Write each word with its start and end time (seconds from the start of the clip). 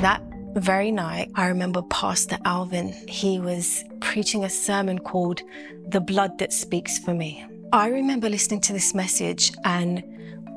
That 0.00 0.22
very 0.54 0.92
night, 0.92 1.32
I 1.34 1.48
remember 1.48 1.82
Pastor 1.82 2.38
Alvin. 2.44 2.94
He 3.08 3.40
was 3.40 3.82
preaching 4.00 4.44
a 4.44 4.48
sermon 4.48 5.00
called 5.00 5.42
The 5.88 6.00
Blood 6.00 6.38
That 6.38 6.52
Speaks 6.52 7.00
for 7.00 7.14
Me. 7.14 7.44
I 7.72 7.88
remember 7.88 8.28
listening 8.28 8.60
to 8.60 8.72
this 8.72 8.94
message 8.94 9.50
and 9.64 10.04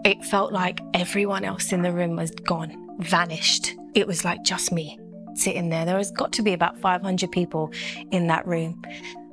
it 0.06 0.24
felt 0.26 0.54
like 0.54 0.80
everyone 0.94 1.44
else 1.44 1.74
in 1.74 1.82
the 1.82 1.92
room 1.92 2.16
was 2.16 2.30
gone, 2.30 2.96
vanished. 3.00 3.74
It 3.96 4.06
was 4.06 4.24
like 4.24 4.44
just 4.44 4.72
me 4.72 5.00
sitting 5.34 5.70
there. 5.70 5.86
There 5.86 5.98
has 5.98 6.12
got 6.12 6.32
to 6.34 6.44
be 6.44 6.54
about 6.54 6.78
500 6.78 7.32
people 7.32 7.72
in 8.12 8.28
that 8.28 8.46
room. 8.46 8.80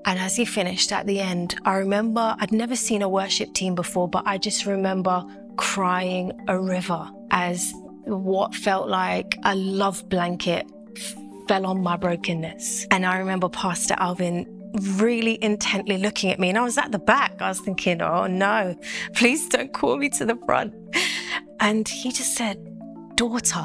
And 0.07 0.19
as 0.19 0.37
he 0.37 0.47
finished 0.47 0.91
at 0.91 1.07
the 1.07 1.21
end, 1.21 1.55
I 1.67 1.77
remember 1.77 2.35
I'd 2.41 2.51
never 2.51 2.77
seen 2.77 3.03
a 3.03 3.09
worship 3.11 3.53
team 3.53 3.75
before, 3.75 4.09
but 4.09 4.27
I 4.27 4.39
just 4.39 4.65
remember 4.65 5.23
crying 5.57 6.33
a 6.49 6.59
river 6.59 7.11
as 7.31 7.75
what 8.09 8.55
felt 8.55 8.89
like 8.89 9.39
a 9.45 9.55
love 9.55 10.09
blanket 10.09 10.71
fell 11.47 11.67
on 11.67 11.83
my 11.83 11.97
brokenness. 11.97 12.87
And 12.91 13.07
I 13.07 13.19
remember 13.19 13.49
Pastor 13.49 13.95
Alvin 13.99 14.47
really 14.97 15.43
intently 15.43 15.99
looking 15.99 16.31
at 16.31 16.39
me, 16.39 16.51
and 16.51 16.59
I 16.59 16.63
was 16.63 16.79
at 16.79 16.93
the 16.93 16.99
back. 16.99 17.41
I 17.41 17.49
was 17.49 17.61
thinking, 17.61 18.03
oh 18.03 18.27
no, 18.27 18.79
please 19.15 19.49
don't 19.49 19.73
call 19.73 19.97
me 19.97 20.09
to 20.11 20.25
the 20.25 20.37
front. 20.47 20.75
And 21.61 21.89
he 21.89 22.13
just 22.13 22.35
said, 22.35 22.59
daughter. 23.17 23.65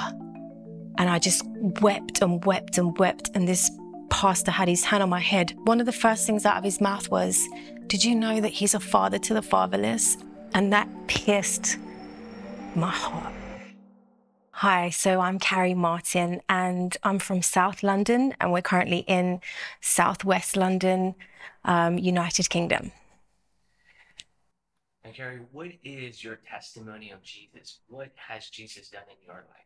And 0.98 1.10
I 1.10 1.20
just 1.20 1.44
wept 1.82 2.22
and 2.22 2.44
wept 2.46 2.78
and 2.78 2.98
wept. 2.98 3.32
And 3.34 3.48
this 3.48 3.70
pastor 4.10 4.52
had 4.52 4.68
his 4.68 4.86
hand 4.86 5.04
on 5.04 5.10
my 5.10 5.20
head, 5.20 5.54
one 5.64 5.80
of 5.80 5.86
the 5.86 5.92
first 5.92 6.26
things 6.26 6.46
out 6.46 6.58
of 6.58 6.64
his 6.64 6.80
mouth 6.80 7.10
was, 7.10 7.48
Did 7.88 8.04
you 8.04 8.16
know 8.16 8.40
that 8.42 8.50
he's 8.52 8.74
a 8.74 8.80
father 8.80 9.18
to 9.20 9.34
the 9.34 9.42
fatherless? 9.42 10.18
And 10.54 10.72
that 10.72 10.88
pierced 11.08 11.78
my 12.76 12.92
heart. 12.92 13.34
Hi, 14.58 14.92
so 14.92 15.20
I'm 15.20 15.40
Carrie 15.40 15.74
Martin 15.74 16.42
and 16.48 16.96
I'm 17.04 17.18
from 17.18 17.42
South 17.42 17.82
London 17.82 18.36
and 18.40 18.54
we're 18.54 18.62
currently 18.62 19.00
in 19.00 19.42
Southwest 19.82 20.56
London, 20.56 21.16
um, 21.66 21.98
United 21.98 22.50
Kingdom. 22.50 22.92
And 25.04 25.16
Carrie, 25.16 25.42
what 25.52 25.72
is 25.84 26.24
your 26.24 26.36
testimony 26.36 27.10
of 27.10 27.24
Jesus? 27.24 27.80
What 27.88 28.12
has 28.16 28.48
Jesus 28.50 28.90
done 28.90 29.02
in 29.10 29.26
your 29.26 29.44
life? 29.50 29.63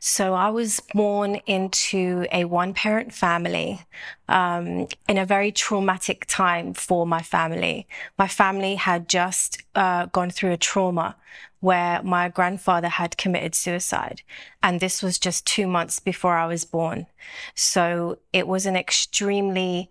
So 0.00 0.34
I 0.34 0.50
was 0.50 0.80
born 0.92 1.36
into 1.46 2.26
a 2.32 2.44
one 2.44 2.74
parent 2.74 3.12
family 3.12 3.80
um, 4.28 4.88
in 5.08 5.18
a 5.18 5.26
very 5.26 5.52
traumatic 5.52 6.26
time 6.26 6.74
for 6.74 7.06
my 7.06 7.22
family. 7.22 7.86
My 8.18 8.28
family 8.28 8.74
had 8.76 9.08
just 9.08 9.62
uh, 9.74 10.06
gone 10.06 10.30
through 10.30 10.52
a 10.52 10.56
trauma 10.56 11.16
where 11.60 12.02
my 12.02 12.28
grandfather 12.28 12.88
had 12.88 13.16
committed 13.16 13.54
suicide. 13.54 14.20
And 14.62 14.80
this 14.80 15.02
was 15.02 15.18
just 15.18 15.46
two 15.46 15.66
months 15.66 15.98
before 15.98 16.36
I 16.36 16.46
was 16.46 16.66
born. 16.66 17.06
So 17.54 18.18
it 18.34 18.46
was 18.46 18.66
an 18.66 18.76
extremely 18.76 19.90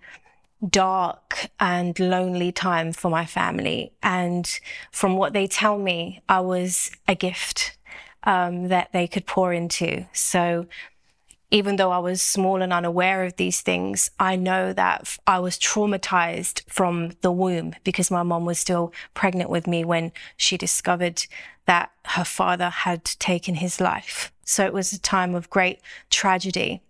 dark 0.70 1.50
and 1.60 2.00
lonely 2.00 2.52
time 2.52 2.94
for 2.94 3.10
my 3.10 3.26
family. 3.26 3.92
And 4.02 4.48
from 4.92 5.18
what 5.18 5.34
they 5.34 5.48
tell 5.48 5.78
me, 5.78 6.22
I 6.30 6.42
was 6.42 6.92
a 7.08 7.16
gift 7.16 7.76
um, 8.24 8.70
that 8.70 8.92
they 8.94 9.08
could 9.08 9.26
pour 9.26 9.54
into. 9.54 10.06
So 10.14 10.68
even 11.52 11.76
though 11.76 11.92
I 11.92 12.00
was 12.00 12.22
small 12.22 12.64
and 12.64 12.74
unaware 12.74 13.26
of 13.26 13.36
these 13.36 13.62
things, 13.62 14.10
I 14.20 14.36
know 14.36 14.74
that 14.74 15.18
I 15.28 15.40
was 15.40 15.60
traumatized 15.60 16.64
from 16.68 17.12
the 17.22 17.32
womb 17.32 17.76
because 17.84 18.10
my 18.10 18.24
mom 18.24 18.46
was 18.46 18.58
still 18.58 18.92
pregnant 19.14 19.52
with 19.52 19.68
me 19.68 19.86
when 19.86 20.12
she 20.36 20.58
discovered 20.58 21.26
that 21.66 21.92
her 22.06 22.24
father 22.24 22.70
had 22.70 23.06
taken 23.06 23.56
his 23.56 23.80
life. 23.80 24.34
So 24.44 24.66
it 24.66 24.74
was 24.74 24.94
a 24.94 25.00
time 25.00 25.36
of 25.36 25.52
great 25.52 25.80
tragedy 26.10 26.82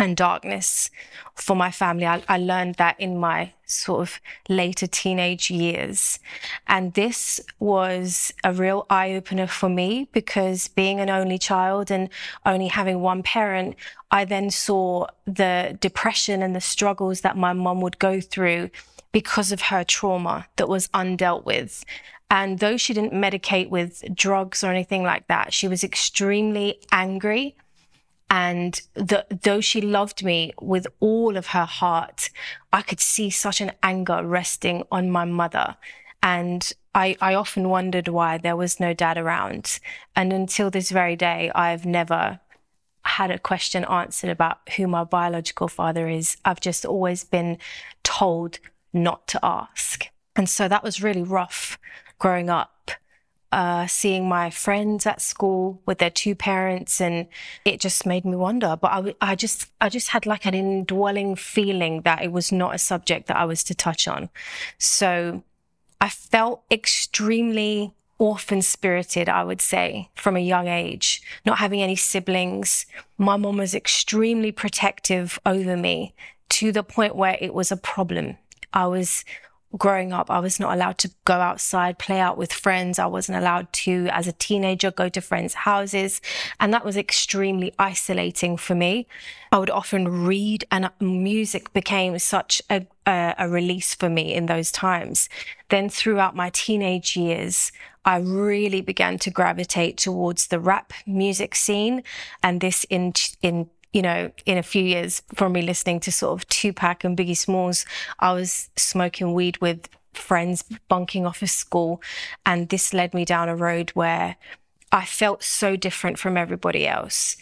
and 0.00 0.16
darkness 0.16 0.90
for 1.34 1.54
my 1.54 1.70
family. 1.70 2.06
I, 2.06 2.22
I, 2.26 2.38
learned 2.38 2.76
that 2.76 2.98
in 2.98 3.18
my 3.18 3.52
sort 3.66 4.00
of 4.00 4.20
later 4.48 4.86
teenage 4.86 5.50
years. 5.50 6.18
And 6.66 6.94
this 6.94 7.40
was 7.58 8.32
a 8.42 8.52
real 8.52 8.86
eye 8.88 9.12
opener 9.12 9.46
for 9.46 9.68
me 9.68 10.08
because 10.12 10.68
being 10.68 11.00
an 11.00 11.10
only 11.10 11.38
child 11.38 11.90
and 11.90 12.08
only 12.46 12.68
having 12.68 13.00
one 13.00 13.22
parent, 13.22 13.76
I 14.10 14.24
then 14.24 14.50
saw 14.50 15.06
the 15.26 15.76
depression 15.80 16.42
and 16.42 16.56
the 16.56 16.60
struggles 16.60 17.20
that 17.20 17.36
my 17.36 17.52
mom 17.52 17.82
would 17.82 17.98
go 17.98 18.20
through 18.20 18.70
because 19.12 19.52
of 19.52 19.62
her 19.62 19.84
trauma 19.84 20.46
that 20.56 20.68
was 20.68 20.88
undealt 20.88 21.44
with. 21.44 21.84
And 22.30 22.60
though 22.60 22.76
she 22.76 22.94
didn't 22.94 23.12
medicate 23.12 23.68
with 23.68 24.02
drugs 24.14 24.64
or 24.64 24.68
anything 24.68 25.02
like 25.02 25.26
that, 25.26 25.52
she 25.52 25.68
was 25.68 25.84
extremely 25.84 26.80
angry 26.90 27.56
and 28.30 28.80
the, 28.94 29.26
though 29.42 29.60
she 29.60 29.80
loved 29.80 30.24
me 30.24 30.52
with 30.60 30.86
all 31.00 31.36
of 31.36 31.48
her 31.48 31.64
heart, 31.64 32.30
I 32.72 32.82
could 32.82 33.00
see 33.00 33.28
such 33.28 33.60
an 33.60 33.72
anger 33.82 34.24
resting 34.24 34.84
on 34.92 35.10
my 35.10 35.24
mother. 35.24 35.76
And 36.22 36.72
I, 36.94 37.16
I 37.20 37.34
often 37.34 37.68
wondered 37.68 38.06
why 38.06 38.38
there 38.38 38.56
was 38.56 38.78
no 38.78 38.94
dad 38.94 39.18
around. 39.18 39.80
And 40.14 40.32
until 40.32 40.70
this 40.70 40.90
very 40.90 41.16
day, 41.16 41.50
I've 41.54 41.84
never 41.84 42.38
had 43.04 43.32
a 43.32 43.38
question 43.38 43.84
answered 43.84 44.30
about 44.30 44.58
who 44.76 44.86
my 44.86 45.02
biological 45.02 45.66
father 45.66 46.08
is. 46.08 46.36
I've 46.44 46.60
just 46.60 46.84
always 46.84 47.24
been 47.24 47.58
told 48.04 48.60
not 48.92 49.26
to 49.28 49.44
ask. 49.44 50.06
And 50.36 50.48
so 50.48 50.68
that 50.68 50.84
was 50.84 51.02
really 51.02 51.22
rough 51.22 51.78
growing 52.18 52.48
up 52.48 52.92
uh, 53.52 53.86
seeing 53.86 54.28
my 54.28 54.50
friends 54.50 55.06
at 55.06 55.20
school 55.20 55.80
with 55.86 55.98
their 55.98 56.10
two 56.10 56.34
parents, 56.34 57.00
and 57.00 57.26
it 57.64 57.80
just 57.80 58.06
made 58.06 58.24
me 58.24 58.36
wonder. 58.36 58.76
But 58.80 58.92
I, 58.92 59.14
I 59.20 59.34
just, 59.34 59.66
I 59.80 59.88
just 59.88 60.08
had 60.08 60.26
like 60.26 60.46
an 60.46 60.54
indwelling 60.54 61.36
feeling 61.36 62.02
that 62.02 62.22
it 62.22 62.32
was 62.32 62.52
not 62.52 62.74
a 62.74 62.78
subject 62.78 63.26
that 63.26 63.36
I 63.36 63.44
was 63.44 63.64
to 63.64 63.74
touch 63.74 64.06
on. 64.06 64.30
So 64.78 65.42
I 66.00 66.08
felt 66.08 66.62
extremely 66.70 67.92
orphan 68.18 68.60
spirited, 68.62 69.28
I 69.28 69.42
would 69.42 69.62
say, 69.62 70.10
from 70.14 70.36
a 70.36 70.40
young 70.40 70.68
age, 70.68 71.22
not 71.44 71.58
having 71.58 71.82
any 71.82 71.96
siblings. 71.96 72.86
My 73.18 73.36
mom 73.36 73.56
was 73.56 73.74
extremely 73.74 74.52
protective 74.52 75.40
over 75.46 75.76
me 75.76 76.14
to 76.50 76.70
the 76.70 76.82
point 76.82 77.16
where 77.16 77.38
it 77.40 77.54
was 77.54 77.72
a 77.72 77.76
problem. 77.76 78.36
I 78.72 78.86
was 78.86 79.24
growing 79.76 80.12
up, 80.12 80.30
I 80.30 80.40
was 80.40 80.58
not 80.58 80.74
allowed 80.74 80.98
to 80.98 81.10
go 81.24 81.34
outside, 81.34 81.98
play 81.98 82.18
out 82.18 82.36
with 82.36 82.52
friends. 82.52 82.98
I 82.98 83.06
wasn't 83.06 83.38
allowed 83.38 83.72
to, 83.72 84.08
as 84.10 84.26
a 84.26 84.32
teenager, 84.32 84.90
go 84.90 85.08
to 85.08 85.20
friends' 85.20 85.54
houses. 85.54 86.20
And 86.58 86.72
that 86.74 86.84
was 86.84 86.96
extremely 86.96 87.72
isolating 87.78 88.56
for 88.56 88.74
me. 88.74 89.06
I 89.52 89.58
would 89.58 89.70
often 89.70 90.24
read, 90.26 90.64
and 90.70 90.90
music 91.00 91.72
became 91.72 92.18
such 92.18 92.60
a, 92.68 92.86
a, 93.06 93.34
a 93.38 93.48
release 93.48 93.94
for 93.94 94.08
me 94.08 94.34
in 94.34 94.46
those 94.46 94.72
times. 94.72 95.28
Then, 95.68 95.88
throughout 95.88 96.34
my 96.34 96.50
teenage 96.50 97.16
years, 97.16 97.70
I 98.04 98.18
really 98.18 98.80
began 98.80 99.18
to 99.18 99.30
gravitate 99.30 99.98
towards 99.98 100.48
the 100.48 100.58
rap 100.58 100.92
music 101.06 101.54
scene. 101.54 102.02
And 102.42 102.60
this 102.60 102.84
in, 102.84 103.12
in 103.42 103.68
you 103.92 104.02
know, 104.02 104.30
in 104.46 104.58
a 104.58 104.62
few 104.62 104.82
years 104.82 105.22
from 105.34 105.52
me 105.52 105.62
listening 105.62 106.00
to 106.00 106.12
sort 106.12 106.38
of 106.40 106.48
Tupac 106.48 107.04
and 107.04 107.16
Biggie 107.16 107.36
Smalls, 107.36 107.84
I 108.18 108.32
was 108.32 108.70
smoking 108.76 109.34
weed 109.34 109.60
with 109.60 109.88
friends 110.12 110.64
bunking 110.88 111.26
off 111.26 111.42
of 111.42 111.50
school. 111.50 112.00
And 112.46 112.68
this 112.68 112.94
led 112.94 113.14
me 113.14 113.24
down 113.24 113.48
a 113.48 113.56
road 113.56 113.90
where 113.90 114.36
I 114.92 115.04
felt 115.04 115.42
so 115.42 115.76
different 115.76 116.18
from 116.18 116.36
everybody 116.36 116.86
else. 116.86 117.36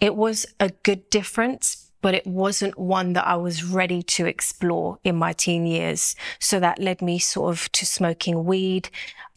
It 0.00 0.16
was 0.16 0.46
a 0.60 0.70
good 0.82 1.08
difference, 1.10 1.90
but 2.02 2.14
it 2.14 2.26
wasn't 2.26 2.78
one 2.78 3.14
that 3.14 3.26
I 3.26 3.36
was 3.36 3.64
ready 3.64 4.02
to 4.02 4.26
explore 4.26 4.98
in 5.04 5.16
my 5.16 5.32
teen 5.32 5.66
years. 5.66 6.14
So 6.38 6.60
that 6.60 6.78
led 6.78 7.02
me 7.02 7.18
sort 7.18 7.52
of 7.52 7.72
to 7.72 7.86
smoking 7.86 8.44
weed 8.44 8.90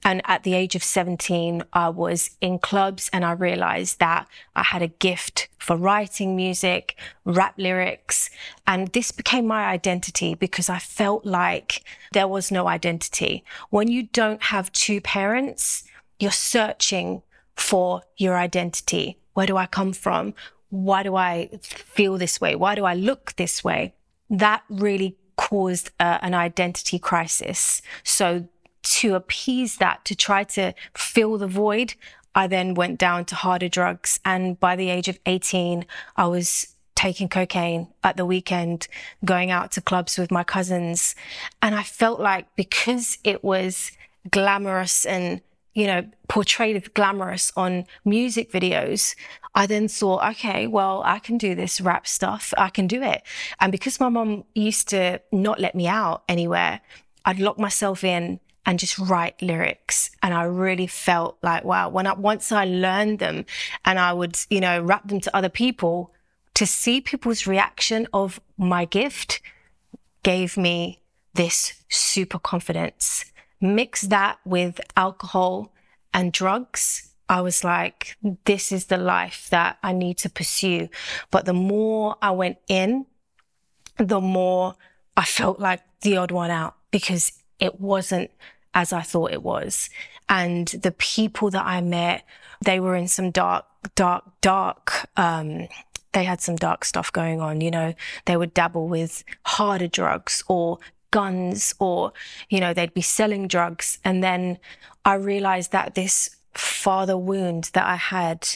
and 0.03 0.22
at 0.25 0.44
the 0.44 0.53
age 0.53 0.75
of 0.75 0.84
17, 0.84 1.63
I 1.74 1.90
was 1.90 2.31
in 2.40 2.59
clubs 2.59 3.09
and 3.12 3.25
I 3.25 3.31
realized 3.31 4.00
that 4.00 4.28
I 4.56 4.63
had 4.63 4.81
a 4.81 4.88
gift 4.88 5.50
for 5.57 5.75
writing 5.75 6.36
music, 6.36 6.95
rap 7.25 7.56
lyrics. 7.57 8.30
And 8.66 8.88
this 8.89 9.12
became 9.12 9.48
my 9.48 9.66
identity 9.66 10.36
because 10.36 10.69
I 10.69 10.80
felt 10.80 11.25
like 11.25 11.83
there 12.13 12.27
was 12.27 12.51
no 12.51 12.68
identity. 12.68 13.44
When 13.69 13.88
you 13.89 14.04
don't 14.04 14.44
have 14.44 14.71
two 14.71 15.01
parents, 15.01 15.83
you're 16.19 16.31
searching 16.31 17.21
for 17.56 18.04
your 18.16 18.38
identity. 18.38 19.18
Where 19.33 19.48
do 19.48 19.57
I 19.57 19.66
come 19.66 19.94
from? 19.94 20.36
Why 20.69 21.04
do 21.04 21.16
I 21.16 21.50
feel 21.62 22.18
this 22.18 22.39
way? 22.39 22.56
Why 22.56 22.75
do 22.75 22.86
I 22.86 22.94
look 22.94 23.36
this 23.36 23.63
way? 23.63 23.94
That 24.30 24.63
really 24.69 25.18
caused 25.38 25.92
uh, 26.00 26.18
an 26.21 26.33
identity 26.33 27.00
crisis. 27.00 27.81
So 28.04 28.48
to 28.83 29.15
appease 29.15 29.77
that, 29.77 30.06
to 30.06 30.15
try 30.15 30.44
to 30.44 30.74
fill 30.95 31.38
the 31.38 31.47
void, 31.47 31.95
I 32.35 32.47
then 32.47 32.74
went 32.74 33.00
down 33.00 33.25
to 33.25 33.35
harder 33.35 33.69
drugs. 33.69 34.19
And 34.24 34.59
by 34.59 34.75
the 34.75 34.89
age 34.89 35.07
of 35.07 35.19
18, 35.25 35.85
I 36.15 36.27
was 36.27 36.75
taking 36.95 37.29
cocaine 37.29 37.88
at 38.03 38.18
the 38.18 38.25
weekend, 38.25 38.88
going 39.24 39.51
out 39.51 39.71
to 39.71 39.81
clubs 39.81 40.18
with 40.18 40.31
my 40.31 40.44
cousins. 40.44 41.15
And 41.62 41.75
I 41.75 41.83
felt 41.83 42.19
like 42.19 42.47
because 42.56 43.18
it 43.24 43.44
was 43.44 43.91
glamorous 44.29 45.06
and 45.06 45.41
you 45.77 45.85
know, 45.85 46.03
portrayed 46.27 46.75
as 46.75 46.88
glamorous 46.88 47.53
on 47.56 47.85
music 48.03 48.51
videos, 48.51 49.15
I 49.53 49.68
then 49.68 49.88
thought, 49.88 50.27
okay, 50.31 50.65
well, 50.65 51.03
I 51.06 51.19
can 51.19 51.38
do 51.38 51.53
this 51.53 51.80
rap 51.80 52.07
stuff. 52.07 52.51
I 52.57 52.69
can 52.69 52.88
do 52.88 53.03
it. 53.03 53.21
And 53.59 53.71
because 53.71 54.00
my 54.00 54.09
mom 54.09 54.44
used 54.56 54.89
to 54.89 55.21
not 55.31 55.59
let 55.59 55.75
me 55.75 55.88
out 55.88 56.23
anywhere, 56.27 56.81
I'd 57.25 57.38
lock 57.38 57.59
myself 57.59 58.03
in 58.03 58.39
and 58.68 58.78
just 58.78 59.00
write 59.00 59.42
lyrics. 59.42 60.12
And 60.22 60.34
I 60.34 60.44
really 60.44 60.88
felt 60.88 61.38
like, 61.42 61.64
wow, 61.64 61.88
when 61.88 62.06
I, 62.06 62.14
once 62.14 62.52
I 62.52 62.66
learned 62.66 63.19
them 63.19 63.46
and 63.86 63.98
I 63.98 64.12
would, 64.12 64.38
you 64.50 64.60
know, 64.60 64.81
rap 64.81 65.08
them 65.08 65.22
to 65.22 65.36
other 65.36 65.50
people, 65.50 66.14
to 66.54 66.68
see 66.68 67.00
people's 67.00 67.48
reaction 67.48 68.08
of 68.14 68.42
my 68.58 68.84
gift 68.84 69.42
gave 70.22 70.58
me 70.58 71.02
this 71.34 71.81
super 71.88 72.40
confidence. 72.40 73.25
Mix 73.62 74.02
that 74.02 74.40
with 74.44 74.81
alcohol 74.98 75.74
and 76.14 76.34
drugs. 76.34 77.14
I 77.30 77.42
was 77.42 77.64
like, 77.64 78.18
this 78.46 78.72
is 78.72 78.86
the 78.86 78.98
life 78.98 79.48
that 79.50 79.78
I 79.81 79.94
need 79.94 80.18
to 80.19 80.30
pursue. 80.30 80.90
But 81.31 81.46
the 81.46 81.54
more 81.54 82.18
I 82.22 82.31
went 82.31 82.58
in, 82.68 83.06
the 83.98 84.19
more 84.19 84.75
I 85.16 85.24
felt 85.24 85.60
like 85.60 85.81
the 86.02 86.18
odd 86.18 86.31
one 86.31 86.52
out 86.52 86.75
because 86.92 87.31
it 87.60 87.80
wasn't 87.80 88.31
as 88.74 88.94
I 88.94 89.02
thought 89.02 89.31
it 89.31 89.44
was. 89.44 89.90
And 90.30 90.68
the 90.68 90.92
people 90.92 91.50
that 91.52 91.66
I 91.66 91.81
met, 91.81 92.24
they 92.64 92.80
were 92.80 92.96
in 92.96 93.08
some 93.08 93.31
dark, 93.31 93.66
dark, 93.96 94.24
dark, 94.42 95.08
um, 95.18 95.68
they 96.14 96.24
had 96.24 96.42
some 96.42 96.56
dark 96.56 96.84
stuff 96.84 97.12
going 97.12 97.42
on. 97.42 97.62
You 97.62 97.72
know, 97.72 97.94
they 98.25 98.38
would 98.38 98.54
dabble 98.54 98.88
with 98.88 99.24
harder 99.46 99.88
drugs 99.88 100.44
or 100.48 100.80
guns 101.12 101.74
or, 101.80 102.12
you 102.50 102.60
know, 102.60 102.74
they'd 102.74 102.94
be 102.94 103.02
selling 103.02 103.48
drugs. 103.48 104.00
And 104.04 104.24
then 104.24 104.58
I 105.06 105.16
realized 105.16 105.72
that 105.72 105.96
this 105.96 106.36
father 106.54 107.18
wound 107.18 107.69
that 107.74 107.86
I 107.86 107.96
had 107.96 108.48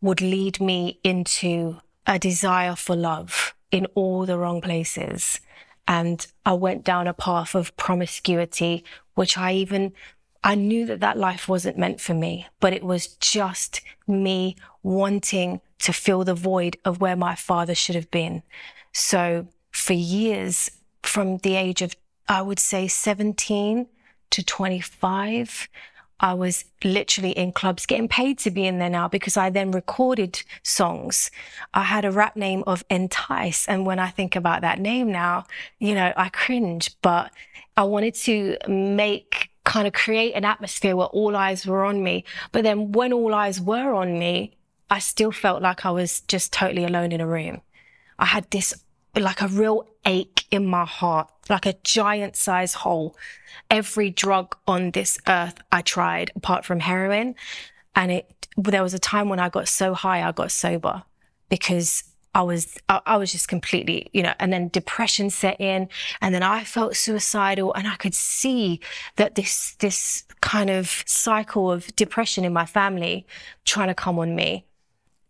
would 0.00 0.20
lead 0.20 0.60
me 0.60 0.98
into 1.02 1.78
a 2.06 2.18
desire 2.18 2.76
for 2.76 2.94
love 2.96 3.54
in 3.70 3.86
all 3.94 4.26
the 4.26 4.38
wrong 4.38 4.60
places. 4.60 5.40
And 5.88 6.26
I 6.44 6.52
went 6.54 6.84
down 6.84 7.06
a 7.06 7.14
path 7.14 7.54
of 7.54 7.76
promiscuity, 7.76 8.84
which 9.14 9.38
I 9.38 9.52
even, 9.54 9.92
I 10.42 10.54
knew 10.54 10.86
that 10.86 11.00
that 11.00 11.18
life 11.18 11.48
wasn't 11.48 11.78
meant 11.78 12.00
for 12.00 12.14
me, 12.14 12.46
but 12.60 12.72
it 12.72 12.82
was 12.82 13.08
just 13.08 13.80
me 14.06 14.56
wanting 14.82 15.60
to 15.80 15.92
fill 15.92 16.24
the 16.24 16.34
void 16.34 16.76
of 16.84 17.00
where 17.00 17.16
my 17.16 17.34
father 17.34 17.74
should 17.74 17.94
have 17.94 18.10
been. 18.10 18.42
So 18.92 19.48
for 19.70 19.92
years, 19.92 20.70
from 21.02 21.38
the 21.38 21.54
age 21.54 21.82
of, 21.82 21.94
I 22.28 22.42
would 22.42 22.58
say 22.58 22.88
17 22.88 23.86
to 24.30 24.44
25, 24.44 25.68
I 26.20 26.34
was 26.34 26.64
literally 26.82 27.32
in 27.32 27.52
clubs 27.52 27.84
getting 27.84 28.08
paid 28.08 28.38
to 28.40 28.50
be 28.50 28.66
in 28.66 28.78
there 28.78 28.90
now 28.90 29.08
because 29.08 29.36
I 29.36 29.50
then 29.50 29.70
recorded 29.70 30.42
songs. 30.62 31.30
I 31.74 31.82
had 31.82 32.04
a 32.04 32.10
rap 32.10 32.36
name 32.36 32.64
of 32.66 32.84
Entice. 32.88 33.68
And 33.68 33.84
when 33.84 33.98
I 33.98 34.08
think 34.08 34.34
about 34.34 34.62
that 34.62 34.80
name 34.80 35.12
now, 35.12 35.44
you 35.78 35.94
know, 35.94 36.12
I 36.16 36.30
cringe, 36.30 36.90
but 37.02 37.32
I 37.76 37.84
wanted 37.84 38.14
to 38.14 38.56
make 38.66 39.50
kind 39.64 39.86
of 39.86 39.92
create 39.92 40.32
an 40.32 40.44
atmosphere 40.44 40.96
where 40.96 41.08
all 41.08 41.36
eyes 41.36 41.66
were 41.66 41.84
on 41.84 42.02
me. 42.02 42.24
But 42.52 42.62
then 42.62 42.92
when 42.92 43.12
all 43.12 43.34
eyes 43.34 43.60
were 43.60 43.92
on 43.94 44.18
me, 44.18 44.56
I 44.88 45.00
still 45.00 45.32
felt 45.32 45.60
like 45.60 45.84
I 45.84 45.90
was 45.90 46.20
just 46.22 46.52
totally 46.52 46.84
alone 46.84 47.12
in 47.12 47.20
a 47.20 47.26
room. 47.26 47.60
I 48.18 48.26
had 48.26 48.50
this 48.50 48.72
like 49.22 49.40
a 49.42 49.48
real 49.48 49.86
ache 50.04 50.44
in 50.50 50.66
my 50.66 50.84
heart, 50.84 51.30
like 51.48 51.66
a 51.66 51.74
giant 51.82 52.36
size 52.36 52.74
hole. 52.74 53.16
Every 53.70 54.10
drug 54.10 54.56
on 54.66 54.90
this 54.92 55.18
earth 55.28 55.56
I 55.72 55.82
tried 55.82 56.30
apart 56.36 56.64
from 56.64 56.80
heroin. 56.80 57.34
And 57.94 58.12
it, 58.12 58.48
there 58.56 58.82
was 58.82 58.94
a 58.94 58.98
time 58.98 59.28
when 59.28 59.40
I 59.40 59.48
got 59.48 59.68
so 59.68 59.94
high, 59.94 60.26
I 60.26 60.32
got 60.32 60.52
sober 60.52 61.02
because 61.48 62.04
I 62.34 62.42
was, 62.42 62.76
I, 62.88 63.00
I 63.06 63.16
was 63.16 63.32
just 63.32 63.48
completely, 63.48 64.10
you 64.12 64.22
know, 64.22 64.34
and 64.38 64.52
then 64.52 64.68
depression 64.68 65.30
set 65.30 65.58
in 65.58 65.88
and 66.20 66.34
then 66.34 66.42
I 66.42 66.64
felt 66.64 66.94
suicidal 66.94 67.72
and 67.72 67.88
I 67.88 67.96
could 67.96 68.14
see 68.14 68.80
that 69.16 69.36
this, 69.36 69.74
this 69.78 70.24
kind 70.42 70.68
of 70.68 71.02
cycle 71.06 71.72
of 71.72 71.94
depression 71.96 72.44
in 72.44 72.52
my 72.52 72.66
family 72.66 73.26
trying 73.64 73.88
to 73.88 73.94
come 73.94 74.18
on 74.18 74.36
me 74.36 74.66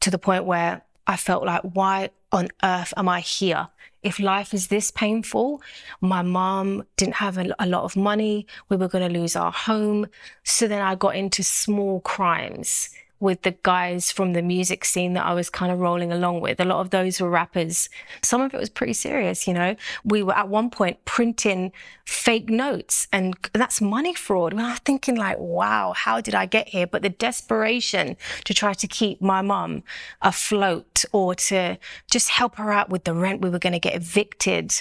to 0.00 0.10
the 0.10 0.18
point 0.18 0.44
where 0.44 0.82
I 1.06 1.16
felt 1.16 1.44
like, 1.44 1.62
why 1.62 2.10
on 2.32 2.48
earth 2.62 2.92
am 2.96 3.08
I 3.08 3.20
here? 3.20 3.68
If 4.02 4.20
life 4.20 4.54
is 4.54 4.68
this 4.68 4.90
painful, 4.90 5.62
my 6.00 6.22
mom 6.22 6.84
didn't 6.96 7.16
have 7.16 7.38
a, 7.38 7.54
a 7.58 7.66
lot 7.66 7.84
of 7.84 7.96
money. 7.96 8.46
We 8.68 8.76
were 8.76 8.88
going 8.88 9.10
to 9.10 9.18
lose 9.18 9.34
our 9.36 9.52
home. 9.52 10.06
So 10.44 10.68
then 10.68 10.82
I 10.82 10.94
got 10.94 11.16
into 11.16 11.42
small 11.42 12.00
crimes 12.00 12.90
with 13.18 13.42
the 13.42 13.56
guys 13.62 14.10
from 14.10 14.32
the 14.34 14.42
music 14.42 14.84
scene 14.84 15.14
that 15.14 15.24
I 15.24 15.32
was 15.32 15.48
kind 15.48 15.72
of 15.72 15.80
rolling 15.80 16.12
along 16.12 16.40
with. 16.40 16.60
A 16.60 16.64
lot 16.64 16.80
of 16.80 16.90
those 16.90 17.20
were 17.20 17.30
rappers. 17.30 17.88
Some 18.22 18.42
of 18.42 18.52
it 18.52 18.60
was 18.60 18.68
pretty 18.68 18.92
serious, 18.92 19.46
you 19.46 19.54
know. 19.54 19.76
We 20.04 20.22
were 20.22 20.36
at 20.36 20.48
one 20.48 20.70
point 20.70 21.04
printing 21.04 21.72
fake 22.04 22.50
notes 22.50 23.08
and 23.12 23.34
that's 23.52 23.80
money 23.80 24.14
fraud. 24.14 24.52
And 24.52 24.60
I'm 24.60 24.76
thinking 24.76 25.16
like, 25.16 25.38
wow, 25.38 25.94
how 25.96 26.20
did 26.20 26.34
I 26.34 26.46
get 26.46 26.68
here? 26.68 26.86
But 26.86 27.02
the 27.02 27.08
desperation 27.08 28.16
to 28.44 28.52
try 28.52 28.74
to 28.74 28.86
keep 28.86 29.22
my 29.22 29.40
mum 29.40 29.82
afloat 30.20 31.04
or 31.12 31.34
to 31.34 31.78
just 32.10 32.28
help 32.30 32.56
her 32.56 32.70
out 32.70 32.90
with 32.90 33.04
the 33.04 33.14
rent 33.14 33.40
we 33.40 33.50
were 33.50 33.58
going 33.58 33.72
to 33.72 33.78
get 33.78 33.94
evicted. 33.94 34.74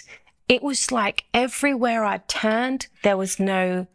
It 0.50 0.62
was 0.62 0.92
like 0.92 1.24
everywhere 1.34 2.04
I 2.04 2.18
turned, 2.28 2.88
there 3.04 3.18
was 3.18 3.40
no 3.40 3.88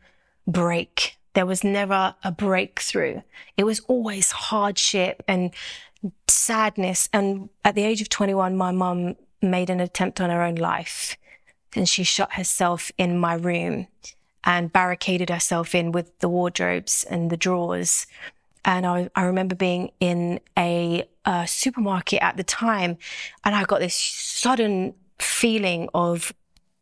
break 0.47 1.20
there 1.35 1.47
was 1.47 1.63
never 1.63 2.15
a 2.25 2.33
breakthrough. 2.33 3.23
It 3.57 3.65
was 3.65 3.81
always 3.81 4.33
hardship 4.33 5.23
and 5.29 5.53
sadness. 6.29 7.09
And 7.13 7.51
at 7.65 7.75
the 7.75 7.85
age 7.85 8.01
of 8.01 8.09
21, 8.09 8.57
my 8.57 8.73
mum 8.73 9.17
made 9.43 9.71
an 9.71 9.81
attempt 9.81 10.21
on 10.21 10.31
her 10.31 10.43
own 10.43 10.57
life. 10.57 11.17
And 11.75 11.89
she 11.89 12.03
shot 12.03 12.35
herself 12.35 12.91
in 12.99 13.19
my 13.19 13.35
room 13.35 13.87
and 14.43 14.73
barricaded 14.73 15.31
herself 15.31 15.75
in 15.75 15.93
with 15.93 16.19
the 16.19 16.29
wardrobes 16.29 17.05
and 17.05 17.31
the 17.31 17.37
drawers. 17.37 18.07
And 18.65 18.87
I, 18.87 19.09
I 19.15 19.25
remember 19.25 19.55
being 19.55 19.93
in 20.01 20.41
a, 20.59 21.09
a 21.25 21.47
supermarket 21.47 22.23
at 22.23 22.37
the 22.37 22.45
time, 22.45 22.99
and 23.45 23.55
I 23.55 23.65
got 23.65 23.81
this 23.81 23.95
sudden 23.95 24.95
feeling 25.19 25.89
of 25.95 26.33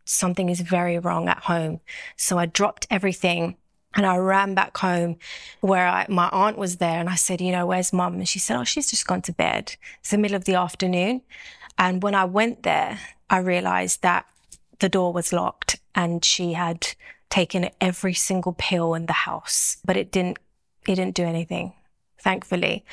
something 0.04 0.48
is 0.48 0.60
very 0.60 0.98
wrong 0.98 1.28
at 1.28 1.38
home. 1.38 1.80
So 2.16 2.38
I 2.38 2.46
dropped 2.46 2.86
everything 2.90 3.56
and 3.94 4.05
I 4.06 4.17
ran 4.17 4.55
back 4.55 4.76
home 4.76 5.17
where 5.61 5.87
I, 5.87 6.06
my 6.08 6.29
aunt 6.31 6.58
was 6.58 6.76
there 6.76 7.00
and 7.00 7.08
I 7.08 7.14
said, 7.14 7.40
you 7.40 7.52
know, 7.52 7.67
where's 7.67 7.93
mum? 7.93 8.14
And 8.14 8.29
she 8.29 8.38
said, 8.38 8.56
oh, 8.56 8.64
she's 8.64 8.90
just 8.90 9.06
gone 9.06 9.23
to 9.23 9.32
bed. 9.32 9.76
It's 10.00 10.11
the 10.11 10.19
middle 10.19 10.37
of 10.37 10.44
the 10.44 10.55
afternoon. 10.55 11.22
And 11.79 12.03
when 12.03 12.15
I 12.15 12.24
went 12.24 12.62
there, 12.65 12.98
I 13.31 13.39
realized 13.39 14.03
that 14.03 14.27
the 14.79 14.89
door 14.89 15.12
was 15.12 15.32
locked 15.32 15.81
and 15.94 16.24
she 16.24 16.53
had 16.53 16.89
taken 17.31 17.70
every 17.81 18.15
single 18.15 18.55
pill 18.58 18.94
in 18.94 19.06
the 19.06 19.12
house, 19.12 19.79
but 19.84 19.96
it 19.96 20.12
didn't, 20.12 20.39
it 20.86 20.94
didn't 20.94 21.15
do 21.15 21.24
anything, 21.24 21.72
thankfully. 22.19 22.84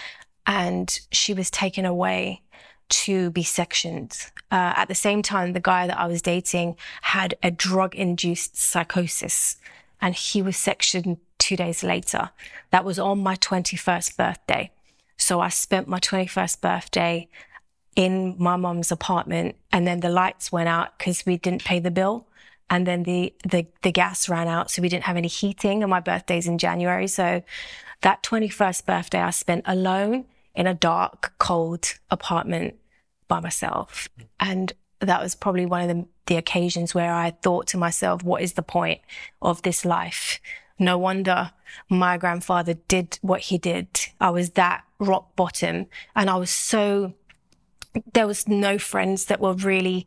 And 0.47 0.97
she 1.11 1.33
was 1.33 1.49
taken 1.49 1.85
away 1.85 2.41
to 2.87 3.31
be 3.31 3.43
sectioned. 3.43 4.31
Uh, 4.51 4.73
at 4.75 4.87
the 4.87 4.95
same 4.95 5.21
time, 5.21 5.53
the 5.53 5.59
guy 5.59 5.87
that 5.87 5.99
I 5.99 6.05
was 6.05 6.21
dating 6.21 6.77
had 7.01 7.35
a 7.41 7.49
drug 7.51 7.95
induced 7.95 8.57
psychosis 8.57 9.57
and 10.05 10.13
he 10.13 10.39
was 10.43 10.55
sectioned 10.55 11.17
two 11.39 11.55
days 11.55 11.83
later. 11.83 12.29
That 12.69 12.85
was 12.85 12.99
on 12.99 13.23
my 13.23 13.35
21st 13.37 14.15
birthday. 14.15 14.69
So 15.17 15.39
I 15.39 15.49
spent 15.49 15.87
my 15.87 15.97
21st 15.97 16.61
birthday 16.61 17.27
in 17.95 18.35
my 18.37 18.55
mom's 18.55 18.91
apartment 18.91 19.55
and 19.71 19.87
then 19.87 20.01
the 20.01 20.09
lights 20.09 20.51
went 20.51 20.69
out 20.69 20.95
because 20.95 21.25
we 21.25 21.37
didn't 21.37 21.65
pay 21.65 21.79
the 21.79 21.89
bill. 21.89 22.27
And 22.69 22.85
then 22.85 23.01
the, 23.01 23.33
the, 23.49 23.65
the 23.81 23.91
gas 23.91 24.29
ran 24.29 24.47
out. 24.47 24.69
So 24.69 24.83
we 24.83 24.89
didn't 24.89 25.05
have 25.05 25.17
any 25.17 25.27
heating 25.27 25.81
and 25.81 25.89
my 25.89 26.01
birthday's 26.01 26.45
in 26.45 26.59
January. 26.59 27.07
So 27.07 27.41
that 28.01 28.21
21st 28.21 28.85
birthday 28.85 29.21
I 29.21 29.31
spent 29.31 29.63
alone 29.65 30.25
in 30.53 30.67
a 30.67 30.75
dark, 30.75 31.33
cold 31.39 31.97
apartment 32.11 32.75
by 33.27 33.39
myself. 33.39 34.07
And 34.39 34.71
that 35.05 35.21
was 35.21 35.35
probably 35.35 35.65
one 35.65 35.89
of 35.89 35.95
the, 35.95 36.05
the 36.25 36.35
occasions 36.37 36.93
where 36.93 37.13
I 37.13 37.31
thought 37.31 37.67
to 37.67 37.77
myself, 37.77 38.23
what 38.23 38.41
is 38.41 38.53
the 38.53 38.61
point 38.61 39.01
of 39.41 39.61
this 39.61 39.85
life? 39.85 40.39
No 40.77 40.97
wonder 40.97 41.51
my 41.89 42.17
grandfather 42.17 42.73
did 42.73 43.19
what 43.21 43.41
he 43.41 43.57
did. 43.57 43.87
I 44.19 44.29
was 44.29 44.51
that 44.51 44.83
rock 44.99 45.35
bottom 45.35 45.87
and 46.15 46.29
I 46.29 46.35
was 46.35 46.49
so, 46.49 47.13
there 48.13 48.27
was 48.27 48.47
no 48.47 48.77
friends 48.77 49.25
that 49.25 49.39
were 49.39 49.53
really, 49.53 50.05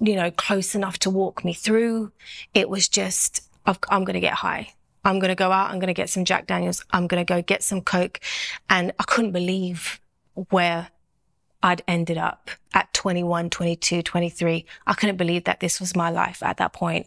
you 0.00 0.16
know, 0.16 0.30
close 0.30 0.74
enough 0.74 0.98
to 1.00 1.10
walk 1.10 1.44
me 1.44 1.52
through. 1.52 2.12
It 2.54 2.68
was 2.68 2.88
just, 2.88 3.42
I'm 3.66 4.04
going 4.04 4.14
to 4.14 4.20
get 4.20 4.34
high. 4.34 4.72
I'm 5.04 5.18
going 5.18 5.28
to 5.30 5.34
go 5.34 5.50
out. 5.50 5.70
I'm 5.70 5.78
going 5.78 5.88
to 5.88 5.94
get 5.94 6.10
some 6.10 6.24
Jack 6.24 6.46
Daniels. 6.46 6.84
I'm 6.90 7.06
going 7.06 7.24
to 7.24 7.32
go 7.32 7.40
get 7.42 7.62
some 7.62 7.80
Coke. 7.80 8.20
And 8.68 8.92
I 8.98 9.04
couldn't 9.04 9.32
believe 9.32 10.00
where 10.50 10.88
I'd 11.62 11.82
ended 11.86 12.18
up 12.18 12.50
at 12.72 12.92
21, 12.94 13.50
22, 13.50 14.02
23. 14.02 14.64
I 14.86 14.94
couldn't 14.94 15.16
believe 15.16 15.44
that 15.44 15.60
this 15.60 15.80
was 15.80 15.94
my 15.94 16.10
life 16.10 16.42
at 16.42 16.56
that 16.56 16.72
point. 16.72 17.06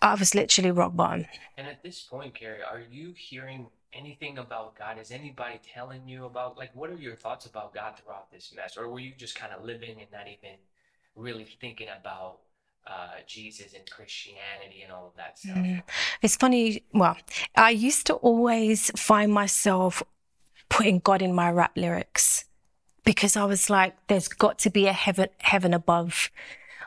I 0.00 0.14
was 0.14 0.34
literally 0.34 0.70
rock 0.70 0.96
bottom. 0.96 1.26
And 1.56 1.66
at 1.66 1.82
this 1.82 2.00
point, 2.00 2.34
Carrie, 2.34 2.62
are 2.62 2.82
you 2.90 3.12
hearing 3.16 3.66
anything 3.92 4.38
about 4.38 4.78
God? 4.78 4.98
Is 4.98 5.10
anybody 5.10 5.60
telling 5.74 6.08
you 6.08 6.24
about 6.24 6.56
like 6.56 6.74
what 6.74 6.90
are 6.90 6.96
your 6.96 7.16
thoughts 7.16 7.46
about 7.46 7.74
God 7.74 7.94
throughout 7.98 8.30
this 8.30 8.52
mess? 8.54 8.76
Or 8.76 8.88
were 8.88 9.00
you 9.00 9.12
just 9.16 9.34
kind 9.34 9.52
of 9.52 9.64
living 9.64 10.00
and 10.00 10.10
not 10.12 10.26
even 10.26 10.56
really 11.16 11.44
thinking 11.60 11.88
about 11.88 12.38
uh, 12.86 13.20
Jesus 13.26 13.74
and 13.74 13.88
Christianity 13.90 14.82
and 14.82 14.92
all 14.92 15.08
of 15.08 15.16
that 15.16 15.38
stuff? 15.38 15.56
Mm. 15.56 15.82
It's 16.22 16.36
funny. 16.36 16.84
Well, 16.94 17.16
I 17.56 17.70
used 17.70 18.06
to 18.06 18.14
always 18.14 18.90
find 18.96 19.32
myself 19.32 20.02
putting 20.68 21.00
God 21.00 21.20
in 21.20 21.34
my 21.34 21.50
rap 21.50 21.72
lyrics 21.76 22.44
because 23.04 23.36
I 23.36 23.44
was 23.44 23.70
like, 23.70 23.94
there's 24.06 24.28
got 24.28 24.58
to 24.60 24.70
be 24.70 24.86
a 24.86 24.92
heaven, 24.92 25.28
heaven 25.38 25.74
above 25.74 26.30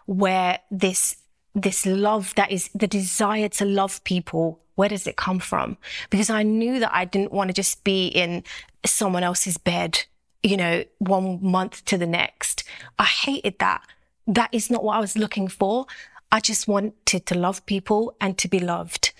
where 0.05 0.59
this, 0.69 1.17
this 1.55 1.85
love 1.85 2.33
that 2.35 2.51
is 2.51 2.69
the 2.73 2.87
desire 2.87 3.49
to 3.49 3.65
love 3.65 4.03
people. 4.03 4.59
Where 4.75 4.89
does 4.89 5.07
it 5.07 5.15
come 5.15 5.39
from? 5.39 5.77
Because 6.09 6.29
I 6.29 6.43
knew 6.43 6.79
that 6.79 6.93
I 6.93 7.05
didn't 7.05 7.31
want 7.31 7.49
to 7.49 7.53
just 7.53 7.83
be 7.83 8.07
in 8.07 8.43
someone 8.85 9.23
else's 9.23 9.57
bed, 9.57 10.03
you 10.41 10.57
know, 10.57 10.83
one 10.99 11.39
month 11.41 11.85
to 11.85 11.97
the 11.97 12.07
next. 12.07 12.63
I 12.97 13.05
hated 13.05 13.59
that. 13.59 13.83
That 14.27 14.49
is 14.51 14.69
not 14.69 14.83
what 14.83 14.97
I 14.97 14.99
was 14.99 15.17
looking 15.17 15.47
for. 15.47 15.85
I 16.31 16.39
just 16.39 16.67
wanted 16.67 17.25
to 17.27 17.37
love 17.37 17.65
people 17.65 18.15
and 18.19 18.37
to 18.39 18.47
be 18.47 18.59
loved. 18.59 19.13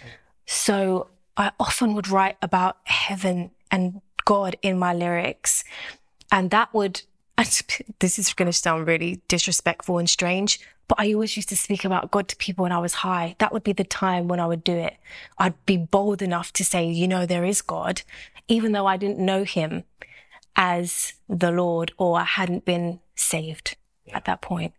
So 0.46 1.10
I 1.38 1.52
often 1.60 1.94
would 1.94 2.08
write 2.08 2.38
about 2.42 2.78
heaven 2.86 3.52
and 3.70 4.02
God 4.26 4.56
in 4.62 4.80
my 4.80 4.94
lyrics. 4.94 5.64
And 6.34 6.50
that 6.50 6.74
would, 6.74 7.04
this 7.38 8.18
is 8.18 8.34
going 8.34 8.48
to 8.48 8.54
sound 8.54 8.88
really 8.88 9.22
disrespectful 9.28 10.00
and 10.00 10.10
strange, 10.10 10.60
but 10.88 11.00
I 11.00 11.14
always 11.14 11.36
used 11.38 11.50
to 11.50 11.56
speak 11.56 11.86
about 11.86 12.10
God 12.10 12.28
to 12.28 12.36
people 12.36 12.64
when 12.64 12.72
I 12.72 12.80
was 12.80 12.96
high. 12.96 13.36
That 13.38 13.54
would 13.54 13.64
be 13.64 13.72
the 13.72 13.84
time 13.84 14.28
when 14.28 14.40
I 14.40 14.48
would 14.48 14.64
do 14.64 14.74
it. 14.74 14.96
I'd 15.38 15.64
be 15.68 15.78
bold 15.78 16.24
enough 16.24 16.52
to 16.54 16.66
say, 16.66 16.90
you 16.90 17.08
know, 17.08 17.28
there 17.28 17.46
is 17.46 17.62
God, 17.62 18.02
even 18.48 18.72
though 18.72 18.88
I 18.88 18.98
didn't 18.98 19.20
know 19.20 19.44
him 19.44 19.84
as 20.56 21.14
the 21.30 21.52
Lord 21.52 21.94
or 21.98 22.20
I 22.20 22.24
hadn't 22.26 22.66
been 22.66 23.00
saved 23.16 23.78
Yeah. 24.06 24.18
at 24.18 24.26
that 24.26 24.42
point. 24.42 24.74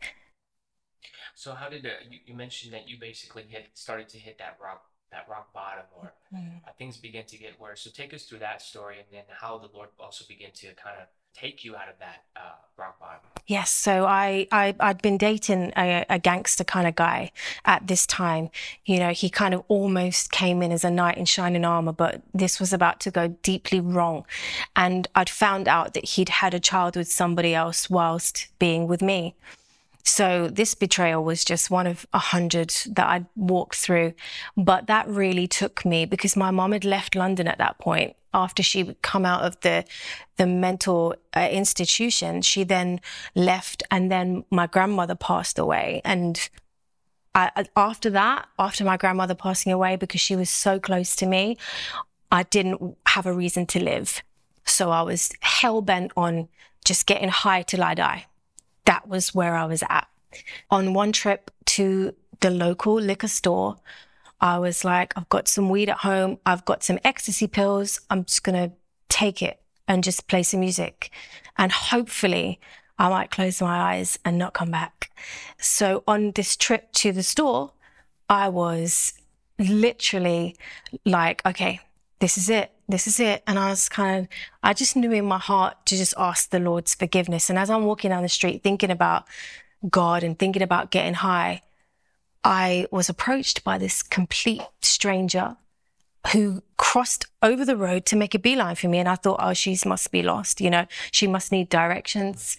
So 1.37 1.55
how 1.55 1.69
did 1.69 1.87
uh, 1.87 1.91
you, 2.11 2.19
you 2.27 2.35
mentioned 2.35 2.75
that 2.75 2.89
you 2.89 2.99
basically 2.99 3.45
hit 3.49 3.71
started 3.75 4.09
to 4.11 4.19
hit 4.19 4.39
that 4.39 4.57
rock 4.61 4.87
that 5.15 5.27
rock 5.35 5.53
bottom 5.53 5.85
or 5.99 6.13
Mm. 6.35 6.61
uh, 6.67 6.73
things 6.79 6.97
begin 6.97 7.25
to 7.27 7.37
get 7.39 7.61
worse. 7.61 7.81
So 7.83 7.91
take 7.91 8.13
us 8.13 8.25
through 8.25 8.41
that 8.41 8.61
story 8.61 8.97
and 8.99 9.07
then 9.13 9.23
how 9.41 9.57
the 9.59 9.69
Lord 9.73 9.91
also 10.01 10.25
began 10.29 10.51
to 10.63 10.67
kind 10.75 10.97
of 11.01 11.07
take 11.33 11.65
you 11.65 11.77
out 11.77 11.89
of 11.89 11.97
that 12.01 12.19
uh, 12.37 12.57
rock 12.77 12.99
bottom. 12.99 13.21
Yes, 13.47 13.71
so 13.71 14.05
I, 14.05 14.47
I 14.51 14.75
I'd 14.81 15.03
been 15.03 15.19
dating 15.19 15.73
a, 15.77 16.05
a 16.09 16.19
gangster 16.19 16.65
kind 16.65 16.87
of 16.89 16.95
guy 16.97 17.31
at 17.65 17.87
this 17.87 18.07
time. 18.07 18.51
You 18.85 18.99
know, 18.99 19.11
he 19.11 19.29
kind 19.31 19.55
of 19.55 19.63
almost 19.69 20.31
came 20.33 20.63
in 20.63 20.73
as 20.73 20.85
a 20.85 20.91
knight 20.91 21.19
in 21.19 21.25
shining 21.25 21.65
armor, 21.65 21.93
but 21.93 22.23
this 22.33 22.59
was 22.59 22.73
about 22.73 22.99
to 23.01 23.11
go 23.11 23.29
deeply 23.43 23.81
wrong. 23.81 24.25
And 24.75 25.07
I'd 25.15 25.31
found 25.31 25.69
out 25.69 25.95
that 25.95 26.05
he'd 26.11 26.31
had 26.31 26.53
a 26.55 26.61
child 26.61 26.97
with 26.97 27.11
somebody 27.13 27.55
else 27.55 27.89
whilst 27.91 28.49
being 28.59 28.87
with 28.89 29.03
me. 29.03 29.35
So 30.05 30.49
this 30.49 30.75
betrayal 30.75 31.25
was 31.25 31.45
just 31.45 31.71
one 31.71 31.87
of 31.87 32.07
a 32.13 32.19
hundred 32.19 32.75
that 32.91 33.07
I'd 33.07 33.27
walked 33.35 33.77
through. 33.77 34.13
But 34.57 34.87
that 34.87 35.09
really 35.09 35.47
took 35.47 35.85
me 35.85 36.05
because 36.05 36.37
my 36.37 36.51
mom 36.51 36.73
had 36.73 36.85
left 36.85 37.15
London 37.15 37.49
at 37.49 37.59
that 37.59 37.79
point 37.79 38.15
after 38.35 38.63
she'd 38.63 39.01
come 39.01 39.25
out 39.25 39.43
of 39.43 39.59
the 39.61 39.85
the 40.37 40.47
mental 40.47 41.15
uh, 41.35 41.49
institution. 41.51 42.43
She 42.43 42.65
then 42.65 43.01
left, 43.35 43.83
and 43.91 44.11
then 44.11 44.45
my 44.51 44.67
grandmother 44.67 45.15
passed 45.15 45.59
away. 45.59 46.03
And 46.05 46.51
I- 47.35 47.67
after 47.75 48.11
that, 48.11 48.47
after 48.59 48.85
my 48.85 48.97
grandmother 48.99 49.35
passing 49.35 49.73
away, 49.73 49.97
because 49.97 50.21
she 50.21 50.37
was 50.37 50.51
so 50.51 50.79
close 50.79 51.17
to 51.17 51.27
me, 51.27 51.57
I 52.31 52.43
didn't 52.43 52.97
have 53.07 53.27
a 53.27 53.33
reason 53.33 53.67
to 53.67 53.83
live. 53.83 54.23
So 54.67 54.91
I 54.91 55.03
was 55.03 55.33
hell 55.41 55.81
bent 55.81 56.13
on 56.17 56.49
just 56.85 57.07
getting 57.07 57.31
high 57.31 57.63
till 57.63 57.83
I 57.83 57.95
die 57.95 58.27
that 58.85 59.09
was 59.09 59.35
where 59.35 59.55
I 59.55 59.65
was 59.65 59.83
at. 59.89 60.09
On 60.71 60.95
one 60.95 61.13
trip 61.13 61.51
to 61.67 62.15
the 62.41 62.51
local 62.51 62.95
liquor 62.95 63.29
store, 63.29 63.77
I 64.41 64.59
was 64.59 64.85
like, 64.85 65.13
I've 65.17 65.29
got 65.29 65.49
some 65.49 65.71
weed 65.71 65.89
at 65.89 65.99
home. 65.99 66.39
I've 66.45 66.65
got 66.65 66.83
some 66.83 66.99
ecstasy 67.05 67.47
pills. 67.47 68.01
I'm 68.11 68.25
just 68.25 68.45
going 68.45 68.71
to 68.71 68.75
take 69.09 69.41
it 69.43 69.61
and 69.89 70.05
just 70.05 70.29
play 70.29 70.43
some 70.43 70.61
music. 70.61 71.11
And 71.57 71.73
hopefully 71.73 72.61
I 72.99 73.09
might 73.09 73.31
close 73.31 73.63
my 73.63 73.95
eyes 73.95 74.19
and 74.25 74.37
not 74.37 74.53
come 74.55 74.71
back. 74.71 75.11
So 75.59 76.03
on 76.07 76.33
this 76.33 76.57
trip 76.57 76.93
to 76.93 77.13
the 77.13 77.23
store, 77.23 77.73
I 78.29 78.49
was 78.49 79.15
literally 79.59 80.57
like, 81.05 81.45
okay, 81.47 81.81
this 82.19 82.37
is 82.37 82.51
it. 82.51 82.74
This 82.89 83.07
is 83.07 83.21
it. 83.21 83.43
And 83.47 83.59
I 83.59 83.71
was 83.71 83.89
kind 83.89 84.21
of, 84.21 84.29
I 84.63 84.75
just 84.75 84.97
knew 84.97 85.13
in 85.13 85.25
my 85.25 85.39
heart 85.39 85.87
to 85.87 85.97
just 85.97 86.15
ask 86.19 86.51
the 86.51 86.59
Lord's 86.59 86.95
forgiveness. 86.95 87.49
And 87.49 87.59
as 87.59 87.71
I'm 87.71 87.85
walking 87.85 88.11
down 88.11 88.23
the 88.23 88.29
street 88.29 88.63
thinking 88.63 88.91
about 88.91 89.27
God 89.89 90.23
and 90.23 90.39
thinking 90.39 90.63
about 90.63 90.91
getting 90.91 91.15
high, 91.15 91.63
I 92.43 92.87
was 92.91 93.09
approached 93.09 93.65
by 93.65 93.79
this 93.79 94.03
complete 94.03 94.63
stranger 94.83 95.57
who 96.33 96.63
crossed 96.77 97.27
over 97.43 97.65
the 97.65 97.77
road 97.77 98.07
to 98.07 98.17
make 98.17 98.35
a 98.35 98.39
beeline 98.39 98.77
for 98.77 98.89
me. 98.89 98.99
And 98.99 99.09
I 99.09 99.15
thought, 99.15 99.41
oh, 99.43 99.55
she 99.55 99.79
must 99.87 100.11
be 100.11 100.23
lost. 100.23 100.61
You 100.61 100.71
know, 100.71 100.87
she 101.11 101.27
must 101.27 101.53
need 101.53 101.69
directions. 101.69 102.57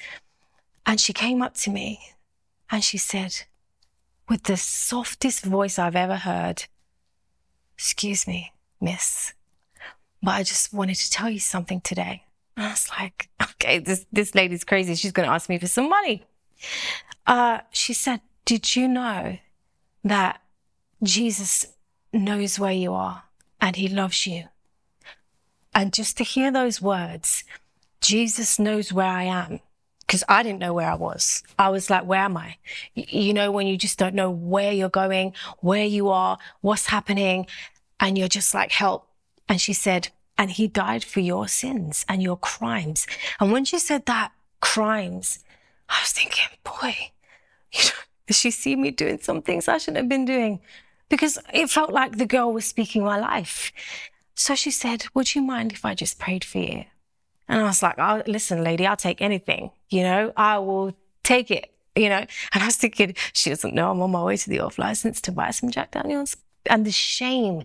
And 0.85 0.99
she 0.99 1.13
came 1.13 1.41
up 1.41 1.55
to 1.55 1.71
me 1.71 1.99
and 2.69 2.83
she 2.83 2.97
said, 2.97 3.43
with 4.27 4.43
the 4.43 4.57
softest 4.57 5.45
voice 5.45 5.77
I've 5.77 5.95
ever 5.95 6.17
heard, 6.17 6.65
Excuse 7.75 8.25
me, 8.25 8.53
miss, 8.79 9.33
but 10.25 10.31
I 10.31 10.43
just 10.43 10.73
wanted 10.73 10.95
to 10.95 11.11
tell 11.11 11.29
you 11.29 11.39
something 11.39 11.81
today. 11.81 12.23
And 12.57 12.65
I 12.65 12.69
was 12.71 12.89
like, 12.89 13.29
Okay, 13.41 13.79
this, 13.79 14.05
this 14.11 14.35
lady's 14.35 14.63
crazy. 14.63 14.95
She's 14.95 15.11
going 15.11 15.27
to 15.27 15.33
ask 15.33 15.49
me 15.49 15.59
for 15.59 15.67
some 15.67 15.87
money. 15.87 16.25
Uh, 17.27 17.59
she 17.71 17.93
said, 17.93 18.21
Did 18.43 18.75
you 18.75 18.87
know 18.87 19.37
that 20.03 20.41
Jesus 21.03 21.67
knows 22.11 22.59
where 22.59 22.71
you 22.71 22.93
are 22.93 23.23
and 23.61 23.75
he 23.75 23.87
loves 23.87 24.25
you? 24.25 24.45
And 25.73 25.93
just 25.93 26.17
to 26.17 26.23
hear 26.23 26.51
those 26.51 26.81
words, 26.81 27.43
Jesus 28.01 28.57
knows 28.57 28.91
where 28.91 29.07
I 29.07 29.23
am 29.23 29.59
because 30.07 30.23
I 30.29 30.43
didn't 30.43 30.59
know 30.59 30.73
where 30.73 30.89
I 30.89 30.95
was. 30.95 31.43
I 31.59 31.69
was 31.69 31.89
like, 31.89 32.05
where 32.05 32.21
am 32.21 32.37
I? 32.37 32.57
You 32.93 33.33
know, 33.33 33.51
when 33.51 33.67
you 33.67 33.77
just 33.77 33.99
don't 33.99 34.15
know 34.15 34.29
where 34.29 34.71
you're 34.71 34.89
going, 34.89 35.33
where 35.59 35.85
you 35.85 36.09
are, 36.09 36.37
what's 36.61 36.87
happening, 36.87 37.47
and 37.99 38.17
you're 38.17 38.27
just 38.27 38.53
like, 38.53 38.71
help. 38.71 39.07
And 39.47 39.61
she 39.61 39.73
said, 39.73 40.09
and 40.37 40.51
he 40.51 40.67
died 40.67 41.03
for 41.03 41.21
your 41.21 41.47
sins 41.47 42.05
and 42.09 42.21
your 42.21 42.37
crimes. 42.37 43.07
And 43.39 43.51
when 43.51 43.65
she 43.65 43.79
said 43.79 44.05
that, 44.05 44.31
crimes, 44.59 45.39
I 45.87 45.99
was 46.01 46.11
thinking, 46.11 46.57
boy, 46.63 47.11
you 47.71 47.83
know, 47.83 48.33
she 48.33 48.51
see 48.51 48.75
me 48.75 48.91
doing 48.91 49.19
some 49.19 49.41
things 49.41 49.67
I 49.67 49.77
shouldn't 49.77 49.97
have 49.97 50.09
been 50.09 50.25
doing? 50.25 50.59
Because 51.09 51.37
it 51.53 51.69
felt 51.69 51.91
like 51.91 52.17
the 52.17 52.25
girl 52.25 52.51
was 52.51 52.65
speaking 52.65 53.03
my 53.03 53.19
life. 53.19 53.71
So 54.33 54.55
she 54.55 54.71
said, 54.71 55.05
Would 55.13 55.35
you 55.35 55.41
mind 55.41 55.71
if 55.71 55.85
I 55.85 55.93
just 55.93 56.19
prayed 56.19 56.43
for 56.43 56.57
you? 56.57 56.85
And 57.47 57.61
I 57.61 57.63
was 57.65 57.83
like, 57.83 57.95
oh, 57.99 58.23
listen, 58.25 58.63
lady, 58.63 58.87
I'll 58.87 58.97
take 58.97 59.21
anything. 59.21 59.71
You 59.89 60.01
know, 60.01 60.33
I 60.35 60.57
will 60.57 60.95
take 61.23 61.51
it, 61.51 61.71
you 61.95 62.09
know. 62.09 62.25
And 62.53 62.63
I 62.63 62.65
was 62.65 62.75
thinking, 62.75 63.15
she 63.33 63.51
doesn't 63.51 63.75
know 63.75 63.91
I'm 63.91 64.01
on 64.01 64.11
my 64.11 64.23
way 64.23 64.37
to 64.37 64.49
the 64.49 64.59
off 64.59 64.79
license 64.79 65.21
to 65.21 65.31
buy 65.31 65.51
some 65.51 65.69
Jack 65.69 65.91
Daniels. 65.91 66.35
And 66.67 66.85
the 66.85 66.91
shame, 66.91 67.63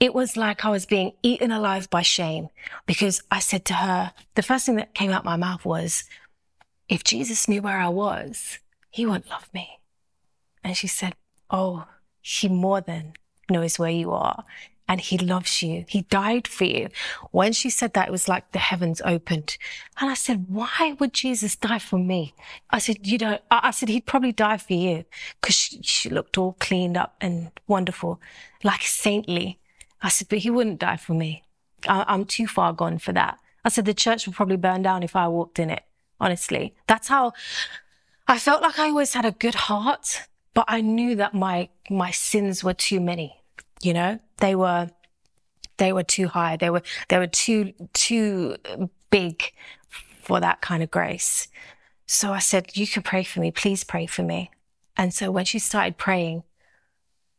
it 0.00 0.14
was 0.14 0.36
like 0.36 0.64
I 0.64 0.70
was 0.70 0.86
being 0.86 1.12
eaten 1.22 1.50
alive 1.50 1.90
by 1.90 2.02
shame 2.02 2.48
because 2.86 3.22
I 3.30 3.40
said 3.40 3.64
to 3.66 3.74
her, 3.74 4.12
the 4.34 4.42
first 4.42 4.66
thing 4.66 4.76
that 4.76 4.94
came 4.94 5.10
out 5.10 5.24
my 5.24 5.36
mouth 5.36 5.64
was, 5.64 6.04
if 6.88 7.04
Jesus 7.04 7.48
knew 7.48 7.62
where 7.62 7.78
I 7.78 7.88
was, 7.88 8.58
he 8.90 9.04
wouldn't 9.04 9.28
love 9.28 9.48
me. 9.52 9.80
And 10.64 10.76
she 10.76 10.86
said, 10.86 11.14
oh, 11.50 11.86
he 12.20 12.48
more 12.48 12.80
than 12.80 13.12
knows 13.50 13.78
where 13.78 13.90
you 13.90 14.12
are 14.12 14.44
and 14.88 15.02
he 15.02 15.18
loves 15.18 15.62
you. 15.62 15.84
He 15.86 16.02
died 16.02 16.48
for 16.48 16.64
you. 16.64 16.88
When 17.30 17.52
she 17.52 17.68
said 17.68 17.92
that, 17.92 18.08
it 18.08 18.10
was 18.10 18.26
like 18.26 18.52
the 18.52 18.58
heavens 18.58 19.02
opened. 19.04 19.58
And 20.00 20.10
I 20.10 20.14
said, 20.14 20.46
why 20.48 20.96
would 20.98 21.12
Jesus 21.12 21.54
die 21.56 21.78
for 21.78 21.98
me? 21.98 22.34
I 22.70 22.78
said, 22.78 23.06
you 23.06 23.18
know, 23.18 23.38
I 23.50 23.70
said, 23.70 23.90
he'd 23.90 24.06
probably 24.06 24.32
die 24.32 24.56
for 24.56 24.72
you 24.72 25.04
because 25.40 25.54
she, 25.54 25.82
she 25.82 26.08
looked 26.08 26.38
all 26.38 26.56
cleaned 26.58 26.96
up 26.96 27.16
and 27.20 27.50
wonderful, 27.66 28.18
like 28.64 28.82
saintly. 28.82 29.58
I 30.00 30.08
said, 30.08 30.28
but 30.30 30.38
he 30.38 30.50
wouldn't 30.50 30.80
die 30.80 30.96
for 30.96 31.12
me. 31.12 31.44
I, 31.86 32.06
I'm 32.08 32.24
too 32.24 32.46
far 32.46 32.72
gone 32.72 32.98
for 32.98 33.12
that. 33.12 33.38
I 33.64 33.68
said, 33.68 33.84
the 33.84 33.92
church 33.92 34.26
would 34.26 34.36
probably 34.36 34.56
burn 34.56 34.82
down 34.82 35.02
if 35.02 35.14
I 35.14 35.28
walked 35.28 35.58
in 35.58 35.68
it. 35.68 35.82
Honestly, 36.20 36.74
that's 36.86 37.08
how 37.08 37.32
I 38.26 38.38
felt 38.38 38.62
like 38.62 38.78
I 38.78 38.88
always 38.88 39.12
had 39.12 39.24
a 39.24 39.32
good 39.32 39.54
heart, 39.54 40.22
but 40.54 40.64
I 40.66 40.80
knew 40.80 41.14
that 41.16 41.34
my, 41.34 41.68
my 41.90 42.10
sins 42.10 42.64
were 42.64 42.74
too 42.74 43.00
many 43.00 43.37
you 43.82 43.92
know 43.92 44.18
they 44.38 44.54
were 44.54 44.90
they 45.76 45.92
were 45.92 46.02
too 46.02 46.28
high 46.28 46.56
they 46.56 46.70
were 46.70 46.82
they 47.08 47.18
were 47.18 47.26
too 47.26 47.72
too 47.92 48.56
big 49.10 49.52
for 50.22 50.40
that 50.40 50.60
kind 50.60 50.82
of 50.82 50.90
grace 50.90 51.48
so 52.06 52.32
i 52.32 52.38
said 52.38 52.76
you 52.76 52.86
can 52.86 53.02
pray 53.02 53.22
for 53.22 53.40
me 53.40 53.50
please 53.50 53.84
pray 53.84 54.06
for 54.06 54.22
me 54.22 54.50
and 54.96 55.14
so 55.14 55.30
when 55.30 55.44
she 55.44 55.58
started 55.58 55.96
praying 55.96 56.42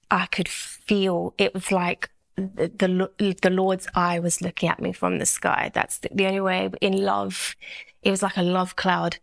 i 0.09 0.25
could 0.27 0.47
feel 0.47 1.33
it 1.37 1.53
was 1.53 1.71
like 1.71 2.09
the, 2.39 3.09
the, 3.17 3.35
the 3.41 3.49
Lord's 3.49 3.87
eye 3.95 4.19
was 4.19 4.41
looking 4.41 4.69
at 4.69 4.79
me 4.79 4.93
from 4.93 5.19
the 5.19 5.25
sky. 5.25 5.71
That's 5.73 5.99
the, 5.99 6.09
the 6.13 6.25
only 6.25 6.41
way 6.41 6.69
in 6.81 6.93
love. 7.03 7.55
It 8.01 8.11
was 8.11 8.23
like 8.23 8.37
a 8.37 8.43
love 8.43 8.75
cloud. 8.75 9.17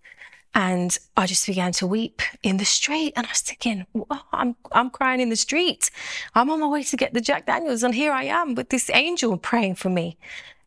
And 0.57 0.97
I 1.19 1.27
just 1.27 1.47
began 1.47 1.73
to 1.73 1.87
weep 1.87 2.23
in 2.43 2.57
the 2.57 2.65
street. 2.65 3.13
And 3.15 3.27
I 3.27 3.29
was 3.29 3.43
thinking, 3.43 3.87
oh, 3.95 4.23
I'm, 4.33 4.57
I'm 4.73 4.89
crying 4.89 5.21
in 5.21 5.29
the 5.29 5.37
street. 5.37 5.91
I'm 6.35 6.49
on 6.51 6.61
my 6.61 6.67
way 6.67 6.83
to 6.85 6.97
get 6.97 7.13
the 7.13 7.21
Jack 7.21 7.45
Daniels. 7.45 7.83
And 7.83 7.95
here 7.95 8.11
I 8.11 8.25
am 8.25 8.55
with 8.55 8.71
this 8.71 8.89
angel 8.95 9.37
praying 9.37 9.75
for 9.75 9.91
me. 9.91 10.17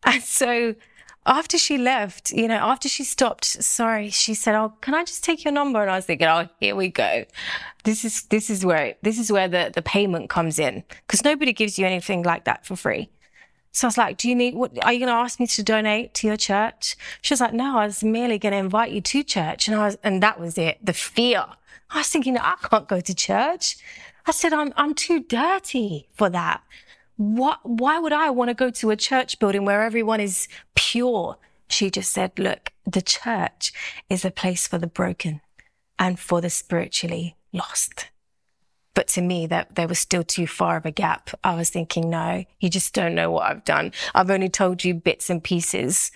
And 0.04 0.22
so 0.22 0.76
after 1.26 1.58
she 1.58 1.80
left, 1.80 2.32
you 2.32 2.48
know, 2.48 2.56
after 2.56 2.88
she 2.88 3.04
stopped, 3.04 3.46
sorry, 3.46 4.12
she 4.12 4.36
said, 4.36 4.56
"Oh, 4.56 4.74
can 4.82 4.94
I 4.94 5.04
just 5.04 5.24
take 5.24 5.44
your 5.44 5.54
number?" 5.54 5.82
And 5.82 5.90
I 5.92 5.96
was 5.96 6.06
thinking, 6.06 6.28
"Oh, 6.28 6.48
here 6.60 6.76
we 6.76 6.90
go. 6.90 7.26
This 7.84 8.06
is 8.06 8.24
this 8.24 8.50
is 8.50 8.64
where 8.64 8.96
this 9.02 9.20
is 9.20 9.32
where 9.32 9.48
the 9.48 9.72
the 9.74 9.82
payment 9.82 10.30
comes 10.30 10.60
in 10.60 10.84
because 11.08 11.24
nobody 11.24 11.52
gives 11.52 11.78
you 11.78 11.86
anything 11.86 12.24
like 12.24 12.46
that 12.46 12.66
for 12.66 12.76
free." 12.76 13.10
So 13.72 13.88
I 13.88 13.90
was 13.90 13.98
like, 13.98 14.18
"Do 14.18 14.30
you 14.30 14.36
need? 14.36 14.56
What 14.56 14.72
are 14.84 14.94
you 14.94 15.00
going 15.00 15.10
to 15.10 15.14
ask 15.14 15.40
me 15.40 15.48
to 15.48 15.64
donate 15.64 16.14
to 16.16 16.28
your 16.28 16.38
church?" 16.38 16.96
She 17.22 17.34
was 17.34 17.42
like, 17.42 17.54
"No, 17.54 17.78
I 17.78 17.86
was 17.86 18.04
merely 18.04 18.38
going 18.38 18.54
to 18.54 18.58
invite 18.58 18.92
you 18.92 19.02
to 19.02 19.24
church." 19.24 19.68
And 19.68 19.76
I 19.78 19.86
was, 19.86 19.98
and 20.04 20.24
that 20.24 20.40
was 20.40 20.58
it. 20.58 20.84
The 20.84 20.94
fear. 20.94 21.46
I 21.92 22.00
was 22.00 22.10
thinking, 22.10 22.38
I 22.38 22.56
can't 22.62 22.88
go 22.88 23.00
to 23.00 23.16
church. 23.16 23.78
I 24.26 24.32
said, 24.32 24.54
"I'm 24.54 24.74
I'm 24.76 24.94
too 24.94 25.22
dirty 25.22 26.08
for 26.14 26.30
that." 26.30 26.62
what, 27.20 27.60
why 27.64 28.00
would 28.00 28.14
I 28.14 28.30
want 28.30 28.48
to 28.48 28.54
go 28.54 28.70
to 28.70 28.92
a 28.92 28.96
church 28.96 29.40
building 29.40 29.66
where 29.66 29.84
everyone 29.84 30.22
is 30.22 30.48
pure? 30.74 31.38
She 31.68 31.92
just 31.92 32.14
said, 32.14 32.40
look, 32.40 32.72
the 32.86 33.02
church 33.02 33.74
is 34.10 34.24
a 34.24 34.32
place 34.32 34.68
for 34.68 34.78
the 34.78 34.88
broken 34.88 35.42
and 36.00 36.18
for 36.18 36.40
the 36.40 36.50
spiritually 36.50 37.36
lost. 37.52 38.08
But 38.94 39.08
to 39.10 39.22
me, 39.22 39.48
that 39.48 39.76
there 39.76 39.88
was 39.88 40.00
still 40.00 40.24
too 40.24 40.48
far 40.48 40.78
of 40.78 40.86
a 40.86 40.92
gap. 40.92 41.30
I 41.44 41.56
was 41.56 41.70
thinking, 41.70 42.10
no, 42.10 42.44
you 42.60 42.70
just 42.70 42.94
don't 42.94 43.16
know 43.16 43.32
what 43.32 43.50
I've 43.50 43.64
done. 43.64 43.94
I've 44.14 44.30
only 44.30 44.50
told 44.50 44.84
you 44.84 44.94
bits 44.94 45.30
and 45.30 45.44
pieces. 45.44 46.12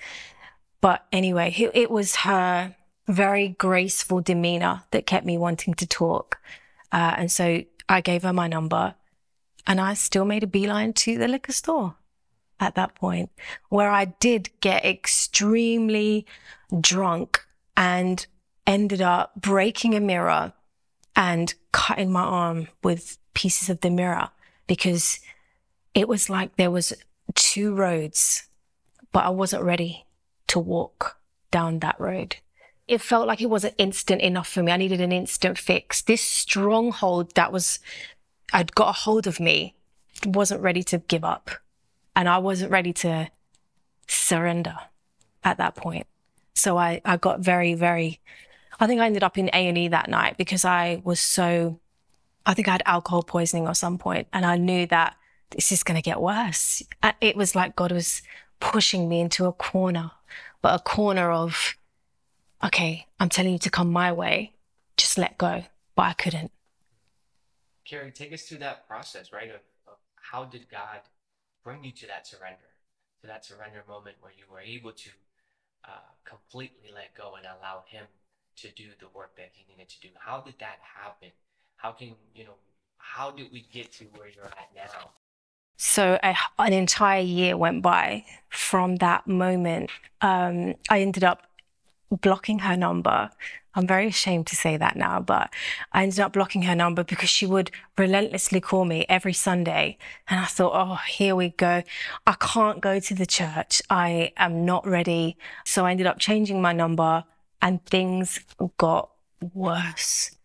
But 0.81 1.05
anyway, 1.11 1.53
it 1.73 1.89
was 1.89 2.17
her 2.17 2.75
very 3.07 3.49
graceful 3.49 4.21
demeanor 4.21 4.83
that 4.91 5.05
kept 5.05 5.25
me 5.25 5.37
wanting 5.37 5.73
to 5.75 5.87
talk. 5.87 6.39
Uh, 6.91 7.15
and 7.17 7.31
so 7.31 7.63
I 7.87 8.01
gave 8.01 8.23
her 8.23 8.33
my 8.33 8.47
number 8.47 8.95
and 9.65 9.79
I 9.79 9.93
still 9.93 10.25
made 10.25 10.43
a 10.43 10.47
beeline 10.47 10.93
to 10.93 11.17
the 11.17 11.27
liquor 11.27 11.53
store 11.53 11.95
at 12.59 12.75
that 12.75 12.95
point, 12.95 13.29
where 13.69 13.89
I 13.89 14.05
did 14.05 14.49
get 14.61 14.85
extremely 14.85 16.25
drunk 16.79 17.45
and 17.75 18.25
ended 18.65 19.01
up 19.01 19.33
breaking 19.35 19.95
a 19.95 19.99
mirror 19.99 20.53
and 21.15 21.53
cutting 21.71 22.11
my 22.11 22.21
arm 22.21 22.67
with 22.83 23.17
pieces 23.33 23.69
of 23.69 23.81
the 23.81 23.89
mirror 23.89 24.29
because 24.67 25.19
it 25.93 26.07
was 26.07 26.29
like 26.29 26.55
there 26.55 26.71
was 26.71 26.93
two 27.35 27.73
roads, 27.75 28.47
but 29.11 29.25
I 29.25 29.29
wasn't 29.29 29.63
ready 29.63 30.05
to 30.47 30.59
walk 30.59 31.17
down 31.51 31.79
that 31.79 31.99
road. 31.99 32.37
It 32.87 33.01
felt 33.01 33.27
like 33.27 33.41
it 33.41 33.49
wasn't 33.49 33.75
instant 33.77 34.21
enough 34.21 34.47
for 34.47 34.61
me. 34.61 34.71
I 34.71 34.77
needed 34.77 35.01
an 35.01 35.11
instant 35.11 35.57
fix. 35.57 36.01
This 36.01 36.21
stronghold 36.21 37.33
that 37.35 37.51
was 37.51 37.79
I'd 38.51 38.75
got 38.75 38.89
a 38.89 38.91
hold 38.93 39.25
of 39.25 39.39
me, 39.39 39.75
wasn't 40.25 40.61
ready 40.61 40.83
to 40.83 40.99
give 40.99 41.23
up. 41.23 41.49
And 42.15 42.29
I 42.29 42.37
wasn't 42.37 42.71
ready 42.71 42.93
to 42.93 43.31
surrender 44.07 44.75
at 45.43 45.57
that 45.57 45.75
point. 45.75 46.05
So 46.53 46.77
I, 46.77 47.01
I 47.03 47.17
got 47.17 47.39
very, 47.39 47.73
very, 47.73 48.19
I 48.79 48.87
think 48.87 49.01
I 49.01 49.05
ended 49.05 49.23
up 49.23 49.37
in 49.37 49.49
A&E 49.53 49.87
that 49.89 50.09
night 50.09 50.37
because 50.37 50.65
I 50.65 51.01
was 51.03 51.19
so, 51.19 51.79
I 52.45 52.53
think 52.53 52.67
I 52.67 52.71
had 52.71 52.83
alcohol 52.85 53.23
poisoning 53.23 53.67
or 53.67 53.73
some 53.73 53.97
point 53.97 54.27
and 54.33 54.45
I 54.45 54.57
knew 54.57 54.87
that 54.87 55.15
this 55.51 55.71
is 55.71 55.83
going 55.83 55.95
to 55.95 56.01
get 56.01 56.21
worse. 56.21 56.81
It 57.21 57.35
was 57.35 57.55
like 57.55 57.75
God 57.75 57.91
was 57.91 58.21
pushing 58.59 59.07
me 59.07 59.19
into 59.19 59.45
a 59.45 59.53
corner, 59.53 60.11
but 60.61 60.79
a 60.79 60.83
corner 60.83 61.31
of, 61.31 61.75
okay, 62.63 63.07
I'm 63.19 63.29
telling 63.29 63.53
you 63.53 63.59
to 63.59 63.69
come 63.69 63.91
my 63.91 64.11
way, 64.11 64.53
just 64.97 65.17
let 65.17 65.37
go. 65.37 65.63
But 65.95 66.03
I 66.03 66.13
couldn't. 66.13 66.51
Carrie, 67.85 68.11
take 68.11 68.33
us 68.33 68.43
through 68.43 68.59
that 68.59 68.87
process, 68.87 69.31
right? 69.31 69.49
Of, 69.49 69.61
of 69.87 69.97
how 70.15 70.45
did 70.45 70.69
God 70.69 71.01
bring 71.63 71.83
you 71.83 71.91
to 71.91 72.07
that 72.07 72.25
surrender, 72.25 72.71
to 73.21 73.27
that 73.27 73.45
surrender 73.45 73.83
moment 73.87 74.15
where 74.21 74.31
you 74.35 74.45
were 74.51 74.61
able 74.61 74.91
to 74.91 75.09
uh, 75.87 76.09
completely 76.25 76.89
let 76.93 77.13
go 77.15 77.35
and 77.35 77.45
allow 77.45 77.83
Him 77.87 78.05
to 78.57 78.69
do 78.71 78.85
the 78.99 79.07
work 79.13 79.35
that 79.37 79.51
He 79.53 79.65
needed 79.71 79.89
to 79.89 80.01
do? 80.01 80.09
How 80.19 80.41
did 80.41 80.55
that 80.59 80.79
happen? 80.81 81.29
How 81.75 81.91
can, 81.91 82.15
you 82.33 82.45
know, 82.45 82.55
how 82.97 83.31
did 83.31 83.51
we 83.51 83.65
get 83.71 83.91
to 83.93 84.05
where 84.15 84.29
you're 84.29 84.45
at 84.45 84.69
now? 84.75 85.11
So 85.77 86.17
a, 86.23 86.35
an 86.59 86.73
entire 86.73 87.21
year 87.21 87.57
went 87.57 87.81
by 87.81 88.25
from 88.49 88.97
that 88.97 89.27
moment. 89.27 89.89
Um, 90.21 90.75
I 90.89 91.01
ended 91.01 91.23
up 91.23 91.43
blocking 92.09 92.59
her 92.59 92.77
number. 92.77 93.29
I'm 93.75 93.87
very 93.87 94.07
ashamed 94.07 94.47
to 94.47 94.55
say 94.55 94.77
that 94.77 94.95
now, 94.95 95.19
but 95.19 95.51
I 95.91 96.03
ended 96.03 96.19
up 96.19 96.33
blocking 96.33 96.61
her 96.63 96.75
number 96.75 97.03
because 97.03 97.29
she 97.29 97.45
would 97.45 97.71
relentlessly 97.97 98.61
call 98.61 98.85
me 98.85 99.05
every 99.09 99.33
Sunday. 99.33 99.97
And 100.27 100.39
I 100.39 100.45
thought, 100.45 100.73
oh, 100.75 100.99
here 101.07 101.35
we 101.35 101.49
go. 101.49 101.81
I 102.27 102.35
can't 102.39 102.81
go 102.81 102.99
to 102.99 103.15
the 103.15 103.25
church. 103.25 103.81
I 103.89 104.31
am 104.37 104.63
not 104.63 104.87
ready. 104.87 105.37
So 105.65 105.85
I 105.85 105.91
ended 105.91 106.05
up 106.05 106.19
changing 106.19 106.61
my 106.61 106.71
number 106.71 107.25
and 107.63 107.83
things 107.85 108.41
got 108.77 109.09
worse. 109.53 110.35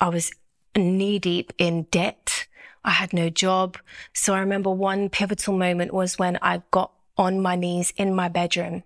I 0.00 0.08
was 0.08 0.30
knee 0.76 1.18
deep 1.18 1.52
in 1.58 1.82
debt. 1.90 2.46
I 2.84 2.90
had 2.90 3.12
no 3.12 3.28
job. 3.28 3.76
So 4.12 4.34
I 4.34 4.38
remember 4.38 4.70
one 4.70 5.10
pivotal 5.10 5.56
moment 5.56 5.92
was 5.92 6.16
when 6.18 6.38
I 6.40 6.62
got 6.70 6.92
on 7.18 7.42
my 7.42 7.56
knees 7.56 7.92
in 7.96 8.14
my 8.14 8.28
bedroom 8.28 8.84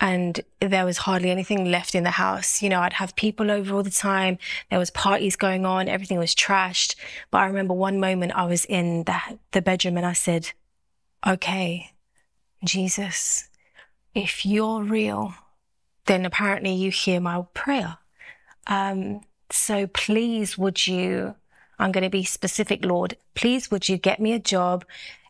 and 0.00 0.40
there 0.60 0.86
was 0.86 0.98
hardly 0.98 1.30
anything 1.30 1.70
left 1.70 1.94
in 1.94 2.04
the 2.04 2.10
house. 2.10 2.62
You 2.62 2.70
know, 2.70 2.80
I'd 2.80 2.94
have 2.94 3.14
people 3.16 3.50
over 3.50 3.74
all 3.74 3.82
the 3.82 3.90
time. 3.90 4.38
There 4.70 4.78
was 4.78 4.90
parties 4.90 5.36
going 5.36 5.66
on. 5.66 5.88
Everything 5.88 6.18
was 6.18 6.34
trashed. 6.34 6.94
But 7.30 7.38
I 7.38 7.46
remember 7.46 7.74
one 7.74 8.00
moment 8.00 8.32
I 8.34 8.46
was 8.46 8.64
in 8.64 9.04
the, 9.04 9.18
the 9.52 9.62
bedroom 9.62 9.98
and 9.98 10.06
I 10.06 10.14
said, 10.14 10.52
okay, 11.26 11.92
Jesus, 12.64 13.48
if 14.14 14.46
you're 14.46 14.82
real, 14.82 15.34
then 16.06 16.24
apparently 16.26 16.72
you 16.72 16.90
hear 16.90 17.20
my 17.20 17.44
prayer. 17.54 17.98
Um, 18.66 19.22
so 19.50 19.86
please 19.86 20.58
would 20.58 20.86
you, 20.86 21.34
I'm 21.78 21.92
going 21.92 22.04
to 22.04 22.10
be 22.10 22.24
specific, 22.24 22.84
Lord, 22.84 23.16
please 23.34 23.70
would 23.70 23.88
you 23.88 23.96
get 23.96 24.20
me 24.20 24.32
a 24.32 24.38
job 24.38 24.84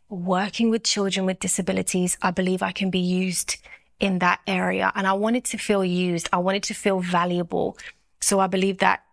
working 0.09 0.71
with 0.71 0.85
children 0.85 1.27
with 1.27 1.41
disabilities? 1.41 2.17
I 2.23 2.31
believe 2.31 2.63
I 2.63 2.73
can 2.73 2.91
be 2.91 2.99
used 2.99 3.57
in 4.01 4.19
that 4.21 4.41
area. 4.47 4.93
And 4.95 5.07
I 5.07 5.13
wanted 5.13 5.45
to 5.47 5.59
feel 5.59 5.85
used. 5.85 6.29
I 6.33 6.39
wanted 6.39 6.63
to 6.65 6.75
feel 6.75 7.01
valuable. 7.01 7.77
So 8.21 8.41
I 8.41 8.47
believe 8.47 8.79
that 8.79 9.05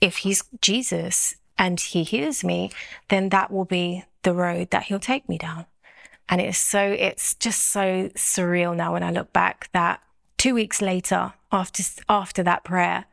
if 0.00 0.18
he's 0.18 0.44
Jesus 0.60 1.36
and 1.58 1.80
he 1.80 2.02
hears 2.02 2.44
me, 2.44 2.70
then 3.08 3.28
that 3.30 3.50
will 3.50 3.64
be 3.64 4.04
the 4.22 4.34
road 4.34 4.70
that 4.70 4.84
he'll 4.84 4.98
take 4.98 5.28
me 5.28 5.38
down. 5.38 5.66
And 6.28 6.40
it's 6.40 6.58
so, 6.58 6.80
it's 6.80 7.34
just 7.34 7.62
so 7.64 8.08
surreal 8.16 8.74
now 8.74 8.94
when 8.94 9.02
I 9.02 9.10
look 9.10 9.32
back 9.32 9.68
that 9.72 10.00
two 10.44 10.54
weeks 10.54 10.82
later, 10.82 11.32
after, 11.50 11.82
after 12.06 12.42
that 12.42 12.64
prayer, 12.64 13.06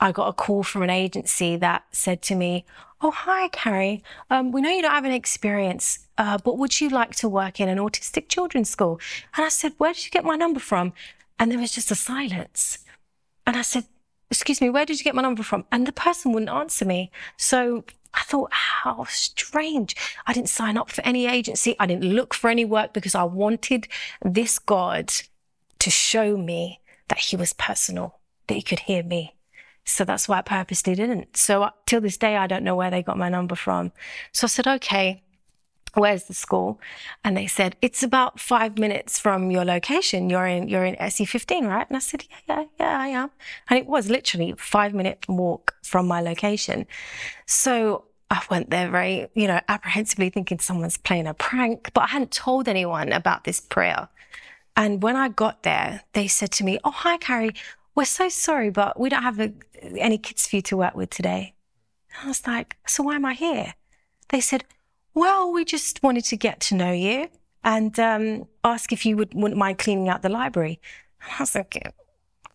I 0.00 0.10
got 0.10 0.28
a 0.28 0.32
call 0.32 0.62
from 0.62 0.82
an 0.82 0.88
agency 0.88 1.54
that 1.56 1.84
said 1.92 2.22
to 2.22 2.34
me, 2.34 2.64
Oh, 3.02 3.10
hi, 3.10 3.48
Carrie. 3.48 4.02
Um, 4.30 4.52
we 4.52 4.62
know 4.62 4.70
you 4.70 4.80
don't 4.80 4.90
have 4.90 5.04
an 5.04 5.12
experience, 5.12 6.06
uh, 6.16 6.38
but 6.42 6.56
would 6.56 6.80
you 6.80 6.88
like 6.88 7.14
to 7.16 7.28
work 7.28 7.60
in 7.60 7.68
an 7.68 7.76
autistic 7.76 8.30
children's 8.30 8.70
school? 8.70 8.98
And 9.36 9.44
I 9.44 9.50
said, 9.50 9.74
Where 9.76 9.92
did 9.92 10.06
you 10.06 10.10
get 10.10 10.24
my 10.24 10.34
number 10.34 10.60
from? 10.60 10.94
And 11.38 11.52
there 11.52 11.58
was 11.58 11.72
just 11.72 11.90
a 11.90 11.94
silence. 11.94 12.78
And 13.46 13.54
I 13.54 13.62
said, 13.62 13.84
Excuse 14.30 14.62
me, 14.62 14.70
where 14.70 14.86
did 14.86 14.98
you 14.98 15.04
get 15.04 15.14
my 15.14 15.20
number 15.20 15.42
from? 15.42 15.66
And 15.70 15.86
the 15.86 15.92
person 15.92 16.32
wouldn't 16.32 16.50
answer 16.50 16.86
me. 16.86 17.10
So 17.36 17.84
I 18.14 18.22
thought, 18.22 18.48
how 18.50 19.04
strange. 19.10 19.94
I 20.26 20.32
didn't 20.32 20.48
sign 20.48 20.78
up 20.78 20.90
for 20.90 21.02
any 21.02 21.26
agency. 21.26 21.76
I 21.78 21.84
didn't 21.84 22.10
look 22.14 22.32
for 22.32 22.48
any 22.48 22.64
work 22.64 22.94
because 22.94 23.14
I 23.14 23.24
wanted 23.24 23.88
this 24.24 24.58
God 24.58 25.12
to 25.82 25.90
show 25.90 26.36
me 26.36 26.78
that 27.08 27.18
he 27.18 27.34
was 27.34 27.52
personal, 27.52 28.20
that 28.46 28.54
he 28.54 28.62
could 28.62 28.78
hear 28.78 29.02
me. 29.02 29.34
So 29.84 30.04
that's 30.04 30.28
why 30.28 30.38
I 30.38 30.42
purposely 30.42 30.94
didn't. 30.94 31.36
So 31.36 31.64
uh, 31.64 31.70
till 31.86 32.00
this 32.00 32.16
day, 32.16 32.36
I 32.36 32.46
don't 32.46 32.62
know 32.62 32.76
where 32.76 32.90
they 32.90 33.02
got 33.02 33.18
my 33.18 33.28
number 33.28 33.56
from. 33.56 33.90
So 34.30 34.44
I 34.44 34.48
said, 34.48 34.68
okay, 34.68 35.24
where's 35.94 36.24
the 36.24 36.34
school? 36.34 36.80
And 37.24 37.36
they 37.36 37.48
said, 37.48 37.74
it's 37.82 38.04
about 38.04 38.38
five 38.38 38.78
minutes 38.78 39.18
from 39.18 39.50
your 39.50 39.64
location. 39.64 40.30
You're 40.30 40.46
in, 40.46 40.68
you're 40.68 40.84
in 40.84 40.94
SE15, 40.94 41.66
right? 41.66 41.88
And 41.88 41.96
I 41.96 42.00
said, 42.00 42.26
yeah, 42.48 42.60
yeah, 42.60 42.64
yeah, 42.78 43.00
I 43.00 43.08
am. 43.08 43.32
And 43.68 43.76
it 43.80 43.86
was 43.86 44.08
literally 44.08 44.54
five 44.56 44.94
minute 44.94 45.24
walk 45.28 45.74
from 45.82 46.06
my 46.06 46.20
location. 46.20 46.86
So 47.46 48.04
I 48.30 48.40
went 48.52 48.70
there 48.70 48.88
very, 48.88 49.26
you 49.34 49.48
know, 49.48 49.58
apprehensively 49.68 50.30
thinking 50.30 50.60
someone's 50.60 50.96
playing 50.96 51.26
a 51.26 51.34
prank, 51.34 51.90
but 51.92 52.02
I 52.02 52.06
hadn't 52.06 52.30
told 52.30 52.68
anyone 52.68 53.10
about 53.10 53.42
this 53.42 53.58
prayer. 53.58 54.08
And 54.76 55.02
when 55.02 55.16
I 55.16 55.28
got 55.28 55.62
there, 55.62 56.02
they 56.12 56.26
said 56.28 56.50
to 56.52 56.64
me, 56.64 56.78
Oh, 56.84 56.90
hi, 56.90 57.16
Carrie 57.18 57.52
we're 57.94 58.04
so 58.04 58.28
sorry, 58.28 58.70
but 58.70 58.98
we 58.98 59.08
don't 59.08 59.22
have 59.22 59.40
a, 59.40 59.52
any 59.98 60.18
kids 60.18 60.46
for 60.46 60.56
you 60.56 60.62
to 60.62 60.76
work 60.76 60.94
with 60.94 61.10
today. 61.10 61.54
I 62.22 62.28
was 62.28 62.46
like, 62.46 62.76
so 62.86 63.02
why 63.02 63.16
am 63.16 63.24
I 63.24 63.34
here? 63.34 63.74
They 64.28 64.40
said, 64.40 64.64
Well, 65.14 65.52
we 65.52 65.64
just 65.64 66.02
wanted 66.02 66.24
to 66.26 66.36
get 66.36 66.60
to 66.60 66.74
know 66.74 66.92
you 66.92 67.28
and 67.64 67.98
um, 67.98 68.48
ask 68.64 68.92
if 68.92 69.04
you 69.04 69.16
would, 69.16 69.34
wouldn't 69.34 69.58
mind 69.58 69.78
cleaning 69.78 70.08
out 70.08 70.22
the 70.22 70.28
library. 70.28 70.80
And 71.22 71.32
I 71.38 71.42
was 71.42 71.50
thinking, 71.50 71.92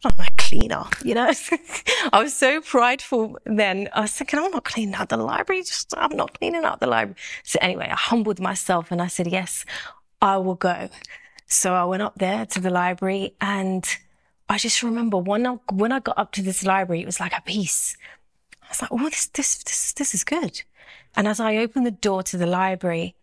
I'm 0.04 0.20
a 0.20 0.28
cleaner, 0.38 0.84
you 1.04 1.14
know? 1.14 1.32
I 2.14 2.22
was 2.22 2.36
so 2.36 2.62
prideful 2.62 3.38
then. 3.46 3.90
I 3.94 4.02
was 4.02 4.14
thinking, 4.14 4.40
I'm 4.40 4.52
not 4.52 4.64
cleaning 4.64 4.96
out 4.96 5.10
the 5.10 5.18
library. 5.18 5.64
Just, 5.64 5.94
I'm 5.98 6.16
not 6.16 6.38
cleaning 6.38 6.66
out 6.66 6.80
the 6.80 6.88
library. 6.88 7.18
So 7.44 7.58
anyway, 7.62 7.90
I 7.92 7.96
humbled 7.96 8.40
myself 8.40 8.92
and 8.92 9.02
I 9.02 9.08
said, 9.08 9.28
yes, 9.28 9.66
I 10.22 10.38
will 10.38 10.56
go. 10.56 10.90
So 11.48 11.74
I 11.74 11.86
went 11.86 12.04
up 12.04 12.16
there 12.16 12.46
to 12.46 12.60
the 12.60 12.70
library 12.70 13.34
and 13.42 13.88
I 14.50 14.58
just 14.58 14.84
remember 14.84 15.18
when 15.18 15.48
I, 15.48 15.58
when 15.72 15.92
I 15.92 16.00
got 16.00 16.18
up 16.18 16.32
to 16.34 16.42
this 16.42 16.64
library, 16.64 17.02
it 17.02 17.06
was 17.06 17.20
like 17.20 17.34
a 17.34 17.42
peace. 17.42 17.98
I 18.64 18.68
was 18.70 18.82
like, 18.82 18.92
oh, 18.92 19.10
this, 19.10 19.28
this, 19.28 19.64
this, 19.64 19.94
this 19.94 20.14
is 20.14 20.24
good. 20.24 20.62
And 21.16 21.28
as 21.28 21.40
I 21.40 21.58
opened 21.58 21.86
the 21.86 21.92
door 21.92 22.22
to 22.24 22.38
the 22.38 22.46
library, 22.46 23.16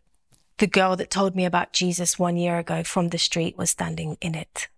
the 0.58 0.66
girl 0.66 0.96
that 0.96 1.10
told 1.10 1.34
me 1.34 1.44
about 1.44 1.72
Jesus 1.72 2.18
one 2.18 2.36
year 2.36 2.58
ago 2.58 2.82
from 2.82 3.08
the 3.08 3.18
street 3.18 3.58
was 3.58 3.70
standing 3.70 4.16
in 4.20 4.34
it. 4.34 4.68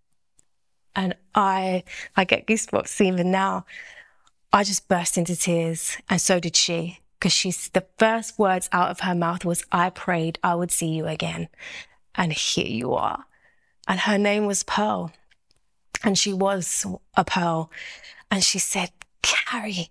And 0.95 1.15
I, 1.35 1.85
I 2.17 2.25
get 2.25 2.47
goosebumps 2.47 3.01
even 3.01 3.31
now. 3.31 3.67
I 4.53 4.65
just 4.65 4.89
burst 4.89 5.19
into 5.19 5.37
tears, 5.37 5.99
and 6.09 6.19
so 6.19 6.41
did 6.41 6.57
she, 6.57 7.01
because 7.19 7.35
she's 7.35 7.69
the 7.69 7.85
first 7.99 8.39
words 8.39 8.71
out 8.73 8.91
of 8.91 9.01
her 9.01 9.15
mouth 9.15 9.45
was, 9.45 9.67
"I 9.71 9.91
prayed 9.91 10.39
I 10.43 10.55
would 10.55 10.71
see 10.71 10.87
you 10.87 11.07
again," 11.07 11.49
and 12.15 12.33
here 12.33 12.67
you 12.67 12.95
are. 12.95 13.26
And 13.89 14.01
her 14.01 14.19
name 14.19 14.47
was 14.47 14.63
Pearl, 14.63 15.13
and 16.03 16.19
she 16.19 16.33
was 16.33 16.85
a 17.17 17.25
pearl, 17.25 17.71
and 18.31 18.43
she 18.43 18.59
said, 18.59 18.91
"Carrie, 19.23 19.91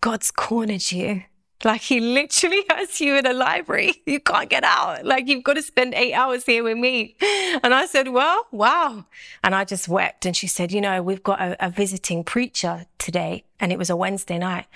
God's 0.00 0.30
cornered 0.30 0.90
you." 0.90 1.24
Like 1.64 1.80
he 1.80 2.00
literally 2.00 2.64
has 2.70 3.00
you 3.00 3.16
in 3.16 3.26
a 3.26 3.32
library. 3.32 3.94
You 4.06 4.20
can't 4.20 4.48
get 4.48 4.64
out. 4.64 5.04
Like 5.04 5.28
you've 5.28 5.44
got 5.44 5.54
to 5.54 5.62
spend 5.62 5.94
eight 5.94 6.14
hours 6.14 6.46
here 6.46 6.62
with 6.62 6.78
me. 6.78 7.16
And 7.62 7.74
I 7.74 7.86
said, 7.86 8.08
well, 8.08 8.46
wow. 8.52 9.06
And 9.42 9.54
I 9.54 9.64
just 9.64 9.88
wept. 9.88 10.26
And 10.26 10.36
she 10.36 10.46
said, 10.46 10.70
you 10.70 10.80
know, 10.80 11.02
we've 11.02 11.22
got 11.22 11.40
a, 11.40 11.66
a 11.66 11.70
visiting 11.70 12.22
preacher 12.22 12.86
today. 12.98 13.44
And 13.58 13.72
it 13.72 13.78
was 13.78 13.90
a 13.90 13.96
Wednesday 13.96 14.38
night 14.38 14.66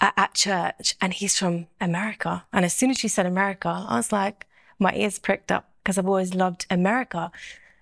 at, 0.00 0.14
at, 0.16 0.34
church 0.34 0.96
and 1.00 1.12
he's 1.12 1.38
from 1.38 1.66
America. 1.80 2.44
And 2.52 2.64
as 2.64 2.72
soon 2.72 2.90
as 2.90 2.98
she 2.98 3.08
said 3.08 3.26
America, 3.26 3.86
I 3.88 3.96
was 3.96 4.10
like, 4.10 4.46
my 4.78 4.94
ears 4.94 5.18
pricked 5.18 5.52
up 5.52 5.70
because 5.82 5.98
I've 5.98 6.08
always 6.08 6.34
loved 6.34 6.66
America. 6.70 7.30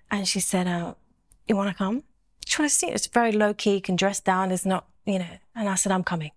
And 0.09 0.27
she 0.27 0.39
said, 0.39 0.67
uh, 0.67 0.93
you 1.47 1.55
want 1.55 1.69
to 1.69 1.75
come? 1.75 2.03
She 2.45 2.61
want 2.61 2.71
to 2.71 2.77
see 2.77 2.87
it. 2.87 2.95
It's 2.95 3.07
very 3.07 3.31
low 3.31 3.53
key. 3.53 3.75
You 3.75 3.81
can 3.81 3.95
dress 3.95 4.19
down. 4.19 4.51
It's 4.51 4.65
not, 4.65 4.87
you 5.05 5.19
know. 5.19 5.37
And 5.55 5.67
I 5.67 5.75
said, 5.75 5.91
I'm 5.91 6.03
coming. 6.03 6.31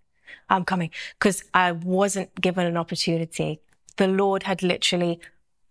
I'm 0.49 0.65
coming 0.65 0.91
because 1.19 1.45
I 1.55 1.73
wasn't 1.73 2.35
given 2.41 2.67
an 2.67 2.77
opportunity. 2.77 3.61
The 3.97 4.09
Lord 4.09 4.45
had 4.45 4.63
literally 4.63 5.21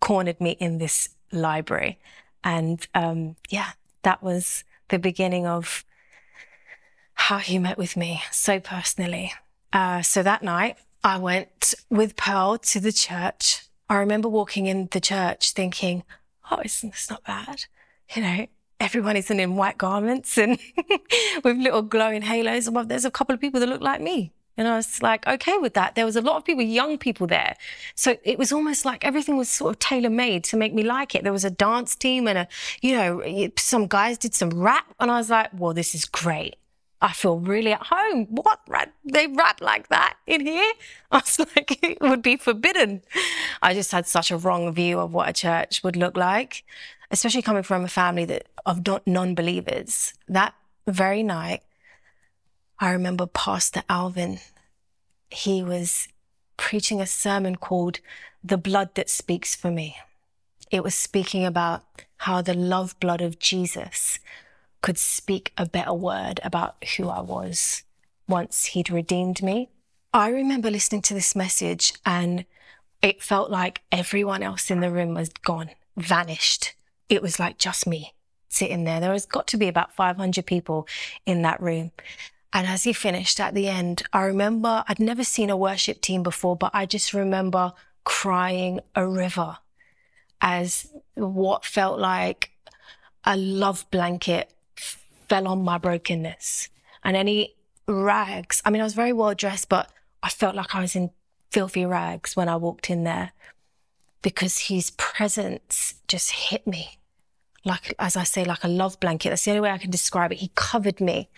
cornered 0.00 0.40
me 0.40 0.52
in 0.52 0.78
this 0.78 1.10
library. 1.32 1.98
And 2.42 2.86
um, 2.94 3.36
yeah, 3.50 3.72
that 4.02 4.22
was 4.22 4.64
the 4.88 4.98
beginning 4.98 5.46
of 5.46 5.84
how 7.14 7.38
he 7.38 7.58
met 7.58 7.76
with 7.76 7.96
me 7.96 8.22
so 8.30 8.60
personally. 8.60 9.32
Uh, 9.72 10.02
so 10.02 10.22
that 10.22 10.42
night, 10.42 10.78
I 11.04 11.18
went 11.18 11.74
with 11.88 12.16
Pearl 12.16 12.58
to 12.58 12.80
the 12.80 12.92
church. 12.92 13.66
I 13.88 13.96
remember 13.96 14.28
walking 14.28 14.66
in 14.66 14.88
the 14.90 15.00
church 15.00 15.52
thinking, 15.52 16.02
oh, 16.50 16.58
it's 16.64 17.10
not 17.10 17.24
bad. 17.24 17.66
You 18.14 18.22
know, 18.22 18.46
everyone 18.80 19.16
isn't 19.16 19.38
in 19.38 19.56
white 19.56 19.78
garments 19.78 20.36
and 20.36 20.58
with 21.44 21.56
little 21.56 21.82
glowing 21.82 22.22
halos 22.22 22.66
above. 22.66 22.88
There's 22.88 23.04
a 23.04 23.10
couple 23.10 23.34
of 23.34 23.40
people 23.40 23.60
that 23.60 23.68
look 23.68 23.82
like 23.82 24.00
me. 24.00 24.32
And 24.56 24.68
I 24.68 24.76
was 24.76 25.00
like, 25.00 25.26
okay 25.26 25.56
with 25.58 25.74
that. 25.74 25.94
There 25.94 26.04
was 26.04 26.16
a 26.16 26.20
lot 26.20 26.36
of 26.36 26.44
people, 26.44 26.62
young 26.62 26.98
people 26.98 27.26
there. 27.26 27.56
So 27.94 28.16
it 28.24 28.38
was 28.38 28.52
almost 28.52 28.84
like 28.84 29.04
everything 29.04 29.36
was 29.36 29.48
sort 29.48 29.74
of 29.74 29.78
tailor 29.78 30.10
made 30.10 30.44
to 30.44 30.56
make 30.56 30.74
me 30.74 30.82
like 30.82 31.14
it. 31.14 31.22
There 31.22 31.32
was 31.32 31.44
a 31.44 31.50
dance 31.50 31.94
team 31.94 32.26
and 32.26 32.36
a, 32.36 32.48
you 32.82 32.92
know, 32.92 33.50
some 33.56 33.86
guys 33.86 34.18
did 34.18 34.34
some 34.34 34.50
rap. 34.50 34.84
And 34.98 35.10
I 35.10 35.18
was 35.18 35.30
like, 35.30 35.50
well, 35.56 35.72
this 35.72 35.94
is 35.94 36.04
great. 36.04 36.56
I 37.02 37.12
feel 37.12 37.38
really 37.38 37.72
at 37.72 37.86
home. 37.86 38.26
What? 38.26 38.60
They 39.04 39.26
rap 39.28 39.62
like 39.62 39.88
that 39.88 40.16
in 40.26 40.42
here? 40.42 40.72
I 41.10 41.18
was 41.18 41.38
like, 41.38 41.82
it 41.82 41.98
would 42.02 42.22
be 42.22 42.36
forbidden. 42.36 43.02
I 43.62 43.72
just 43.72 43.92
had 43.92 44.06
such 44.06 44.30
a 44.30 44.36
wrong 44.36 44.70
view 44.74 44.98
of 44.98 45.14
what 45.14 45.28
a 45.28 45.32
church 45.32 45.82
would 45.82 45.96
look 45.96 46.16
like, 46.16 46.64
especially 47.10 47.42
coming 47.42 47.62
from 47.62 47.84
a 47.84 47.88
family 47.88 48.24
that 48.26 48.46
of 48.66 48.86
non 49.06 49.34
believers. 49.34 50.14
That 50.28 50.54
very 50.86 51.22
night, 51.22 51.62
I 52.78 52.90
remember 52.90 53.26
Pastor 53.26 53.82
Alvin, 53.88 54.38
he 55.30 55.62
was 55.62 56.08
preaching 56.56 57.00
a 57.00 57.06
sermon 57.06 57.56
called 57.56 58.00
The 58.44 58.58
Blood 58.58 58.94
That 58.94 59.10
Speaks 59.10 59.54
for 59.54 59.70
Me. 59.70 59.96
It 60.70 60.84
was 60.84 60.94
speaking 60.94 61.44
about 61.44 61.84
how 62.18 62.42
the 62.42 62.54
love 62.54 62.98
blood 63.00 63.20
of 63.20 63.38
Jesus 63.38 64.18
could 64.82 64.98
speak 64.98 65.52
a 65.58 65.66
better 65.66 65.92
word 65.92 66.40
about 66.42 66.82
who 66.96 67.08
I 67.08 67.20
was 67.20 67.82
once 68.28 68.66
he'd 68.66 68.90
redeemed 68.90 69.42
me. 69.42 69.68
I 70.12 70.28
remember 70.28 70.70
listening 70.70 71.02
to 71.02 71.14
this 71.14 71.36
message 71.36 71.92
and 72.06 72.44
it 73.02 73.22
felt 73.22 73.50
like 73.50 73.82
everyone 73.90 74.42
else 74.42 74.70
in 74.70 74.80
the 74.80 74.90
room 74.90 75.14
was 75.14 75.28
gone, 75.28 75.70
vanished. 75.96 76.74
It 77.10 77.20
was 77.20 77.38
like 77.38 77.58
just 77.58 77.86
me 77.86 78.14
sitting 78.48 78.84
there. 78.84 79.00
There 79.00 79.12
has 79.12 79.26
got 79.26 79.46
to 79.48 79.58
be 79.58 79.68
about 79.68 79.94
500 79.94 80.46
people 80.46 80.88
in 81.26 81.42
that 81.42 81.60
room. 81.60 81.92
And 82.52 82.66
as 82.66 82.84
he 82.84 82.92
finished 82.92 83.38
at 83.38 83.54
the 83.54 83.68
end, 83.68 84.02
I 84.12 84.22
remember 84.22 84.84
I'd 84.88 84.98
never 84.98 85.24
seen 85.24 85.50
a 85.50 85.56
worship 85.56 86.00
team 86.00 86.22
before, 86.22 86.56
but 86.56 86.70
I 86.72 86.86
just 86.86 87.12
remember 87.12 87.72
crying 88.04 88.80
a 88.96 89.06
river 89.06 89.58
as 90.40 90.90
what 91.14 91.64
felt 91.64 92.00
like 92.00 92.50
a 93.24 93.36
love 93.36 93.84
blanket 93.90 94.52
fell 95.28 95.46
on 95.46 95.62
my 95.62 95.78
brokenness. 95.78 96.68
And 97.04 97.16
any 97.16 97.54
rags, 97.86 98.62
I 98.64 98.70
mean, 98.70 98.80
I 98.80 98.84
was 98.84 98.94
very 98.94 99.12
well 99.12 99.34
dressed, 99.34 99.68
but 99.68 99.90
I 100.22 100.28
felt 100.28 100.56
like 100.56 100.74
I 100.74 100.80
was 100.80 100.96
in 100.96 101.10
filthy 101.50 101.84
rags 101.84 102.36
when 102.36 102.48
I 102.48 102.56
walked 102.56 102.90
in 102.90 103.04
there 103.04 103.32
because 104.22 104.58
his 104.58 104.90
presence 104.90 105.94
just 106.08 106.30
hit 106.30 106.66
me. 106.66 106.99
Like, 107.64 107.94
as 107.98 108.16
I 108.16 108.24
say, 108.24 108.44
like 108.44 108.64
a 108.64 108.68
love 108.68 108.98
blanket. 109.00 109.30
That's 109.30 109.44
the 109.44 109.50
only 109.50 109.60
way 109.60 109.70
I 109.70 109.78
can 109.78 109.90
describe 109.90 110.32
it. 110.32 110.38
He 110.38 110.50
covered 110.54 111.00
me. 111.00 111.28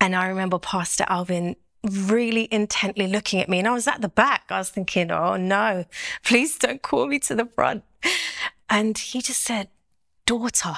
And 0.00 0.14
I 0.14 0.28
remember 0.28 0.58
Pastor 0.58 1.04
Alvin 1.08 1.56
really 1.82 2.48
intently 2.50 3.06
looking 3.06 3.40
at 3.40 3.48
me. 3.48 3.58
And 3.58 3.68
I 3.68 3.72
was 3.72 3.86
at 3.86 4.00
the 4.00 4.08
back. 4.08 4.44
I 4.50 4.58
was 4.58 4.70
thinking, 4.70 5.10
oh 5.10 5.36
no, 5.36 5.84
please 6.24 6.58
don't 6.58 6.82
call 6.82 7.06
me 7.06 7.18
to 7.20 7.34
the 7.34 7.46
front. 7.46 7.84
And 8.68 8.96
he 8.96 9.22
just 9.22 9.42
said, 9.42 9.68
daughter. 10.24 10.74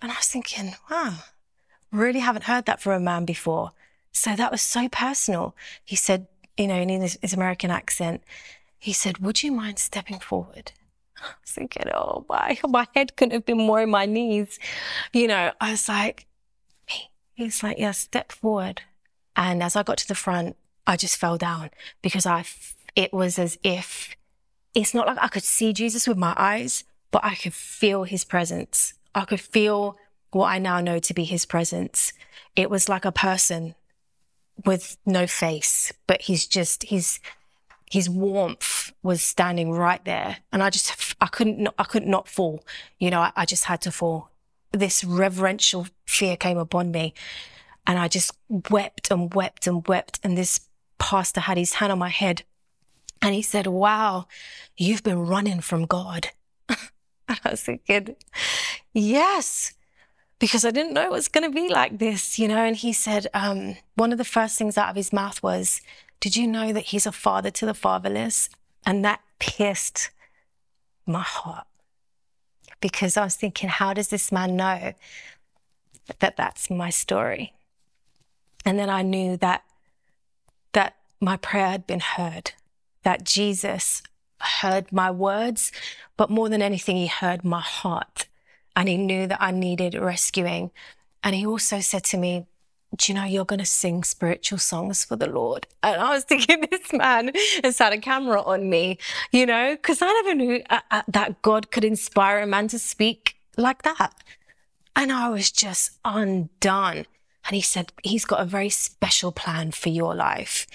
And 0.00 0.12
I 0.12 0.16
was 0.16 0.28
thinking, 0.28 0.74
wow, 0.90 1.14
really 1.90 2.20
haven't 2.20 2.44
heard 2.44 2.66
that 2.66 2.80
from 2.80 2.92
a 2.92 3.00
man 3.00 3.24
before. 3.24 3.72
So 4.12 4.36
that 4.36 4.52
was 4.52 4.62
so 4.62 4.88
personal. 4.88 5.56
He 5.84 5.96
said, 5.96 6.26
you 6.56 6.68
know, 6.68 6.76
in 6.76 6.88
his, 6.88 7.18
his 7.20 7.32
American 7.32 7.70
accent, 7.70 8.22
he 8.78 8.92
said, 8.92 9.18
would 9.18 9.42
you 9.42 9.50
mind 9.50 9.78
stepping 9.78 10.20
forward? 10.20 10.72
I 11.24 11.34
was 11.40 11.50
thinking, 11.50 11.90
oh 11.92 12.24
my, 12.28 12.58
my 12.68 12.86
head 12.94 13.16
couldn't 13.16 13.32
have 13.32 13.46
been 13.46 13.58
more 13.58 13.82
in 13.82 13.90
my 13.90 14.06
knees. 14.06 14.58
You 15.12 15.28
know, 15.28 15.52
I 15.60 15.72
was 15.72 15.88
like, 15.88 16.26
He's 17.34 17.62
like, 17.62 17.78
yeah, 17.78 17.90
step 17.90 18.30
forward. 18.30 18.82
And 19.36 19.62
as 19.62 19.74
I 19.74 19.82
got 19.82 19.98
to 19.98 20.08
the 20.08 20.14
front, 20.14 20.56
I 20.86 20.96
just 20.96 21.16
fell 21.16 21.36
down 21.36 21.70
because 22.00 22.26
I, 22.26 22.44
it 22.94 23.12
was 23.12 23.38
as 23.38 23.58
if 23.64 24.16
it's 24.74 24.94
not 24.94 25.06
like 25.06 25.18
I 25.20 25.28
could 25.28 25.42
see 25.42 25.72
Jesus 25.72 26.06
with 26.06 26.16
my 26.16 26.34
eyes, 26.36 26.84
but 27.10 27.24
I 27.24 27.34
could 27.34 27.52
feel 27.52 28.04
his 28.04 28.24
presence. 28.24 28.94
I 29.14 29.24
could 29.24 29.40
feel 29.40 29.96
what 30.30 30.46
I 30.46 30.58
now 30.58 30.80
know 30.80 31.00
to 31.00 31.14
be 31.14 31.24
his 31.24 31.44
presence. 31.44 32.12
It 32.54 32.70
was 32.70 32.88
like 32.88 33.04
a 33.04 33.12
person 33.12 33.74
with 34.64 34.96
no 35.04 35.26
face, 35.26 35.92
but 36.06 36.22
he's 36.22 36.46
just, 36.46 36.84
he's, 36.84 37.18
his 37.90 38.08
warmth 38.08 38.92
was 39.02 39.22
standing 39.22 39.72
right 39.72 40.04
there. 40.04 40.38
And 40.52 40.62
I 40.62 40.70
just, 40.70 41.14
I 41.20 41.26
couldn't, 41.26 41.68
I 41.78 41.84
couldn't 41.84 42.10
not 42.10 42.28
fall. 42.28 42.64
You 42.98 43.10
know, 43.10 43.20
I, 43.20 43.32
I 43.36 43.44
just 43.44 43.64
had 43.64 43.80
to 43.82 43.92
fall 43.92 44.30
this 44.74 45.04
reverential 45.04 45.86
fear 46.04 46.36
came 46.36 46.58
upon 46.58 46.90
me. 46.90 47.14
And 47.86 47.98
I 47.98 48.08
just 48.08 48.32
wept 48.70 49.10
and 49.10 49.32
wept 49.32 49.66
and 49.66 49.86
wept. 49.86 50.20
And 50.22 50.36
this 50.36 50.60
pastor 50.98 51.40
had 51.40 51.58
his 51.58 51.74
hand 51.74 51.92
on 51.92 51.98
my 51.98 52.08
head 52.08 52.42
and 53.22 53.34
he 53.34 53.42
said, 53.42 53.66
Wow, 53.66 54.26
you've 54.76 55.02
been 55.02 55.26
running 55.26 55.60
from 55.60 55.86
God. 55.86 56.28
and 56.68 57.40
I 57.44 57.50
was 57.50 57.62
thinking, 57.62 58.16
Yes, 58.92 59.74
because 60.38 60.64
I 60.64 60.70
didn't 60.70 60.94
know 60.94 61.04
it 61.04 61.10
was 61.10 61.28
going 61.28 61.50
to 61.50 61.54
be 61.54 61.68
like 61.68 61.98
this, 61.98 62.38
you 62.38 62.48
know. 62.48 62.64
And 62.64 62.76
he 62.76 62.92
said, 62.92 63.26
um, 63.34 63.76
One 63.96 64.12
of 64.12 64.18
the 64.18 64.24
first 64.24 64.58
things 64.58 64.78
out 64.78 64.90
of 64.90 64.96
his 64.96 65.12
mouth 65.12 65.42
was, 65.42 65.80
Did 66.24 66.36
you 66.36 66.46
know 66.46 66.72
that 66.72 66.86
he's 66.86 67.04
a 67.04 67.12
father 67.12 67.50
to 67.50 67.66
the 67.66 67.74
fatherless? 67.74 68.48
And 68.86 69.04
that 69.04 69.20
pierced 69.38 70.08
my 71.04 71.20
heart 71.20 71.66
because 72.80 73.18
I 73.18 73.24
was 73.24 73.36
thinking, 73.36 73.68
how 73.68 73.92
does 73.92 74.08
this 74.08 74.32
man 74.32 74.56
know 74.56 74.94
that 76.20 76.38
that's 76.38 76.70
my 76.70 76.88
story? 76.88 77.52
And 78.64 78.78
then 78.78 78.88
I 78.88 79.02
knew 79.02 79.36
that 79.36 79.64
that 80.72 80.96
my 81.20 81.36
prayer 81.36 81.68
had 81.68 81.86
been 81.86 82.00
heard, 82.00 82.52
that 83.02 83.24
Jesus 83.24 84.02
heard 84.40 84.90
my 84.90 85.10
words, 85.10 85.72
but 86.16 86.30
more 86.30 86.48
than 86.48 86.62
anything, 86.62 86.96
he 86.96 87.06
heard 87.06 87.44
my 87.44 87.60
heart 87.60 88.28
and 88.74 88.88
he 88.88 88.96
knew 88.96 89.26
that 89.26 89.42
I 89.42 89.50
needed 89.50 89.92
rescuing. 89.92 90.70
And 91.22 91.36
he 91.36 91.44
also 91.44 91.80
said 91.80 92.04
to 92.04 92.16
me, 92.16 92.46
do 92.96 93.12
you 93.12 93.18
know 93.18 93.24
you're 93.24 93.44
going 93.44 93.60
to 93.60 93.66
sing 93.66 94.04
spiritual 94.04 94.58
songs 94.58 95.04
for 95.04 95.16
the 95.16 95.28
Lord? 95.28 95.66
And 95.82 96.00
I 96.00 96.10
was 96.10 96.24
thinking, 96.24 96.64
this 96.70 96.92
man 96.92 97.32
has 97.62 97.78
had 97.78 97.92
a 97.92 97.98
camera 97.98 98.42
on 98.42 98.68
me, 98.68 98.98
you 99.32 99.46
know, 99.46 99.74
because 99.74 100.00
I 100.02 100.12
never 100.12 100.34
knew 100.34 100.62
uh, 100.70 100.80
uh, 100.90 101.02
that 101.08 101.42
God 101.42 101.70
could 101.70 101.84
inspire 101.84 102.40
a 102.40 102.46
man 102.46 102.68
to 102.68 102.78
speak 102.78 103.36
like 103.56 103.82
that. 103.82 104.12
And 104.96 105.12
I 105.12 105.28
was 105.28 105.50
just 105.50 105.98
undone. 106.04 107.06
And 107.46 107.54
he 107.54 107.60
said, 107.60 107.92
He's 108.02 108.24
got 108.24 108.40
a 108.40 108.46
very 108.46 108.70
special 108.70 109.32
plan 109.32 109.72
for 109.72 109.88
your 109.88 110.14
life. 110.14 110.66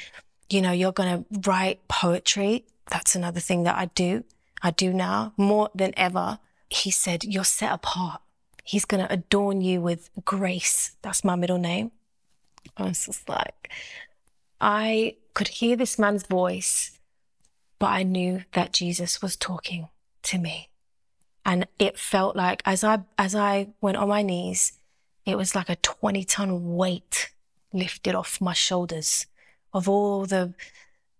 You 0.49 0.62
know, 0.62 0.71
you're 0.71 0.91
going 0.91 1.23
to 1.23 1.49
write 1.49 1.88
poetry. 1.88 2.65
That's 2.91 3.15
another 3.15 3.39
thing 3.39 3.63
that 3.63 3.77
I 3.77 3.86
do. 3.86 4.23
I 4.62 4.71
do 4.71 4.91
now 4.93 5.34
more 5.38 5.69
than 5.73 5.93
ever. 5.95 6.39
He 6.69 6.91
said, 6.91 7.23
You're 7.23 7.43
set 7.43 7.71
apart. 7.71 8.21
He's 8.63 8.86
going 8.86 9.03
to 9.05 9.12
adorn 9.12 9.62
you 9.62 9.82
with 9.82 10.10
grace. 10.25 10.95
That's 11.01 11.23
my 11.23 11.36
middle 11.36 11.58
name. 11.58 11.91
I 12.78 12.84
was 12.84 13.06
just 13.06 13.28
like, 13.28 13.72
I 14.60 15.15
could 15.34 15.48
hear 15.48 15.76
this 15.76 16.00
man's 16.00 16.26
voice, 16.26 17.00
but 17.78 17.88
I 17.88 18.04
knew 18.04 18.43
that 18.54 18.74
Jesus 18.74 19.22
was 19.22 19.36
talking 19.36 19.89
to 20.24 20.38
me. 20.38 20.69
And 21.45 21.67
it 21.80 21.98
felt 21.98 22.36
like 22.36 22.62
as 22.65 22.84
I 22.84 23.00
as 23.17 23.34
I 23.36 23.69
went 23.82 23.98
on 23.98 24.10
my 24.10 24.22
knees, 24.22 24.74
it 25.26 25.38
was 25.38 25.56
like 25.56 25.69
a 25.69 25.78
20 25.78 26.24
ton 26.26 26.76
weight 26.76 27.32
lifted 27.74 28.15
off 28.15 28.41
my 28.41 28.54
shoulders 28.54 29.26
of 29.74 29.88
all 29.88 30.26
the 30.26 30.54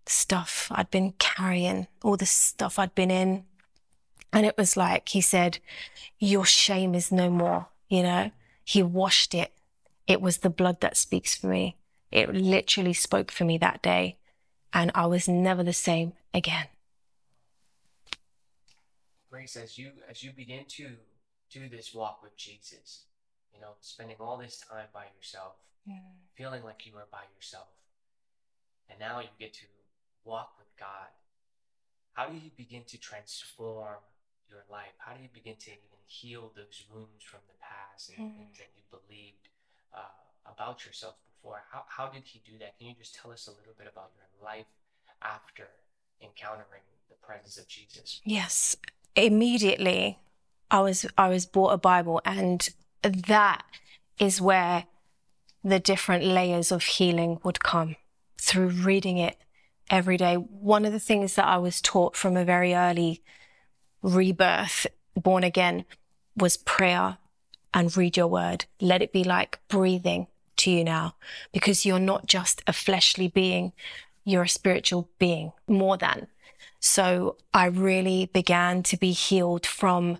stuff 0.06 0.68
I'd 0.70 0.90
been 0.90 1.12
carrying, 1.18 1.86
all 2.02 2.16
the 2.16 2.26
stuff 2.26 2.78
I'd 2.78 2.94
been 2.94 3.10
in. 3.10 3.44
And 4.32 4.46
it 4.46 4.56
was 4.56 4.76
like 4.76 5.08
he 5.08 5.20
said, 5.20 5.58
Your 6.18 6.44
shame 6.44 6.94
is 6.94 7.10
no 7.10 7.30
more, 7.30 7.68
you 7.88 8.02
know? 8.02 8.30
He 8.64 8.82
washed 8.82 9.34
it. 9.34 9.52
It 10.10 10.20
was 10.20 10.38
the 10.38 10.50
blood 10.50 10.80
that 10.80 10.96
speaks 10.96 11.36
for 11.36 11.46
me. 11.46 11.76
It 12.10 12.34
literally 12.34 12.94
spoke 12.94 13.30
for 13.30 13.44
me 13.44 13.58
that 13.58 13.80
day. 13.80 14.16
And 14.72 14.90
I 14.92 15.06
was 15.06 15.28
never 15.28 15.62
the 15.62 15.72
same 15.72 16.14
again. 16.34 16.66
Grace, 19.30 19.54
as 19.54 19.78
you 19.78 19.92
as 20.10 20.24
you 20.24 20.32
begin 20.32 20.64
to 20.70 20.88
do 21.48 21.68
this 21.68 21.94
walk 21.94 22.24
with 22.24 22.36
Jesus, 22.36 23.04
you 23.54 23.60
know, 23.60 23.74
spending 23.82 24.16
all 24.18 24.36
this 24.36 24.64
time 24.68 24.86
by 24.92 25.04
yourself, 25.16 25.54
yeah. 25.86 25.94
feeling 26.34 26.64
like 26.64 26.84
you 26.86 26.96
are 26.96 27.06
by 27.12 27.22
yourself, 27.36 27.68
and 28.88 28.98
now 28.98 29.20
you 29.20 29.28
get 29.38 29.54
to 29.54 29.66
walk 30.24 30.54
with 30.58 30.76
God. 30.76 31.14
How 32.14 32.26
do 32.26 32.34
you 32.34 32.50
begin 32.56 32.82
to 32.88 32.98
transform 32.98 34.02
your 34.48 34.64
life? 34.68 34.98
How 34.98 35.14
do 35.14 35.22
you 35.22 35.28
begin 35.32 35.54
to 35.60 35.70
even 35.70 36.02
heal 36.06 36.50
those 36.56 36.82
wounds 36.92 37.22
from 37.22 37.40
the 37.46 37.54
past 37.62 38.10
and 38.10 38.26
mm. 38.26 38.36
things 38.36 38.58
that 38.58 38.74
you 38.74 38.82
believed 38.90 39.49
uh, 39.94 40.50
about 40.50 40.84
yourself 40.86 41.14
before? 41.24 41.62
How, 41.70 41.84
how 41.88 42.08
did 42.08 42.22
he 42.24 42.42
do 42.44 42.58
that? 42.58 42.78
Can 42.78 42.88
you 42.88 42.94
just 42.98 43.14
tell 43.14 43.30
us 43.30 43.46
a 43.46 43.50
little 43.50 43.74
bit 43.78 43.88
about 43.90 44.10
your 44.16 44.44
life 44.44 44.66
after 45.22 45.68
encountering 46.22 46.82
the 47.08 47.16
presence 47.26 47.58
of 47.58 47.66
Jesus? 47.68 48.20
Yes 48.24 48.76
immediately 49.16 50.18
I 50.70 50.80
was 50.80 51.06
I 51.18 51.28
was 51.28 51.46
bought 51.46 51.72
a 51.72 51.78
Bible 51.78 52.20
and 52.24 52.68
that 53.02 53.64
is 54.18 54.40
where 54.40 54.84
the 55.64 55.80
different 55.80 56.24
layers 56.24 56.70
of 56.70 56.82
healing 56.82 57.38
would 57.42 57.62
come 57.62 57.96
through 58.38 58.68
reading 58.68 59.18
it 59.18 59.36
every 59.90 60.16
day. 60.16 60.36
One 60.36 60.84
of 60.84 60.92
the 60.92 61.00
things 61.00 61.34
that 61.34 61.46
I 61.46 61.58
was 61.58 61.80
taught 61.80 62.16
from 62.16 62.36
a 62.36 62.44
very 62.44 62.74
early 62.74 63.22
rebirth, 64.02 64.86
born 65.14 65.44
again, 65.44 65.84
was 66.36 66.56
prayer 66.56 67.18
and 67.72 67.96
read 67.96 68.16
your 68.16 68.26
word. 68.26 68.66
Let 68.80 69.02
it 69.02 69.12
be 69.12 69.24
like 69.24 69.60
breathing 69.68 70.26
to 70.58 70.70
you 70.70 70.84
now 70.84 71.14
because 71.52 71.86
you're 71.86 71.98
not 71.98 72.26
just 72.26 72.62
a 72.66 72.72
fleshly 72.72 73.28
being, 73.28 73.72
you're 74.24 74.44
a 74.44 74.48
spiritual 74.48 75.08
being 75.18 75.52
more 75.66 75.96
than. 75.96 76.26
So 76.78 77.36
I 77.52 77.66
really 77.66 78.26
began 78.26 78.82
to 78.84 78.96
be 78.96 79.12
healed 79.12 79.66
from 79.66 80.18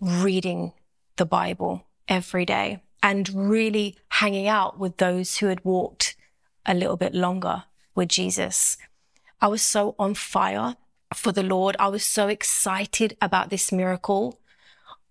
reading 0.00 0.72
the 1.16 1.26
Bible 1.26 1.86
every 2.08 2.44
day 2.44 2.82
and 3.02 3.28
really 3.50 3.96
hanging 4.08 4.48
out 4.48 4.78
with 4.78 4.96
those 4.96 5.38
who 5.38 5.46
had 5.46 5.64
walked 5.64 6.16
a 6.64 6.74
little 6.74 6.96
bit 6.96 7.14
longer 7.14 7.64
with 7.94 8.08
Jesus. 8.08 8.76
I 9.40 9.48
was 9.48 9.62
so 9.62 9.94
on 9.98 10.14
fire 10.14 10.76
for 11.14 11.32
the 11.32 11.42
Lord. 11.42 11.76
I 11.78 11.88
was 11.88 12.04
so 12.04 12.28
excited 12.28 13.16
about 13.20 13.50
this 13.50 13.72
miracle. 13.72 14.38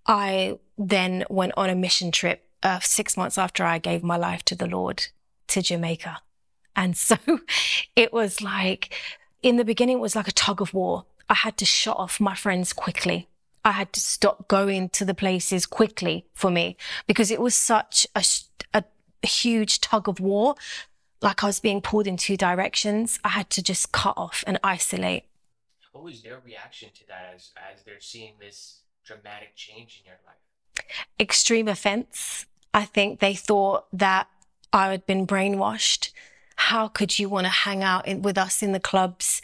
I 0.06 0.60
then 0.78 1.26
went 1.30 1.54
on 1.58 1.70
a 1.70 1.76
mission 1.76 2.12
trip 2.12 2.48
uh, 2.64 2.80
six 2.80 3.18
months 3.18 3.38
after 3.38 3.64
I 3.64 3.78
gave 3.78 4.04
my 4.04 4.18
life 4.18 4.44
to 4.46 4.56
the 4.56 4.68
Lord 4.68 5.08
to 5.48 5.62
Jamaica. 5.62 6.20
And 6.76 6.96
so 6.98 7.18
it 7.96 8.14
was 8.14 8.42
like 8.42 8.94
in 9.42 9.58
the 9.58 9.66
beginning, 9.66 9.98
it 9.98 10.02
was 10.02 10.16
like 10.16 10.28
a 10.28 10.34
tug 10.34 10.62
of 10.62 10.74
war. 10.74 11.06
I 11.30 11.34
had 11.34 11.58
to 11.58 11.66
shut 11.66 11.98
off 11.98 12.20
my 12.20 12.36
friends 12.36 12.74
quickly. 12.74 13.28
I 13.64 13.72
had 13.72 13.94
to 13.94 14.00
stop 14.00 14.48
going 14.48 14.90
to 14.90 15.06
the 15.06 15.14
places 15.14 15.66
quickly 15.66 16.26
for 16.34 16.50
me 16.50 16.78
because 17.08 17.30
it 17.30 17.40
was 17.40 17.54
such 17.56 18.08
a, 18.16 18.24
a, 18.74 18.84
huge 19.26 19.82
tug 19.82 20.10
of 20.10 20.20
war. 20.20 20.56
Like 21.22 21.44
I 21.44 21.48
was 21.48 21.60
being 21.60 21.80
pulled 21.80 22.08
in 22.08 22.18
two 22.18 22.38
directions. 22.38 23.20
I 23.24 23.30
had 23.30 23.52
to 23.52 23.62
just 23.62 23.92
cut 23.92 24.16
off 24.18 24.44
and 24.48 24.60
isolate. 24.64 25.26
What 25.92 26.04
was 26.04 26.24
their 26.24 26.40
reaction 26.44 26.90
to 26.96 27.08
that 27.08 27.34
as, 27.36 27.52
as 27.72 27.84
they're 27.84 28.00
seeing 28.00 28.34
this 28.40 28.81
dramatic 29.06 29.56
change 29.56 30.02
in 30.02 30.10
your 30.10 30.20
life? 30.26 30.86
Extreme 31.20 31.68
offense. 31.68 32.46
I 32.74 32.86
think 32.86 33.20
they 33.20 33.36
thought 33.36 33.86
that 33.94 34.28
I 34.72 34.92
had 34.92 35.06
been 35.06 35.28
brainwashed 35.28 36.12
how 36.70 36.88
could 36.88 37.18
you 37.18 37.28
want 37.28 37.46
to 37.46 37.52
hang 37.52 37.82
out 37.82 38.08
in, 38.08 38.22
with 38.22 38.38
us 38.38 38.62
in 38.62 38.72
the 38.72 38.80
clubs 38.80 39.42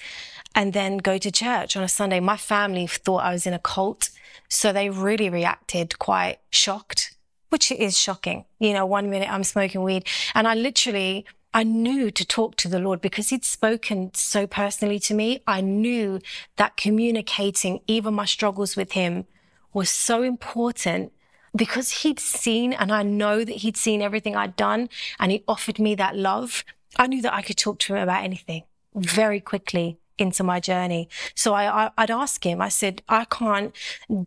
and 0.54 0.72
then 0.72 0.98
go 0.98 1.18
to 1.18 1.32
church 1.32 1.76
on 1.76 1.84
a 1.84 1.90
Sunday? 1.90 2.20
My 2.20 2.38
family 2.38 2.86
thought 2.86 3.24
I 3.24 3.34
was 3.34 3.48
in 3.48 3.54
a 3.54 3.60
cult. 3.60 4.12
So 4.50 4.72
they 4.72 4.90
really 4.90 5.30
reacted 5.30 5.98
quite 6.00 6.38
shocked, 6.52 7.18
which 7.50 7.72
is 7.72 7.98
shocking. 7.98 8.46
You 8.60 8.74
know, 8.74 8.86
one 8.86 9.10
minute 9.10 9.32
I'm 9.32 9.44
smoking 9.44 9.82
weed 9.82 10.06
and 10.36 10.48
I 10.48 10.54
literally, 10.54 11.26
I 11.56 11.64
knew 11.64 12.12
to 12.12 12.24
talk 12.24 12.56
to 12.58 12.68
the 12.68 12.80
Lord 12.80 13.02
because 13.02 13.30
he'd 13.30 13.44
spoken 13.44 14.12
so 14.14 14.46
personally 14.46 15.00
to 15.00 15.16
me. 15.16 15.42
I 15.48 15.60
knew 15.62 16.22
that 16.58 16.78
communicating 16.78 17.82
even 17.88 18.14
my 18.14 18.26
struggles 18.26 18.76
with 18.76 18.92
him 18.92 19.26
was 19.74 19.90
so 19.90 20.24
important 20.24 21.12
because 21.56 22.04
he'd 22.04 22.20
seen 22.20 22.74
and 22.74 22.92
I 22.92 23.04
know 23.04 23.44
that 23.44 23.58
he'd 23.58 23.78
seen 23.78 24.02
everything 24.02 24.36
I'd 24.36 24.56
done 24.56 24.90
and 25.20 25.32
he 25.32 25.44
offered 25.48 25.80
me 25.80 25.96
that 25.96 26.16
love. 26.16 26.64
I 26.98 27.08
knew 27.08 27.22
that 27.22 27.34
I 27.34 27.42
could 27.42 27.58
talk 27.58 27.80
to 27.80 27.96
him 27.96 28.02
about 28.02 28.24
anything 28.24 28.64
very 28.96 29.40
quickly 29.40 30.00
into 30.18 30.44
my 30.44 30.60
journey. 30.60 31.10
So 31.36 31.54
I, 31.54 31.92
would 31.98 32.12
ask 32.12 32.44
him. 32.46 32.62
I 32.62 32.70
said, 32.70 33.02
I 33.08 33.26
can't 33.26 33.76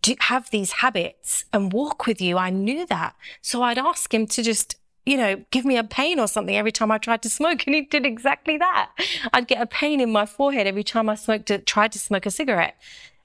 do, 0.03 0.15
have 0.21 0.51
these 0.51 0.73
habits 0.73 1.45
and 1.53 1.73
walk 1.73 2.07
with 2.07 2.21
you. 2.21 2.39
I 2.39 2.51
knew 2.51 2.87
that. 2.87 3.17
So 3.43 3.63
I'd 3.63 3.79
ask 3.79 4.13
him 4.13 4.27
to 4.29 4.43
just 4.43 4.77
you 5.07 5.17
know, 5.17 5.43
give 5.51 5.65
me 5.65 5.77
a 5.77 5.83
pain 5.83 6.21
or 6.21 6.29
something 6.29 6.57
every 6.57 6.71
time 6.71 6.91
I 6.91 6.99
tried 6.99 7.23
to 7.23 7.31
smoke. 7.31 7.67
And 7.67 7.75
he 7.75 7.83
did 7.83 8.05
exactly 8.05 8.59
that. 8.59 8.91
I'd 9.33 9.49
get 9.49 9.61
a 9.61 9.67
pain 9.67 10.01
in 10.01 10.13
my 10.13 10.27
forehead 10.27 10.67
every 10.67 10.85
time 10.85 11.09
I 11.09 11.15
smoked, 11.15 11.51
tried 11.67 11.93
to 11.93 11.99
smoke 11.99 12.27
a 12.27 12.31
cigarette. 12.31 12.77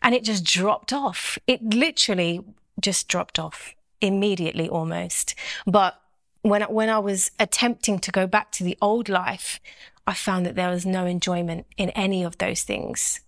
And 0.05 0.15
it 0.15 0.23
just 0.23 0.45
dropped 0.45 0.93
off. 0.93 1.37
It 1.47 1.61
literally 1.63 2.41
just 2.79 3.07
dropped 3.07 3.39
off 3.39 3.75
immediately 3.99 4.69
almost. 4.69 5.33
But 5.65 5.99
when 6.43 6.61
when 6.63 6.89
I 6.89 6.99
was 6.99 7.31
attempting 7.39 7.99
to 7.99 8.11
go 8.11 8.27
back 8.27 8.51
to 8.51 8.63
the 8.63 8.77
old 8.81 9.09
life, 9.09 9.59
I 10.05 10.13
found 10.13 10.45
that 10.45 10.55
there 10.55 10.69
was 10.69 10.85
no 10.85 11.07
enjoyment 11.07 11.65
in 11.75 11.89
any 11.89 12.23
of 12.23 12.37
those 12.37 12.61
things 12.61 13.21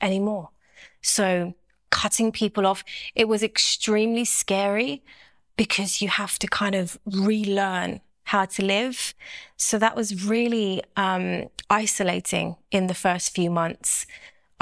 anymore. 0.00 0.48
So 1.02 1.54
cutting 1.90 2.32
people 2.32 2.66
off, 2.66 2.82
it 3.14 3.28
was 3.28 3.42
extremely 3.42 4.24
scary 4.24 5.02
because 5.56 6.00
you 6.00 6.08
have 6.08 6.38
to 6.38 6.46
kind 6.46 6.74
of 6.74 6.98
relearn 7.04 8.00
how 8.24 8.46
to 8.46 8.64
live. 8.64 9.14
So 9.58 9.78
that 9.78 9.94
was 9.94 10.24
really 10.24 10.82
um, 10.96 11.50
isolating 11.68 12.56
in 12.70 12.86
the 12.86 12.94
first 12.94 13.34
few 13.34 13.50
months. 13.50 14.06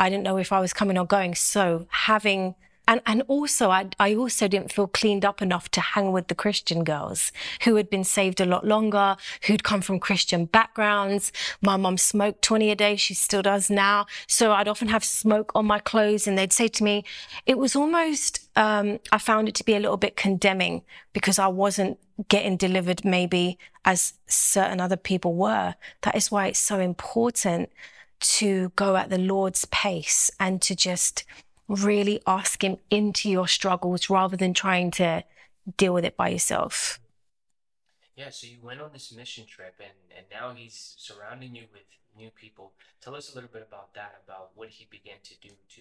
I 0.01 0.09
didn't 0.09 0.25
know 0.25 0.39
if 0.39 0.51
I 0.51 0.61
was 0.61 0.73
coming 0.73 0.97
or 0.97 1.07
going. 1.07 1.35
So 1.35 1.87
having 1.91 2.55
and, 2.89 3.01
and 3.07 3.23
also, 3.29 3.71
I, 3.71 3.89
I 4.01 4.17
also 4.17 4.49
didn't 4.49 4.73
feel 4.73 4.89
cleaned 4.89 5.25
up 5.25 5.41
enough 5.41 5.71
to 5.73 5.81
hang 5.81 6.11
with 6.11 6.27
the 6.27 6.35
Christian 6.35 6.83
girls 6.83 7.31
who 7.63 7.77
had 7.77 7.89
been 7.89 8.03
saved 8.03 8.41
a 8.41 8.45
lot 8.45 8.67
longer, 8.67 9.17
who'd 9.47 9.63
come 9.63 9.81
from 9.81 10.01
Christian 10.01 10.47
backgrounds. 10.47 11.31
My 11.63 11.77
mum 11.77 11.99
smoked 11.99 12.43
20 12.43 12.69
a 12.73 12.75
day. 12.75 12.97
She 12.97 13.15
still 13.15 13.43
does 13.43 13.71
now. 13.71 14.07
So 14.27 14.51
I'd 14.51 14.67
often 14.67 14.89
have 14.89 15.05
smoke 15.05 15.53
on 15.55 15.67
my 15.67 15.79
clothes 15.79 16.27
and 16.27 16.37
they'd 16.37 16.53
say 16.53 16.67
to 16.67 16.83
me, 16.83 17.05
it 17.47 17.59
was 17.59 17.77
almost, 17.77 18.49
um, 18.57 18.99
I 19.13 19.19
found 19.19 19.49
it 19.49 19.55
to 19.57 19.65
be 19.65 19.77
a 19.77 19.81
little 19.81 19.97
bit 19.97 20.17
condemning 20.17 20.83
because 21.13 21.39
I 21.39 21.47
wasn't 21.47 21.97
getting 22.27 22.57
delivered 22.57 23.05
maybe 23.05 23.57
as 23.85 24.15
certain 24.27 24.81
other 24.81 24.97
people 24.97 25.35
were. 25.35 25.77
That 26.01 26.17
is 26.17 26.33
why 26.33 26.49
it's 26.49 26.59
so 26.59 26.81
important 26.81 27.71
to 28.21 28.73
go 28.77 28.97
at 28.97 29.11
the 29.11 29.19
Lord's 29.19 29.65
pace 29.67 30.31
and 30.39 30.61
to 30.63 30.77
just 30.77 31.25
really 31.69 32.21
ask 32.27 32.63
Him 32.63 32.79
into 32.91 33.31
your 33.31 33.49
struggles 33.49 34.11
rather 34.11 34.37
than 34.37 34.55
trying 34.55 34.91
to 34.93 35.25
deal 35.77 35.95
with 35.95 36.05
it 36.05 36.17
by 36.17 36.29
yourself. 36.29 37.01
Yeah, 38.17 38.31
so 38.31 38.47
you 38.47 38.59
went 38.63 38.81
on 38.81 38.91
this 38.93 39.13
mission 39.13 39.47
trip 39.47 39.75
and, 39.79 39.97
and 40.15 40.27
now 40.31 40.53
he's 40.55 40.95
surrounding 40.99 41.55
you 41.55 41.63
with 41.73 41.83
new 42.17 42.31
people. 42.31 42.73
Tell 43.01 43.15
us 43.15 43.33
a 43.33 43.35
little 43.35 43.49
bit 43.51 43.67
about 43.67 43.95
that, 43.95 44.21
about 44.27 44.51
what 44.55 44.69
he 44.69 44.87
began 44.91 45.17
to 45.23 45.35
do 45.41 45.49
to 45.49 45.81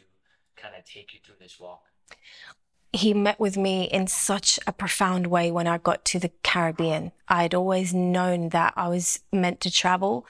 kind 0.56 0.76
of 0.78 0.86
take 0.86 1.14
you 1.14 1.20
through 1.24 1.36
this 1.40 1.60
walk. 1.60 1.84
He 2.94 3.14
met 3.14 3.40
with 3.40 3.58
me 3.58 3.84
in 3.84 4.08
such 4.08 4.60
a 4.66 4.72
profound 4.72 5.28
way 5.28 5.52
when 5.52 5.68
I 5.68 5.78
got 5.78 6.06
to 6.06 6.20
the 6.20 6.32
Caribbean. 6.44 7.12
I'd 7.28 7.54
always 7.54 7.94
known 7.94 8.50
that 8.50 8.74
I 8.76 8.88
was 8.88 9.20
meant 9.32 9.60
to 9.62 9.72
travel. 9.72 10.26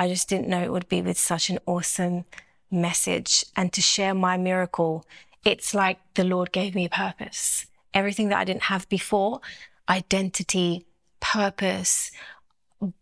I 0.00 0.08
just 0.08 0.30
didn't 0.30 0.48
know 0.48 0.62
it 0.62 0.72
would 0.72 0.88
be 0.88 1.02
with 1.02 1.18
such 1.18 1.50
an 1.50 1.58
awesome 1.66 2.24
message 2.70 3.44
and 3.54 3.70
to 3.74 3.82
share 3.82 4.14
my 4.14 4.38
miracle. 4.38 5.04
It's 5.44 5.74
like 5.74 5.98
the 6.14 6.24
Lord 6.24 6.52
gave 6.52 6.74
me 6.74 6.86
a 6.86 6.88
purpose. 6.88 7.66
Everything 7.92 8.30
that 8.30 8.38
I 8.38 8.44
didn't 8.44 8.62
have 8.62 8.88
before, 8.88 9.42
identity, 9.90 10.86
purpose. 11.20 12.12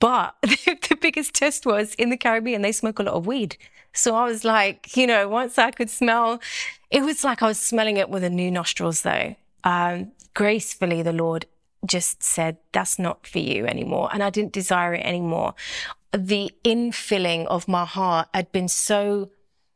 But 0.00 0.34
the 0.42 0.98
biggest 1.00 1.34
test 1.34 1.64
was 1.64 1.94
in 1.94 2.10
the 2.10 2.16
Caribbean, 2.16 2.62
they 2.62 2.72
smoke 2.72 2.98
a 2.98 3.04
lot 3.04 3.14
of 3.14 3.28
weed. 3.28 3.56
So 3.92 4.16
I 4.16 4.24
was 4.24 4.44
like, 4.44 4.96
you 4.96 5.06
know, 5.06 5.28
once 5.28 5.56
I 5.56 5.70
could 5.70 5.90
smell, 5.90 6.40
it 6.90 7.02
was 7.02 7.22
like 7.22 7.44
I 7.44 7.46
was 7.46 7.60
smelling 7.60 7.96
it 7.96 8.10
with 8.10 8.24
a 8.24 8.30
new 8.30 8.50
nostrils 8.50 9.02
though. 9.02 9.36
Um, 9.62 10.10
gracefully, 10.34 11.02
the 11.02 11.12
Lord 11.12 11.46
just 11.86 12.24
said, 12.24 12.56
that's 12.72 12.98
not 12.98 13.24
for 13.24 13.38
you 13.38 13.66
anymore. 13.66 14.10
And 14.12 14.20
I 14.20 14.30
didn't 14.30 14.52
desire 14.52 14.94
it 14.94 15.04
anymore. 15.04 15.54
The 16.12 16.50
infilling 16.64 17.46
of 17.46 17.68
my 17.68 17.84
heart 17.84 18.28
had 18.32 18.50
been 18.52 18.68
so 18.68 19.30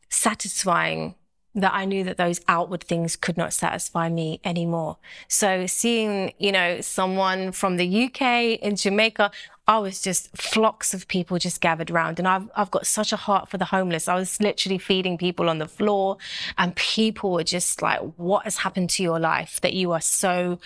satisfying 0.08 1.14
that 1.54 1.74
I 1.74 1.84
knew 1.84 2.02
that 2.04 2.16
those 2.16 2.40
outward 2.48 2.82
things 2.82 3.14
could 3.14 3.36
not 3.36 3.52
satisfy 3.52 4.08
me 4.08 4.40
anymore. 4.42 4.96
So 5.28 5.66
seeing, 5.66 6.32
you 6.38 6.50
know, 6.50 6.80
someone 6.80 7.52
from 7.52 7.76
the 7.76 8.04
UK 8.04 8.58
in 8.62 8.76
Jamaica, 8.76 9.30
I 9.68 9.78
was 9.78 10.00
just 10.00 10.34
flocks 10.36 10.94
of 10.94 11.06
people 11.08 11.38
just 11.38 11.60
gathered 11.60 11.90
around. 11.90 12.18
And 12.18 12.26
I've, 12.26 12.48
I've 12.56 12.70
got 12.70 12.86
such 12.86 13.12
a 13.12 13.16
heart 13.16 13.50
for 13.50 13.58
the 13.58 13.66
homeless. 13.66 14.08
I 14.08 14.14
was 14.14 14.40
literally 14.40 14.78
feeding 14.78 15.18
people 15.18 15.50
on 15.50 15.58
the 15.58 15.68
floor 15.68 16.16
and 16.56 16.74
people 16.74 17.32
were 17.32 17.44
just 17.44 17.82
like, 17.82 18.00
what 18.16 18.44
has 18.44 18.58
happened 18.58 18.88
to 18.90 19.02
your 19.02 19.20
life 19.20 19.60
that 19.60 19.74
you 19.74 19.92
are 19.92 20.00
so 20.00 20.58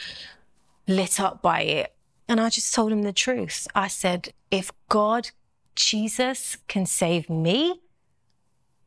lit 0.86 1.18
up 1.18 1.42
by 1.42 1.62
it? 1.62 1.94
And 2.28 2.40
I 2.40 2.48
just 2.48 2.72
told 2.72 2.92
him 2.92 3.02
the 3.02 3.12
truth. 3.12 3.66
I 3.74 3.88
said, 3.88 4.32
if 4.50 4.70
God, 4.88 5.30
Jesus 5.76 6.56
can 6.68 6.86
save 6.86 7.30
me, 7.30 7.80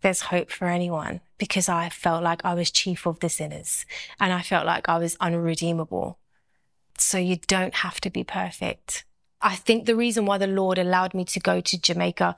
there's 0.01 0.21
hope 0.21 0.49
for 0.49 0.67
anyone 0.67 1.21
because 1.37 1.69
I 1.69 1.89
felt 1.89 2.23
like 2.23 2.43
I 2.43 2.53
was 2.53 2.71
chief 2.71 3.05
of 3.05 3.19
the 3.19 3.29
sinners 3.29 3.85
and 4.19 4.33
I 4.33 4.41
felt 4.41 4.65
like 4.65 4.89
I 4.89 4.97
was 4.97 5.17
unredeemable. 5.19 6.17
So 6.97 7.17
you 7.17 7.37
don't 7.47 7.75
have 7.75 8.01
to 8.01 8.09
be 8.09 8.23
perfect. 8.23 9.05
I 9.41 9.55
think 9.55 9.85
the 9.85 9.95
reason 9.95 10.25
why 10.25 10.37
the 10.37 10.47
Lord 10.47 10.77
allowed 10.77 11.13
me 11.13 11.23
to 11.25 11.39
go 11.39 11.61
to 11.61 11.79
Jamaica 11.79 12.35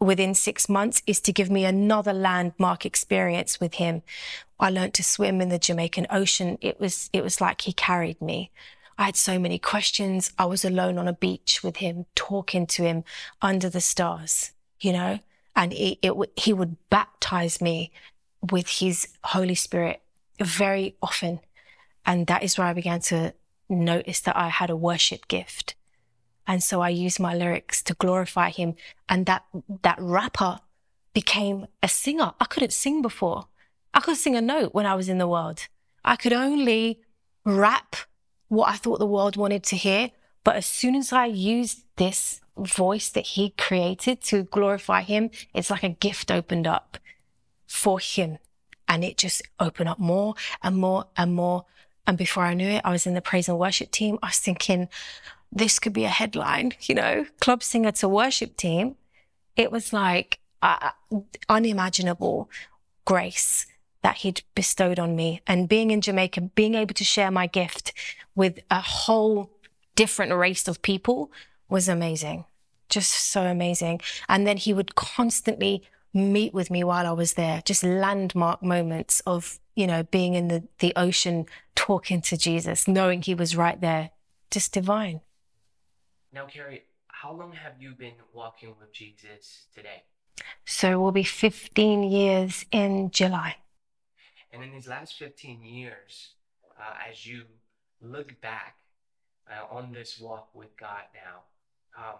within 0.00 0.34
six 0.34 0.68
months 0.68 1.02
is 1.06 1.20
to 1.20 1.32
give 1.32 1.50
me 1.50 1.64
another 1.64 2.12
landmark 2.12 2.84
experience 2.84 3.58
with 3.58 3.74
Him. 3.74 4.02
I 4.60 4.68
learned 4.68 4.94
to 4.94 5.02
swim 5.02 5.40
in 5.40 5.48
the 5.48 5.58
Jamaican 5.58 6.08
Ocean. 6.10 6.58
It 6.60 6.78
was, 6.78 7.08
it 7.12 7.22
was 7.22 7.40
like 7.40 7.62
He 7.62 7.72
carried 7.72 8.20
me. 8.20 8.50
I 8.98 9.04
had 9.04 9.16
so 9.16 9.38
many 9.38 9.58
questions. 9.58 10.32
I 10.38 10.44
was 10.46 10.64
alone 10.64 10.98
on 10.98 11.08
a 11.08 11.12
beach 11.12 11.62
with 11.62 11.76
Him, 11.76 12.06
talking 12.14 12.66
to 12.68 12.82
Him 12.82 13.04
under 13.40 13.68
the 13.68 13.80
stars, 13.80 14.52
you 14.80 14.92
know? 14.92 15.18
and 15.54 15.72
it, 15.72 15.98
it, 16.02 16.14
he 16.36 16.52
would 16.52 16.76
baptize 16.90 17.60
me 17.60 17.90
with 18.50 18.68
his 18.68 19.08
Holy 19.24 19.54
Spirit 19.54 20.02
very 20.40 20.96
often. 21.02 21.40
And 22.04 22.26
that 22.26 22.42
is 22.42 22.58
where 22.58 22.66
I 22.66 22.72
began 22.72 23.00
to 23.02 23.34
notice 23.68 24.20
that 24.20 24.36
I 24.36 24.48
had 24.48 24.70
a 24.70 24.76
worship 24.76 25.28
gift. 25.28 25.74
And 26.46 26.62
so 26.62 26.80
I 26.80 26.88
used 26.88 27.20
my 27.20 27.34
lyrics 27.34 27.82
to 27.84 27.94
glorify 27.94 28.50
him. 28.50 28.74
And 29.08 29.26
that, 29.26 29.44
that 29.82 29.98
rapper 30.00 30.60
became 31.14 31.66
a 31.82 31.88
singer. 31.88 32.32
I 32.40 32.46
couldn't 32.46 32.72
sing 32.72 33.02
before. 33.02 33.46
I 33.94 34.00
could 34.00 34.16
sing 34.16 34.34
a 34.34 34.40
note 34.40 34.74
when 34.74 34.86
I 34.86 34.94
was 34.94 35.08
in 35.08 35.18
the 35.18 35.28
world. 35.28 35.68
I 36.04 36.16
could 36.16 36.32
only 36.32 37.00
rap 37.44 37.94
what 38.52 38.68
I 38.68 38.76
thought 38.76 38.98
the 38.98 39.06
world 39.06 39.38
wanted 39.38 39.62
to 39.64 39.76
hear. 39.76 40.10
But 40.44 40.56
as 40.56 40.66
soon 40.66 40.94
as 40.94 41.10
I 41.10 41.24
used 41.24 41.84
this 41.96 42.42
voice 42.58 43.08
that 43.08 43.28
he 43.28 43.54
created 43.56 44.20
to 44.24 44.42
glorify 44.42 45.00
him, 45.00 45.30
it's 45.54 45.70
like 45.70 45.82
a 45.82 45.88
gift 45.88 46.30
opened 46.30 46.66
up 46.66 46.98
for 47.66 47.98
him. 47.98 48.36
And 48.86 49.04
it 49.04 49.16
just 49.16 49.40
opened 49.58 49.88
up 49.88 49.98
more 49.98 50.34
and 50.62 50.76
more 50.76 51.06
and 51.16 51.34
more. 51.34 51.64
And 52.06 52.18
before 52.18 52.44
I 52.44 52.52
knew 52.52 52.68
it, 52.68 52.82
I 52.84 52.90
was 52.90 53.06
in 53.06 53.14
the 53.14 53.22
praise 53.22 53.48
and 53.48 53.58
worship 53.58 53.90
team. 53.90 54.18
I 54.22 54.26
was 54.26 54.38
thinking, 54.38 54.90
this 55.50 55.78
could 55.78 55.94
be 55.94 56.04
a 56.04 56.10
headline, 56.10 56.74
you 56.82 56.94
know, 56.94 57.24
club 57.40 57.62
singer 57.62 57.92
to 57.92 58.08
worship 58.08 58.58
team. 58.58 58.96
It 59.56 59.72
was 59.72 59.94
like 59.94 60.40
uh, 60.60 60.90
unimaginable 61.48 62.50
grace 63.06 63.64
that 64.02 64.18
he'd 64.18 64.42
bestowed 64.54 64.98
on 64.98 65.16
me. 65.16 65.40
And 65.46 65.68
being 65.68 65.90
in 65.90 66.00
Jamaica, 66.00 66.40
being 66.40 66.74
able 66.74 66.94
to 66.94 67.04
share 67.04 67.30
my 67.30 67.46
gift 67.46 67.92
with 68.34 68.60
a 68.70 68.80
whole 68.80 69.50
different 69.94 70.32
race 70.32 70.68
of 70.68 70.82
people 70.82 71.30
was 71.68 71.88
amazing. 71.88 72.44
Just 72.88 73.12
so 73.12 73.42
amazing. 73.42 74.00
And 74.28 74.46
then 74.46 74.56
he 74.56 74.74
would 74.74 74.94
constantly 74.94 75.82
meet 76.12 76.52
with 76.52 76.70
me 76.70 76.84
while 76.84 77.06
I 77.06 77.12
was 77.12 77.34
there, 77.34 77.62
just 77.64 77.82
landmark 77.82 78.62
moments 78.62 79.20
of, 79.26 79.58
you 79.74 79.86
know, 79.86 80.02
being 80.02 80.34
in 80.34 80.48
the, 80.48 80.64
the 80.80 80.92
ocean, 80.94 81.46
talking 81.74 82.20
to 82.22 82.36
Jesus, 82.36 82.86
knowing 82.86 83.22
he 83.22 83.34
was 83.34 83.56
right 83.56 83.80
there. 83.80 84.10
Just 84.50 84.74
divine. 84.74 85.22
Now, 86.34 86.44
Carrie, 86.46 86.82
how 87.08 87.32
long 87.32 87.52
have 87.52 87.80
you 87.80 87.94
been 87.94 88.14
walking 88.34 88.74
with 88.78 88.92
Jesus 88.92 89.66
today? 89.74 90.02
So 90.66 90.92
it 90.92 90.96
will 90.96 91.12
be 91.12 91.22
15 91.22 92.02
years 92.02 92.66
in 92.70 93.10
July. 93.10 93.56
And 94.52 94.62
in 94.62 94.70
these 94.72 94.88
last 94.88 95.14
15 95.18 95.62
years, 95.62 96.34
uh, 96.78 96.94
as 97.10 97.26
you 97.26 97.44
look 98.00 98.38
back 98.40 98.76
uh, 99.50 99.74
on 99.74 99.92
this 99.92 100.20
walk 100.20 100.50
with 100.54 100.76
God 100.76 101.02
now, 101.14 101.42
um, 101.96 102.18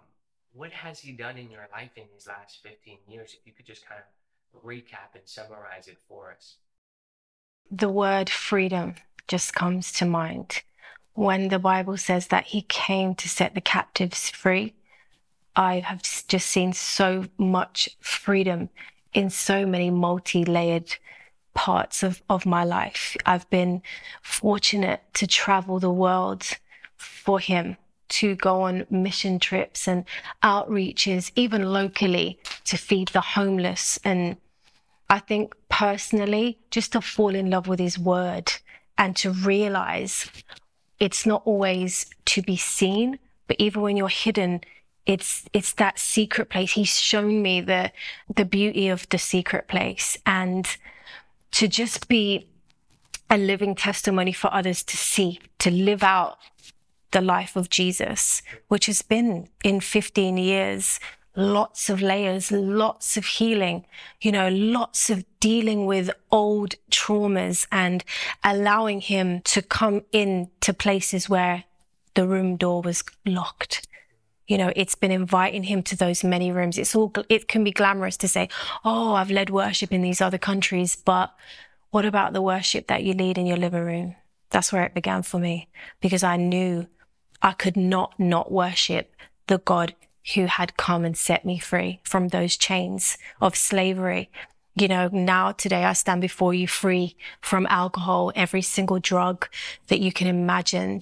what 0.55 0.73
has 0.73 0.99
he 1.01 1.13
done 1.13 1.37
in 1.37 1.51
your 1.51 1.69
life 1.73 1.91
in 1.97 2.05
these 2.13 2.27
last 2.27 2.63
15 2.63 2.99
years? 3.09 3.35
If 3.39 3.47
you 3.47 3.53
could 3.53 3.67
just 3.67 3.87
kind 3.87 4.01
of 4.01 4.63
recap 4.65 5.15
and 5.15 5.23
summarize 5.25 5.89
it 5.89 5.99
for 6.09 6.31
us. 6.31 6.57
The 7.71 7.89
word 7.89 8.29
freedom 8.29 8.97
just 9.29 9.55
comes 9.55 9.93
to 9.93 10.05
mind. 10.05 10.63
When 11.15 11.49
the 11.49 11.59
Bible 11.59 11.97
says 11.97 12.29
that 12.29 12.47
he 12.47 12.63
came 12.63 13.15
to 13.17 13.29
set 13.29 13.55
the 13.55 13.61
captives 13.61 14.31
free, 14.31 14.75
I 15.55 15.81
have 15.81 16.03
just 16.03 16.49
seen 16.49 16.73
so 16.73 17.27
much 17.37 17.91
freedom 18.01 18.71
in 19.13 19.29
so 19.29 19.67
many 19.67 19.91
multi 19.91 20.45
layered 20.45 20.97
parts 21.55 22.03
of, 22.03 22.23
of 22.29 22.47
my 22.47 22.65
life. 22.65 23.17
I've 23.27 23.49
been 23.51 23.83
fortunate 24.23 25.03
to 25.15 25.27
travel 25.27 25.79
the 25.79 25.91
world 25.91 26.47
for 26.97 27.41
him 27.41 27.77
to 28.09 28.35
go 28.35 28.63
on 28.63 28.87
mission 28.91 29.39
trips 29.39 29.89
and 29.89 30.05
outreaches, 30.43 31.33
even 31.35 31.73
locally, 31.73 32.39
to 32.65 32.77
feed 32.77 33.09
the 33.09 33.21
homeless. 33.21 33.99
And 34.05 34.37
I 35.09 35.19
think 35.19 35.55
personally, 35.69 36.59
just 36.71 36.93
to 36.93 37.01
fall 37.01 37.35
in 37.35 37.51
love 37.51 37.69
with 37.69 37.79
his 37.79 37.99
word 37.99 38.53
and 38.99 39.17
to 39.17 39.31
realize 39.31 40.31
it's 41.01 41.27
not 41.27 41.43
always 41.45 42.07
to 42.27 42.43
be 42.43 42.57
seen, 42.57 43.19
but 43.47 43.57
even 43.59 43.83
when 43.83 43.97
you're 43.97 44.09
hidden, 44.09 44.61
it's 45.07 45.47
it's 45.53 45.73
that 45.75 45.99
secret 45.99 46.49
place. 46.49 46.73
He's 46.73 47.01
shown 47.01 47.43
me 47.43 47.61
the 47.61 47.93
the 48.33 48.45
beauty 48.45 48.89
of 48.89 49.09
the 49.09 49.19
secret 49.19 49.69
place 49.69 50.17
and 50.25 50.67
to 51.53 51.69
just 51.69 52.09
be 52.09 52.49
a 53.31 53.39
living 53.39 53.75
testimony 53.75 54.33
for 54.33 54.53
others 54.53 54.83
to 54.83 54.97
see, 54.97 55.41
to 55.59 55.71
live 55.71 56.03
out 56.03 56.39
the 57.13 57.21
life 57.21 57.57
of 57.57 57.71
Jesus, 57.71 58.43
which 58.69 58.87
has 58.87 59.03
been 59.03 59.49
in 59.63 59.81
15 59.81 60.37
years, 60.37 60.99
lots 61.37 61.89
of 61.89 62.03
layers, 62.03 62.51
lots 62.51 63.17
of 63.17 63.25
healing, 63.25 63.87
you 64.21 64.33
know, 64.33 64.49
lots 64.49 65.09
of 65.09 65.25
dealing 65.41 65.87
with 65.87 66.11
old 66.31 66.75
traumas 66.91 67.67
and 67.71 68.05
allowing 68.45 69.01
him 69.01 69.41
to 69.43 69.63
come 69.63 70.03
in 70.13 70.51
to 70.61 70.75
places 70.75 71.29
where 71.29 71.65
the 72.15 72.27
room 72.27 72.57
door 72.57 72.83
was 72.83 73.03
locked. 73.25 73.87
You 74.53 74.59
know, 74.59 74.71
it's 74.77 74.95
been 74.95 75.11
inviting 75.11 75.63
him 75.63 75.83
to 75.85 75.97
those 75.97 76.23
many 76.23 76.53
rooms. 76.53 76.77
It's 76.77 76.95
all, 76.95 77.11
it 77.31 77.49
can 77.49 77.65
be 77.65 77.73
glamorous 77.73 78.19
to 78.19 78.29
say, 78.29 78.51
Oh, 78.85 79.15
I've 79.15 79.31
led 79.31 79.49
worship 79.49 79.91
in 79.91 80.03
these 80.03 80.21
other 80.21 80.37
countries, 80.37 80.95
but 80.95 81.35
what 81.91 82.05
about 82.05 82.35
the 82.35 82.43
worship 82.43 82.87
that 82.89 83.03
you 83.03 83.15
lead 83.15 83.39
in 83.39 83.47
your 83.47 83.57
living 83.57 83.83
room? 83.83 84.17
That's 84.51 84.71
where 84.71 84.85
it 84.85 84.93
began 84.93 85.23
for 85.23 85.39
me 85.39 85.71
because 86.03 86.23
I 86.23 86.37
knew 86.37 86.87
I 87.41 87.53
could 87.53 87.79
not 87.79 88.21
not 88.21 88.53
worship 88.53 89.17
the 89.47 89.57
God 89.57 89.95
who 90.35 90.45
had 90.45 90.77
come 90.77 91.07
and 91.07 91.17
set 91.17 91.47
me 91.47 91.59
free 91.59 92.01
from 92.05 92.29
those 92.29 92.59
chains 92.59 93.17
of 93.41 93.57
slavery. 93.57 94.31
You 94.75 94.89
know, 94.89 95.09
now 95.11 95.53
today 95.53 95.85
I 95.85 95.95
stand 95.95 96.21
before 96.21 96.53
you 96.53 96.69
free 96.69 97.17
from 97.41 97.67
alcohol, 97.71 98.33
every 98.37 98.61
single 98.61 98.99
drug 98.99 99.49
that 99.87 100.01
you 100.01 100.13
can 100.13 100.27
imagine. 100.27 101.01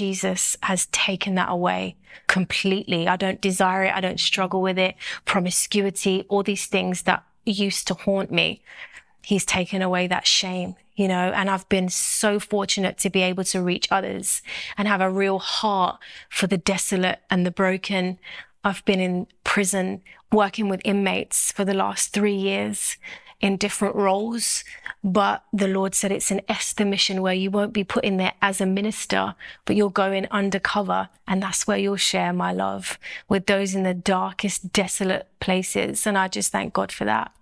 Jesus 0.00 0.56
has 0.62 0.86
taken 0.92 1.34
that 1.34 1.50
away 1.50 1.94
completely. 2.26 3.06
I 3.06 3.16
don't 3.16 3.38
desire 3.38 3.84
it. 3.84 3.94
I 3.94 4.00
don't 4.00 4.18
struggle 4.18 4.62
with 4.62 4.78
it. 4.78 4.94
Promiscuity, 5.26 6.24
all 6.30 6.42
these 6.42 6.64
things 6.64 7.02
that 7.02 7.22
used 7.44 7.86
to 7.88 7.92
haunt 7.92 8.30
me. 8.30 8.62
He's 9.22 9.44
taken 9.44 9.82
away 9.82 10.06
that 10.06 10.26
shame, 10.26 10.76
you 10.94 11.06
know, 11.06 11.32
and 11.32 11.50
I've 11.50 11.68
been 11.68 11.90
so 11.90 12.40
fortunate 12.40 12.96
to 12.96 13.10
be 13.10 13.20
able 13.20 13.44
to 13.44 13.60
reach 13.60 13.88
others 13.90 14.40
and 14.78 14.88
have 14.88 15.02
a 15.02 15.10
real 15.10 15.38
heart 15.38 15.98
for 16.30 16.46
the 16.46 16.56
desolate 16.56 17.20
and 17.28 17.44
the 17.44 17.50
broken. 17.50 18.18
I've 18.64 18.82
been 18.86 19.00
in 19.00 19.26
prison 19.44 20.00
working 20.32 20.70
with 20.70 20.80
inmates 20.82 21.52
for 21.52 21.66
the 21.66 21.74
last 21.74 22.14
three 22.14 22.36
years 22.36 22.96
in 23.40 23.56
different 23.56 23.96
roles. 23.96 24.64
But 25.02 25.44
the 25.52 25.68
Lord 25.68 25.94
said 25.94 26.12
it's 26.12 26.30
an 26.30 26.42
Esther 26.48 26.84
mission 26.84 27.22
where 27.22 27.34
you 27.34 27.50
won't 27.50 27.72
be 27.72 27.84
put 27.84 28.04
in 28.04 28.18
there 28.18 28.34
as 28.42 28.60
a 28.60 28.66
minister, 28.66 29.34
but 29.64 29.76
you'll 29.76 29.88
go 29.88 30.12
in 30.12 30.28
undercover. 30.30 31.08
And 31.26 31.42
that's 31.42 31.66
where 31.66 31.78
you'll 31.78 31.96
share 31.96 32.32
my 32.32 32.52
love 32.52 32.98
with 33.28 33.46
those 33.46 33.74
in 33.74 33.82
the 33.82 33.94
darkest, 33.94 34.72
desolate 34.72 35.28
places. 35.40 36.06
And 36.06 36.18
I 36.18 36.28
just 36.28 36.52
thank 36.52 36.74
God 36.74 36.92
for 36.92 37.04
that. 37.04 37.32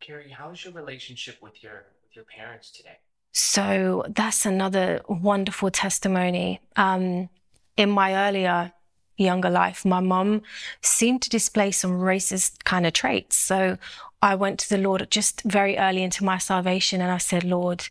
Carrie, 0.00 0.30
how's 0.30 0.64
your 0.64 0.74
relationship 0.74 1.36
with 1.42 1.62
your 1.62 1.86
with 2.02 2.14
your 2.14 2.24
parents 2.24 2.70
today? 2.70 2.98
So 3.32 4.04
that's 4.08 4.46
another 4.46 5.02
wonderful 5.08 5.70
testimony. 5.70 6.60
Um, 6.76 7.28
in 7.76 7.90
my 7.90 8.28
earlier 8.28 8.72
younger 9.16 9.50
life, 9.50 9.84
my 9.84 10.00
mom 10.00 10.42
seemed 10.80 11.22
to 11.22 11.30
display 11.30 11.70
some 11.70 11.92
racist 11.92 12.64
kind 12.64 12.86
of 12.86 12.92
traits. 12.92 13.36
So 13.36 13.76
I 14.20 14.34
went 14.34 14.58
to 14.60 14.68
the 14.68 14.78
Lord 14.78 15.06
just 15.10 15.42
very 15.42 15.78
early 15.78 16.02
into 16.02 16.24
my 16.24 16.38
salvation 16.38 17.00
and 17.00 17.10
I 17.10 17.18
said, 17.18 17.44
Lord, 17.44 17.88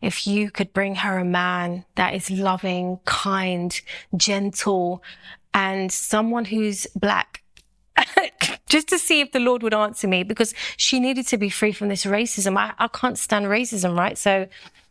if 0.00 0.26
you 0.26 0.50
could 0.50 0.72
bring 0.72 0.96
her 0.96 1.18
a 1.18 1.24
man 1.24 1.84
that 1.94 2.14
is 2.14 2.30
loving, 2.30 3.00
kind, 3.04 3.80
gentle, 4.16 5.02
and 5.52 5.90
someone 5.90 6.44
who's 6.44 6.86
black, 6.94 7.42
just 8.68 8.88
to 8.88 8.98
see 8.98 9.20
if 9.20 9.32
the 9.32 9.40
Lord 9.40 9.62
would 9.62 9.74
answer 9.74 10.06
me 10.06 10.22
because 10.22 10.54
she 10.76 11.00
needed 11.00 11.26
to 11.28 11.38
be 11.38 11.48
free 11.48 11.72
from 11.72 11.88
this 11.88 12.04
racism. 12.04 12.56
I, 12.56 12.74
I 12.78 12.88
can't 12.88 13.18
stand 13.18 13.46
racism, 13.46 13.96
right? 13.96 14.18
So 14.18 14.46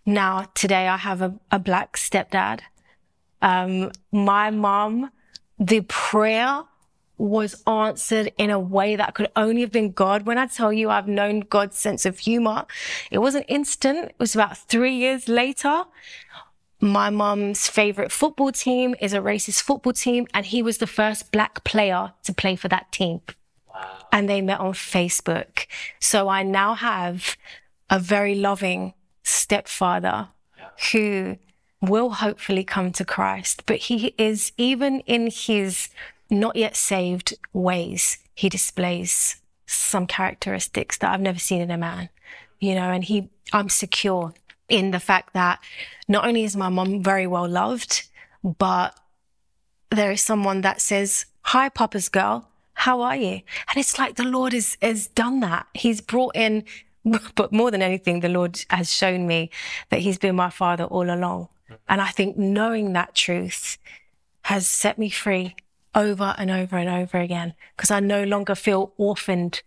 now 0.05 0.47
today 0.53 0.87
I 0.87 0.97
have 0.97 1.21
a, 1.21 1.33
a 1.51 1.59
black 1.59 1.95
stepdad. 1.95 2.61
Um, 3.41 3.91
my 4.11 4.49
mom 4.49 5.11
the 5.59 5.81
prayer 5.81 6.63
was 7.23 7.63
answered 7.65 8.33
in 8.37 8.49
a 8.49 8.59
way 8.59 8.97
that 8.97 9.15
could 9.15 9.31
only 9.37 9.61
have 9.61 9.71
been 9.71 9.91
God. 9.91 10.25
When 10.25 10.37
I 10.37 10.45
tell 10.45 10.73
you 10.73 10.89
I've 10.89 11.07
known 11.07 11.39
God's 11.39 11.77
sense 11.77 12.05
of 12.05 12.19
humor, 12.19 12.65
it 13.11 13.19
wasn't 13.19 13.45
instant. 13.47 14.09
It 14.09 14.15
was 14.19 14.35
about 14.35 14.57
three 14.57 14.95
years 14.95 15.29
later. 15.29 15.85
My 16.81 17.09
mom's 17.09 17.69
favorite 17.69 18.11
football 18.11 18.51
team 18.51 18.93
is 18.99 19.13
a 19.13 19.19
racist 19.19 19.61
football 19.61 19.93
team, 19.93 20.27
and 20.33 20.45
he 20.45 20.61
was 20.61 20.79
the 20.79 20.87
first 20.87 21.31
black 21.31 21.63
player 21.63 22.11
to 22.23 22.33
play 22.33 22.57
for 22.57 22.67
that 22.67 22.91
team. 22.91 23.21
Wow. 23.73 23.99
And 24.11 24.27
they 24.27 24.41
met 24.41 24.59
on 24.59 24.73
Facebook. 24.73 25.65
So 26.01 26.27
I 26.27 26.43
now 26.43 26.73
have 26.73 27.37
a 27.89 27.99
very 27.99 28.35
loving 28.35 28.95
stepfather 29.23 30.27
yeah. 30.57 30.67
who 30.91 31.37
will 31.79 32.09
hopefully 32.09 32.65
come 32.65 32.91
to 32.91 33.05
Christ, 33.05 33.63
but 33.65 33.77
he 33.77 34.13
is, 34.17 34.51
even 34.57 34.99
in 35.01 35.29
his 35.31 35.87
not 36.29 36.55
yet 36.55 36.75
saved 36.75 37.33
ways, 37.53 38.17
he 38.33 38.49
displays 38.49 39.41
some 39.65 40.07
characteristics 40.07 40.97
that 40.97 41.11
I've 41.11 41.21
never 41.21 41.39
seen 41.39 41.61
in 41.61 41.71
a 41.71 41.77
man, 41.77 42.09
you 42.59 42.75
know, 42.75 42.91
and 42.91 43.03
he, 43.03 43.29
I'm 43.51 43.69
secure 43.69 44.33
in 44.69 44.91
the 44.91 44.99
fact 44.99 45.33
that 45.33 45.59
not 46.07 46.25
only 46.25 46.43
is 46.43 46.55
my 46.55 46.69
mom 46.69 47.03
very 47.03 47.27
well 47.27 47.47
loved, 47.47 48.09
but 48.43 48.97
there 49.89 50.11
is 50.11 50.21
someone 50.21 50.61
that 50.61 50.81
says, 50.81 51.25
Hi, 51.47 51.69
Papa's 51.69 52.09
girl, 52.09 52.49
how 52.73 53.01
are 53.01 53.15
you? 53.15 53.41
And 53.69 53.77
it's 53.77 53.99
like 53.99 54.15
the 54.15 54.23
Lord 54.23 54.53
has, 54.53 54.77
has 54.81 55.07
done 55.07 55.41
that. 55.41 55.67
He's 55.73 56.01
brought 56.01 56.35
in, 56.35 56.63
but 57.35 57.51
more 57.51 57.71
than 57.71 57.81
anything, 57.81 58.19
the 58.19 58.29
Lord 58.29 58.63
has 58.69 58.91
shown 58.91 59.27
me 59.27 59.49
that 59.89 59.99
He's 59.99 60.17
been 60.17 60.35
my 60.35 60.49
father 60.49 60.85
all 60.85 61.09
along. 61.09 61.49
Mm. 61.69 61.77
And 61.89 62.01
I 62.01 62.07
think 62.07 62.37
knowing 62.37 62.93
that 62.93 63.15
truth 63.15 63.77
has 64.43 64.67
set 64.67 64.97
me 64.97 65.09
free 65.09 65.55
over 65.95 66.35
and 66.37 66.49
over 66.49 66.77
and 66.77 66.89
over 66.89 67.17
again 67.17 67.53
because 67.75 67.91
I 67.91 67.99
no 67.99 68.23
longer 68.23 68.55
feel 68.55 68.93
orphaned 68.97 69.61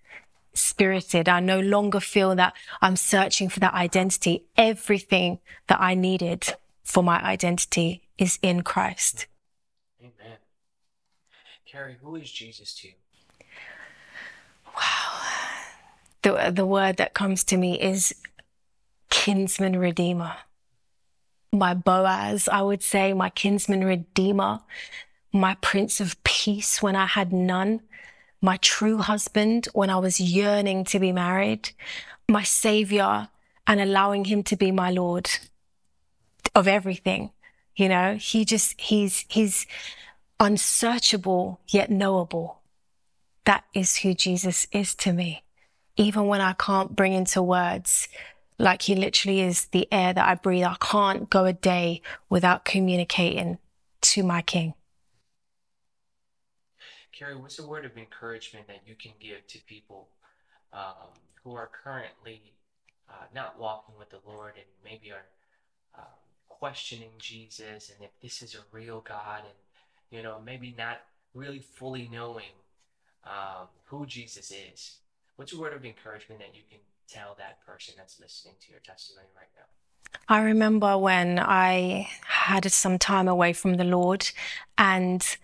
spirited. 0.55 1.29
I 1.29 1.41
no 1.41 1.61
longer 1.61 2.01
feel 2.01 2.35
that 2.37 2.55
I'm 2.81 2.97
searching 2.97 3.49
for 3.49 3.61
that 3.61 3.75
identity. 3.75 4.45
Everything 4.57 5.39
that 5.69 5.81
I 5.81 5.95
needed 5.95 6.55
for 6.83 7.03
my 7.03 7.23
identity 7.23 8.09
is 8.19 8.39
in 8.43 8.63
Christ. 8.63 9.27
Amen. 10.01 10.39
Carrie, 11.71 11.97
who 12.01 12.17
is 12.17 12.31
Jesus 12.31 12.75
to 12.77 12.89
you? 12.89 12.95
Wow. 14.75 15.21
The, 16.23 16.53
the 16.53 16.67
word 16.67 16.97
that 16.97 17.15
comes 17.15 17.45
to 17.45 17.57
me 17.57 17.81
is 17.81 18.15
kinsman 19.11 19.79
redeemer 19.79 20.37
my 21.53 21.75
Boaz, 21.75 22.49
I 22.49 22.63
would 22.63 22.83
say, 22.83 23.13
my 23.13 23.31
kinsman 23.31 23.85
redeemer, 23.85 24.61
my 25.41 25.57
prince 25.61 26.01
of 26.01 26.23
peace 26.25 26.83
when 26.83 26.97
I 26.97 27.07
had 27.07 27.33
none, 27.33 27.81
my 28.41 28.57
true 28.59 28.99
husband 28.99 29.69
when 29.73 29.91
I 29.91 29.97
was 29.97 30.21
yearning 30.21 30.85
to 30.85 30.99
be 30.99 31.13
married, 31.13 31.71
my 32.29 32.43
savior, 32.43 33.29
and 33.67 33.81
allowing 33.81 34.25
him 34.25 34.43
to 34.45 34.57
be 34.57 34.71
my 34.71 34.91
Lord 34.91 35.29
of 36.55 36.69
everything. 36.69 37.31
You 37.75 37.89
know, 37.89 38.17
he 38.17 38.45
just, 38.45 38.81
he's, 38.81 39.25
he's 39.29 39.67
unsearchable 40.41 41.61
yet 41.69 41.91
knowable. 41.91 42.61
That 43.45 43.65
is 43.75 43.97
who 43.97 44.15
Jesus 44.15 44.67
is 44.73 44.95
to 44.97 45.13
me. 45.13 45.43
Even 45.97 46.27
when 46.27 46.41
I 46.41 46.53
can't 46.55 46.95
bring 46.95 47.13
into 47.13 47.43
words 47.43 48.09
like 48.59 48.83
he 48.83 48.95
literally 48.95 49.41
is 49.41 49.67
the 49.67 49.89
air 49.93 50.13
that 50.13 50.27
I 50.27 50.35
breathe. 50.35 50.65
I 50.65 50.77
can't 50.81 51.29
go 51.29 51.45
a 51.45 51.53
day 51.53 52.03
without 52.29 52.65
communicating 52.65 53.59
to 54.03 54.23
my 54.23 54.43
king. 54.43 54.75
Carrie, 57.17 57.37
what's 57.37 57.59
a 57.59 57.67
word 57.67 57.87
of 57.87 57.97
encouragement 57.97 58.67
that 58.67 58.83
you 58.87 58.95
can 58.95 59.13
give 59.19 59.47
to 59.47 59.59
people 59.67 60.09
um, 60.73 61.09
who 61.43 61.55
are 61.55 61.71
currently 61.83 62.43
uh, 63.09 63.25
not 63.35 63.59
walking 63.59 63.95
with 63.99 64.11
the 64.11 64.19
Lord 64.27 64.53
and 64.57 64.67
maybe 64.85 65.13
are 65.13 65.25
um, 65.97 66.05
questioning 66.49 67.11
Jesus 67.19 67.91
and 67.91 68.05
if 68.05 68.11
this 68.21 68.43
is 68.43 68.55
a 68.55 68.59
real 68.71 69.01
God 69.01 69.41
and, 69.41 69.55
you 70.11 70.23
know, 70.23 70.41
maybe 70.45 70.75
not 70.77 70.99
really 71.35 71.61
fully 71.61 72.09
knowing 72.13 72.53
um, 73.25 73.69
who 73.85 74.05
Jesus 74.05 74.51
is? 74.51 74.97
What's 75.37 75.53
a 75.53 75.59
word 75.59 75.73
of 75.73 75.85
encouragement 75.85 76.41
that 76.41 76.55
you 76.55 76.63
can 76.69 76.81
tell 77.09 77.35
that 77.39 77.65
person 77.65 77.95
that's 77.97 78.21
listening 78.21 78.55
to 78.61 78.71
your 78.71 78.81
testimony 78.81 79.29
right 79.35 79.49
now? 79.57 79.65
I 80.29 80.43
remember 80.43 80.99
when 80.99 81.39
I 81.39 82.09
had 82.27 82.71
some 82.71 82.99
time 82.99 83.29
away 83.29 83.53
from 83.53 83.75
the 83.75 83.85
Lord 83.85 84.31
and 84.77 85.37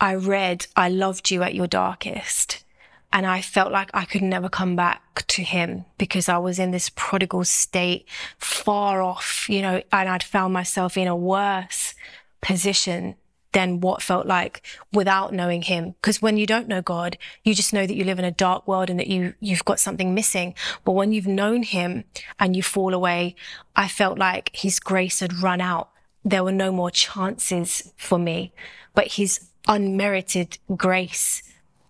I 0.00 0.14
read, 0.14 0.66
I 0.76 0.88
loved 0.88 1.30
you 1.30 1.42
at 1.42 1.54
your 1.54 1.66
darkest. 1.66 2.64
And 3.12 3.26
I 3.26 3.42
felt 3.42 3.70
like 3.70 3.90
I 3.94 4.04
could 4.04 4.22
never 4.22 4.48
come 4.48 4.74
back 4.74 5.24
to 5.28 5.42
him 5.42 5.84
because 5.98 6.28
I 6.28 6.38
was 6.38 6.58
in 6.58 6.72
this 6.72 6.90
prodigal 6.96 7.44
state, 7.44 8.08
far 8.38 9.02
off, 9.02 9.46
you 9.48 9.62
know, 9.62 9.82
and 9.92 10.08
I'd 10.08 10.24
found 10.24 10.52
myself 10.52 10.96
in 10.96 11.06
a 11.06 11.14
worse 11.14 11.94
position 12.40 13.14
than 13.52 13.80
what 13.80 14.02
felt 14.02 14.26
like 14.26 14.62
without 14.92 15.32
knowing 15.32 15.62
him. 15.62 15.94
Because 16.00 16.20
when 16.20 16.36
you 16.36 16.44
don't 16.44 16.66
know 16.66 16.82
God, 16.82 17.16
you 17.44 17.54
just 17.54 17.72
know 17.72 17.86
that 17.86 17.94
you 17.94 18.02
live 18.02 18.18
in 18.18 18.24
a 18.24 18.32
dark 18.32 18.66
world 18.66 18.90
and 18.90 18.98
that 18.98 19.06
you, 19.06 19.34
you've 19.38 19.64
got 19.64 19.78
something 19.78 20.12
missing. 20.12 20.54
But 20.84 20.92
when 20.92 21.12
you've 21.12 21.28
known 21.28 21.62
him 21.62 22.02
and 22.40 22.56
you 22.56 22.64
fall 22.64 22.92
away, 22.92 23.36
I 23.76 23.86
felt 23.86 24.18
like 24.18 24.50
his 24.52 24.80
grace 24.80 25.20
had 25.20 25.40
run 25.40 25.60
out. 25.60 25.90
There 26.24 26.42
were 26.42 26.52
no 26.52 26.72
more 26.72 26.90
chances 26.90 27.92
for 27.96 28.18
me, 28.18 28.52
but 28.92 29.12
his 29.12 29.50
unmerited 29.66 30.58
grace 30.76 31.42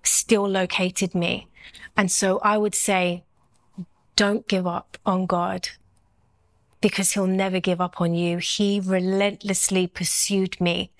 still 0.02 0.48
located 0.48 1.14
me. 1.14 1.48
And 1.96 2.10
so 2.10 2.38
I 2.40 2.58
would 2.58 2.74
say, 2.74 3.24
don't 4.16 4.46
give 4.46 4.66
up 4.66 4.98
on 5.04 5.26
God 5.26 5.68
because 6.80 7.12
he'll 7.12 7.26
never 7.26 7.60
give 7.60 7.80
up 7.80 8.00
on 8.00 8.14
you. 8.14 8.38
He 8.38 8.80
relentlessly 8.80 9.86
pursued 9.86 10.60
me 10.60 10.90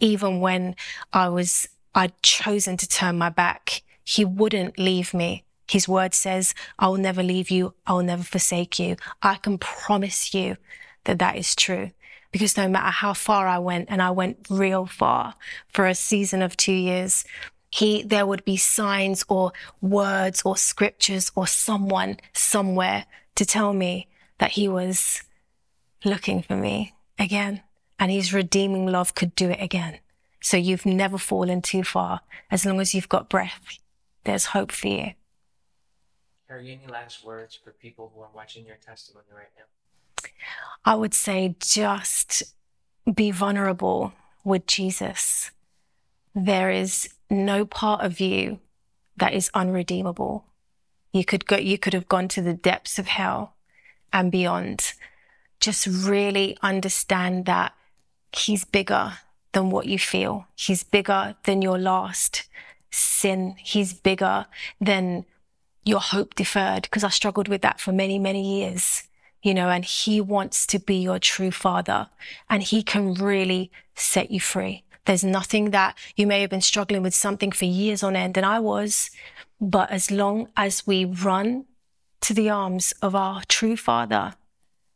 even 0.00 0.40
when 0.40 0.74
I 1.12 1.28
was, 1.28 1.68
I'd 1.94 2.20
chosen 2.22 2.76
to 2.78 2.88
turn 2.88 3.18
my 3.18 3.28
back, 3.28 3.82
he 4.02 4.24
wouldn't 4.24 4.78
leave 4.78 5.14
me. 5.14 5.44
His 5.68 5.86
word 5.86 6.14
says, 6.14 6.52
I 6.78 6.88
will 6.88 6.96
never 6.96 7.22
leave 7.22 7.50
you. 7.50 7.74
I 7.86 7.92
will 7.92 8.02
never 8.02 8.24
forsake 8.24 8.78
you. 8.78 8.96
I 9.22 9.36
can 9.36 9.58
promise 9.58 10.34
you 10.34 10.56
that 11.04 11.20
that 11.20 11.36
is 11.36 11.54
true 11.54 11.92
because 12.32 12.56
no 12.56 12.68
matter 12.68 12.90
how 12.90 13.12
far 13.12 13.46
I 13.46 13.58
went, 13.58 13.90
and 13.90 14.00
I 14.00 14.10
went 14.10 14.46
real 14.48 14.86
far 14.86 15.34
for 15.68 15.86
a 15.86 15.94
season 15.94 16.42
of 16.42 16.56
two 16.56 16.72
years, 16.72 17.24
he 17.70 18.02
there 18.02 18.26
would 18.26 18.44
be 18.44 18.56
signs 18.56 19.24
or 19.28 19.52
words 19.80 20.42
or 20.44 20.56
scriptures 20.56 21.30
or 21.34 21.46
someone 21.46 22.18
somewhere 22.32 23.06
to 23.36 23.44
tell 23.44 23.72
me 23.72 24.08
that 24.38 24.52
he 24.52 24.68
was 24.68 25.22
looking 26.04 26.42
for 26.42 26.56
me 26.56 26.94
again. 27.18 27.62
And 27.98 28.10
his 28.10 28.32
redeeming 28.32 28.86
love 28.86 29.14
could 29.14 29.34
do 29.34 29.50
it 29.50 29.60
again. 29.60 29.98
So 30.40 30.56
you've 30.56 30.86
never 30.86 31.18
fallen 31.18 31.60
too 31.60 31.84
far. 31.84 32.22
As 32.50 32.64
long 32.64 32.80
as 32.80 32.94
you've 32.94 33.10
got 33.10 33.28
breath 33.28 33.78
there's 34.24 34.46
hope 34.46 34.72
for 34.72 34.88
you. 34.88 35.12
Carrie, 36.46 36.72
any 36.72 36.86
last 36.90 37.24
words 37.24 37.54
for 37.54 37.70
people 37.70 38.12
who 38.14 38.20
are 38.22 38.30
watching 38.34 38.66
your 38.66 38.76
testimony 38.76 39.26
right 39.34 39.48
now? 39.56 39.64
I 40.84 40.94
would 40.94 41.14
say 41.14 41.56
just 41.60 42.42
be 43.12 43.30
vulnerable 43.30 44.12
with 44.44 44.66
Jesus. 44.66 45.50
There 46.34 46.70
is 46.70 47.08
no 47.28 47.64
part 47.64 48.04
of 48.04 48.20
you 48.20 48.60
that 49.16 49.34
is 49.34 49.50
unredeemable. 49.54 50.44
You 51.12 51.24
could 51.24 51.46
go, 51.46 51.56
you 51.56 51.78
could 51.78 51.92
have 51.92 52.08
gone 52.08 52.28
to 52.28 52.42
the 52.42 52.54
depths 52.54 52.98
of 52.98 53.08
hell 53.08 53.54
and 54.12 54.30
beyond. 54.32 54.92
Just 55.58 55.86
really 55.86 56.56
understand 56.62 57.44
that 57.46 57.74
he's 58.32 58.64
bigger 58.64 59.18
than 59.52 59.70
what 59.70 59.86
you 59.86 59.98
feel. 59.98 60.46
He's 60.54 60.84
bigger 60.84 61.36
than 61.44 61.62
your 61.62 61.78
last 61.78 62.48
sin. 62.90 63.56
He's 63.58 63.92
bigger 63.92 64.46
than 64.80 65.24
your 65.84 66.00
hope 66.00 66.34
deferred 66.34 66.82
because 66.82 67.04
I 67.04 67.08
struggled 67.08 67.48
with 67.48 67.62
that 67.62 67.80
for 67.80 67.92
many, 67.92 68.18
many 68.18 68.60
years, 68.60 69.04
you 69.42 69.54
know, 69.54 69.68
and 69.68 69.84
he 69.84 70.20
wants 70.20 70.66
to 70.66 70.78
be 70.78 70.96
your 70.96 71.18
true 71.18 71.50
father 71.50 72.08
and 72.48 72.62
he 72.62 72.82
can 72.82 73.14
really 73.14 73.70
set 73.94 74.30
you 74.30 74.40
free. 74.40 74.84
There's 75.06 75.24
nothing 75.24 75.70
that 75.70 75.96
you 76.16 76.26
may 76.26 76.40
have 76.42 76.50
been 76.50 76.60
struggling 76.60 77.02
with 77.02 77.14
something 77.14 77.52
for 77.52 77.64
years 77.64 78.02
on 78.02 78.16
end, 78.16 78.36
and 78.36 78.46
I 78.46 78.58
was, 78.60 79.10
but 79.60 79.90
as 79.90 80.10
long 80.10 80.48
as 80.56 80.86
we 80.86 81.04
run 81.04 81.64
to 82.20 82.34
the 82.34 82.50
arms 82.50 82.92
of 83.00 83.14
our 83.14 83.42
true 83.48 83.76
father, 83.76 84.34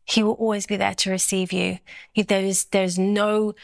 he 0.05 0.23
will 0.23 0.33
always 0.33 0.67
be 0.67 0.77
there 0.77 0.95
to 0.95 1.11
receive 1.11 1.53
you. 1.53 1.79
There's, 2.15 2.65
there's 2.67 2.99
no, 2.99 3.55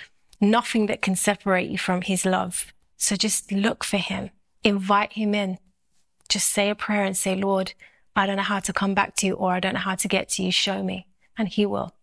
nothing 0.41 0.87
that 0.87 1.03
can 1.03 1.15
separate 1.15 1.69
you 1.69 1.77
from 1.77 2.03
his 2.03 2.25
love. 2.25 2.73
So 2.97 3.17
just 3.17 3.53
look 3.53 3.85
for 3.85 3.99
him, 3.99 4.31
invite 4.65 5.13
him 5.13 5.35
in 5.35 5.59
just 6.31 6.49
say 6.49 6.71
a 6.71 6.75
prayer 6.75 7.05
and 7.05 7.17
say, 7.17 7.35
Lord, 7.35 7.75
I 8.17 8.27
don't 8.27 8.37
know 8.37 8.43
how 8.43 8.61
to 8.61 8.73
come 8.73 8.95
back 8.95 9.17
to 9.17 9.27
you 9.27 9.35
or 9.35 9.53
I 9.53 9.61
don't 9.61 9.75
know 9.75 9.81
how 9.81 9.95
to 9.95 10.09
get 10.09 10.29
to 10.31 10.43
you. 10.43 10.53
Show 10.53 10.83
me. 10.83 11.07
And 11.39 11.49
He 11.49 11.65
will. 11.67 11.95